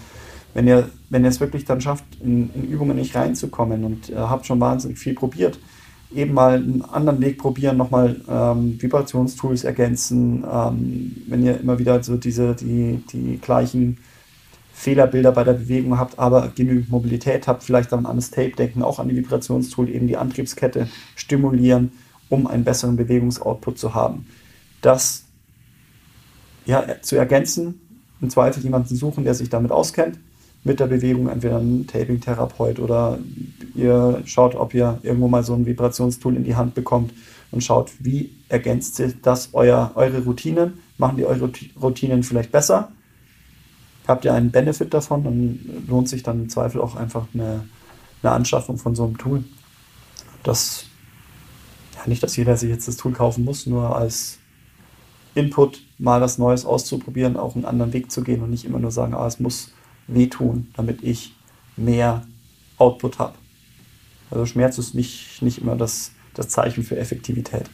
Wenn 0.56 0.68
ihr, 0.68 0.90
wenn 1.10 1.24
ihr 1.24 1.30
es 1.30 1.40
wirklich 1.40 1.66
dann 1.66 1.80
schafft, 1.80 2.06
in, 2.22 2.50
in 2.56 2.70
Übungen 2.70 2.96
nicht 2.96 3.16
reinzukommen 3.16 3.84
und 3.84 4.10
ihr 4.10 4.30
habt 4.30 4.48
schon 4.48 4.60
wahnsinnig 4.60 4.98
viel 4.98 5.14
probiert, 5.14 5.60
eben 6.14 6.34
mal 6.34 6.56
einen 6.56 6.82
anderen 6.82 7.22
Weg 7.22 7.38
probieren, 7.38 7.78
nochmal 7.78 8.22
ähm, 8.28 8.82
Vibrationstools 8.82 9.64
ergänzen, 9.64 10.44
ähm, 10.52 11.16
wenn 11.28 11.44
ihr 11.44 11.60
immer 11.60 11.78
wieder 11.78 12.02
so 12.02 12.18
diese, 12.18 12.56
die, 12.56 13.04
die 13.12 13.38
gleichen 13.38 13.98
Fehlerbilder 14.74 15.32
bei 15.32 15.44
der 15.44 15.54
Bewegung 15.54 16.00
habt, 16.00 16.18
aber 16.18 16.52
genügend 16.56 16.90
Mobilität 16.90 17.48
habt, 17.48 17.64
vielleicht 17.64 17.92
an 17.94 18.04
das 18.04 18.32
Tape 18.32 18.52
denken, 18.52 18.82
auch 18.82 18.98
an 18.98 19.10
die 19.10 19.16
Vibrationstool, 19.16 19.90
eben 19.90 20.08
die 20.08 20.18
Antriebskette 20.18 20.88
stimulieren, 21.16 21.92
um 22.30 22.48
einen 22.48 22.64
besseren 22.64 22.96
Bewegungsoutput 22.96 23.78
zu 23.78 23.94
haben. 23.94 24.26
Das 24.82 25.26
ja, 26.66 27.02
zu 27.02 27.18
ergänzen, 27.18 27.82
im 28.22 28.30
Zweifel 28.30 28.64
jemanden 28.64 28.96
suchen, 28.96 29.26
der 29.26 29.34
sich 29.34 29.50
damit 29.50 29.72
auskennt, 29.72 30.18
mit 30.64 30.80
der 30.80 30.88
Bewegung, 30.88 31.30
entweder 31.30 31.58
ein 31.58 31.88
Taping-Therapeut 31.88 32.80
oder 32.80 33.20
ihr 33.76 34.22
schaut, 34.26 34.56
ob 34.56 34.74
ihr 34.74 35.00
irgendwo 35.04 35.28
mal 35.28 35.44
so 35.44 35.54
ein 35.54 35.66
Vibrationstool 35.66 36.36
in 36.36 36.44
die 36.44 36.56
Hand 36.56 36.76
bekommt 36.76 37.14
und 37.52 37.64
schaut, 37.64 37.92
wie 38.00 38.32
ergänzt 38.50 39.02
das 39.22 39.50
euer, 39.54 39.92
eure 39.96 40.24
Routinen, 40.24 40.80
machen 40.98 41.18
die 41.18 41.26
eure 41.26 41.50
Routinen 41.82 42.24
vielleicht 42.24 42.52
besser, 42.52 42.92
habt 44.08 44.26
ihr 44.26 44.34
einen 44.34 44.52
Benefit 44.52 44.94
davon, 44.94 45.24
dann 45.24 45.86
lohnt 45.88 46.10
sich 46.10 46.24
dann 46.24 46.42
im 46.42 46.50
Zweifel 46.50 46.82
auch 46.82 46.96
einfach 46.96 47.28
eine, 47.34 47.66
eine 48.22 48.32
Anschaffung 48.32 48.78
von 48.78 48.96
so 48.96 49.06
einem 49.06 49.18
Tool. 49.18 49.44
Das, 50.44 50.86
ja 51.96 52.08
nicht, 52.08 52.22
dass 52.22 52.36
jeder 52.36 52.58
sich 52.58 52.70
jetzt 52.70 52.88
das 52.88 52.98
Tool 52.98 53.14
kaufen 53.14 53.46
muss, 53.46 53.66
nur 53.66 53.96
als 53.96 54.40
Input 55.36 55.84
mal 55.98 56.22
was 56.22 56.38
Neues 56.38 56.66
auszuprobieren, 56.66 57.38
auch 57.38 57.56
einen 57.56 57.66
anderen 57.66 57.94
Weg 57.94 58.12
zu 58.12 58.24
gehen 58.24 58.42
und 58.42 58.50
nicht 58.50 58.66
immer 58.66 58.80
nur 58.80 58.92
sagen, 58.92 59.14
ah, 59.14 59.28
es 59.28 59.40
muss 59.40 59.72
wehtun, 60.14 60.72
damit 60.76 61.04
ich 61.04 61.36
mehr 61.78 62.26
Output 62.78 63.20
habe. 63.20 63.36
Also 64.32 64.46
Schmerz 64.46 64.78
ist 64.78 64.94
nicht, 64.94 65.42
nicht 65.42 65.60
immer 65.60 65.76
das, 65.76 66.12
das 66.34 66.50
Zeichen 66.50 66.84
für 66.84 66.98
Effektivität. 66.98 67.70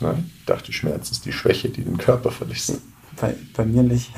Nein, 0.00 0.30
ich 0.38 0.44
dachte, 0.44 0.72
Schmerz 0.72 1.10
ist 1.10 1.24
die 1.24 1.32
Schwäche, 1.32 1.68
die 1.68 1.82
den 1.82 1.98
Körper 1.98 2.30
verlässt. 2.30 2.80
Bei, 3.20 3.34
bei 3.56 3.64
mir 3.64 3.82
nicht. 3.84 4.10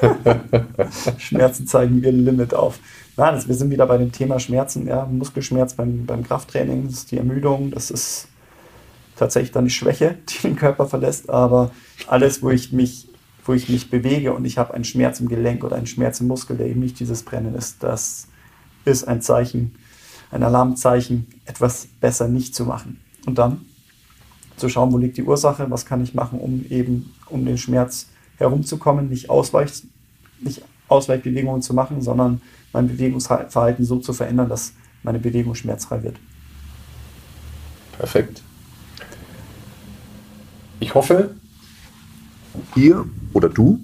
Schmerzen 1.18 1.66
zeigen 1.66 2.02
wir 2.02 2.08
ein 2.10 2.24
Limit 2.24 2.52
auf. 2.52 2.80
Nein, 3.16 3.34
das, 3.34 3.46
wir 3.46 3.54
sind 3.54 3.70
wieder 3.70 3.86
bei 3.86 3.98
dem 3.98 4.10
Thema 4.10 4.40
Schmerzen. 4.40 4.88
Ja, 4.88 5.06
Muskelschmerz 5.06 5.74
beim, 5.74 6.04
beim 6.04 6.24
Krafttraining, 6.24 6.86
das 6.86 6.94
ist 6.94 7.12
die 7.12 7.18
Ermüdung, 7.18 7.70
das 7.70 7.90
ist 7.90 8.28
tatsächlich 9.16 9.52
dann 9.52 9.66
die 9.66 9.70
Schwäche, 9.70 10.16
die 10.28 10.48
den 10.48 10.56
Körper 10.56 10.86
verlässt. 10.86 11.30
Aber 11.30 11.70
alles, 12.08 12.42
wo 12.42 12.50
ich 12.50 12.72
mich 12.72 13.09
wo 13.50 13.54
ich 13.54 13.68
mich 13.68 13.90
bewege 13.90 14.32
und 14.32 14.44
ich 14.44 14.58
habe 14.58 14.74
einen 14.74 14.84
Schmerz 14.84 15.18
im 15.18 15.26
Gelenk 15.26 15.64
oder 15.64 15.74
einen 15.74 15.88
Schmerz 15.88 16.20
im 16.20 16.28
Muskel, 16.28 16.56
der 16.56 16.68
eben 16.68 16.78
nicht 16.78 17.00
dieses 17.00 17.24
Brennen 17.24 17.56
ist, 17.56 17.82
das 17.82 18.28
ist 18.84 19.08
ein 19.08 19.22
Zeichen, 19.22 19.74
ein 20.30 20.44
Alarmzeichen, 20.44 21.26
etwas 21.46 21.88
besser 22.00 22.28
nicht 22.28 22.54
zu 22.54 22.64
machen. 22.64 23.00
Und 23.26 23.38
dann 23.38 23.62
zu 24.56 24.68
schauen, 24.68 24.92
wo 24.92 24.98
liegt 24.98 25.16
die 25.16 25.24
Ursache, 25.24 25.68
was 25.68 25.84
kann 25.84 26.00
ich 26.00 26.14
machen, 26.14 26.38
um 26.38 26.64
eben 26.70 27.12
um 27.26 27.44
den 27.44 27.58
Schmerz 27.58 28.06
herumzukommen, 28.36 29.08
nicht, 29.08 29.30
Ausweich, 29.30 29.82
nicht 30.40 30.62
Ausweichbewegungen 30.86 31.60
zu 31.60 31.74
machen, 31.74 32.02
sondern 32.02 32.42
mein 32.72 32.86
Bewegungsverhalten 32.86 33.84
so 33.84 33.98
zu 33.98 34.12
verändern, 34.12 34.48
dass 34.48 34.74
meine 35.02 35.18
Bewegung 35.18 35.56
schmerzfrei 35.56 36.04
wird. 36.04 36.18
Perfekt. 37.98 38.44
Ich 40.78 40.94
hoffe, 40.94 41.34
ihr 42.76 43.04
oder 43.40 43.48
du 43.48 43.80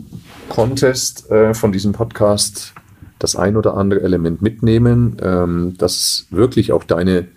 konntest 0.50 1.30
äh, 1.30 1.54
von 1.54 1.72
diesem 1.72 1.92
Podcast 1.92 2.74
das 3.18 3.36
ein 3.36 3.56
oder 3.56 3.74
andere 3.74 4.02
Element 4.02 4.42
mitnehmen, 4.42 5.16
ähm, 5.22 5.74
das 5.78 6.26
wirklich 6.28 6.72
auch 6.72 6.84
deine 6.84 7.28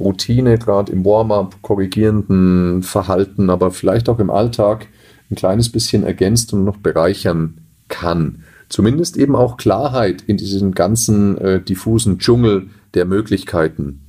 Routine, 0.00 0.58
gerade 0.58 0.90
im 0.90 1.04
Warm-up, 1.04 1.62
korrigierenden 1.62 2.82
Verhalten, 2.82 3.48
aber 3.48 3.70
vielleicht 3.70 4.08
auch 4.08 4.18
im 4.18 4.30
Alltag 4.30 4.88
ein 5.30 5.36
kleines 5.36 5.70
bisschen 5.70 6.02
ergänzt 6.02 6.52
und 6.52 6.64
noch 6.64 6.78
bereichern 6.78 7.58
kann. 7.86 8.42
Zumindest 8.68 9.16
eben 9.16 9.36
auch 9.36 9.56
Klarheit 9.56 10.22
in 10.22 10.38
diesem 10.38 10.74
ganzen 10.74 11.38
äh, 11.38 11.60
diffusen 11.60 12.18
Dschungel 12.18 12.70
der 12.94 13.04
Möglichkeiten 13.04 14.00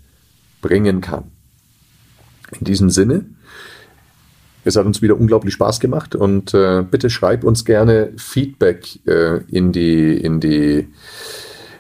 bringen 0.64 1.02
kann. 1.02 1.26
In 2.60 2.66
diesem 2.66 2.90
Sinne, 2.90 3.26
es 4.64 4.76
hat 4.76 4.86
uns 4.86 5.02
wieder 5.02 5.20
unglaublich 5.20 5.54
Spaß 5.54 5.80
gemacht 5.80 6.16
und 6.16 6.54
äh, 6.54 6.84
bitte 6.90 7.10
schreib 7.10 7.44
uns 7.44 7.66
gerne 7.66 8.12
Feedback 8.18 9.00
äh, 9.06 9.42
in 9.50 9.72
die, 9.72 10.16
in 10.18 10.40
die, 10.40 10.88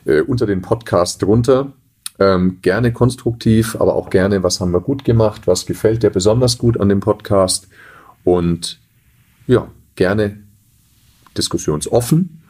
äh, 0.05 0.21
unter 0.21 0.45
den 0.45 0.61
Podcast 0.61 1.21
drunter. 1.21 1.73
Ähm, 2.19 2.59
gerne 2.61 2.93
konstruktiv, 2.93 3.75
aber 3.79 3.95
auch 3.95 4.09
gerne, 4.09 4.43
was 4.43 4.59
haben 4.59 4.71
wir 4.71 4.81
gut 4.81 5.03
gemacht, 5.03 5.47
was 5.47 5.65
gefällt 5.65 6.03
dir 6.03 6.11
besonders 6.11 6.59
gut 6.59 6.79
an 6.79 6.89
dem 6.89 6.99
Podcast 6.99 7.67
und 8.23 8.79
ja, 9.47 9.67
gerne 9.95 10.37
diskussionsoffen 11.35 12.43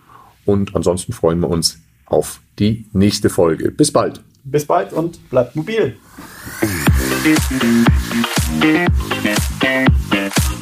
und 0.45 0.75
ansonsten 0.75 1.13
freuen 1.13 1.39
wir 1.39 1.49
uns 1.49 1.79
auf 2.05 2.41
die 2.59 2.87
nächste 2.91 3.29
Folge. 3.29 3.71
Bis 3.71 3.91
bald. 3.91 4.21
Bis 4.43 4.65
bald 4.65 4.91
und 4.91 5.29
bleibt 5.29 5.55
mobil. 5.55 5.95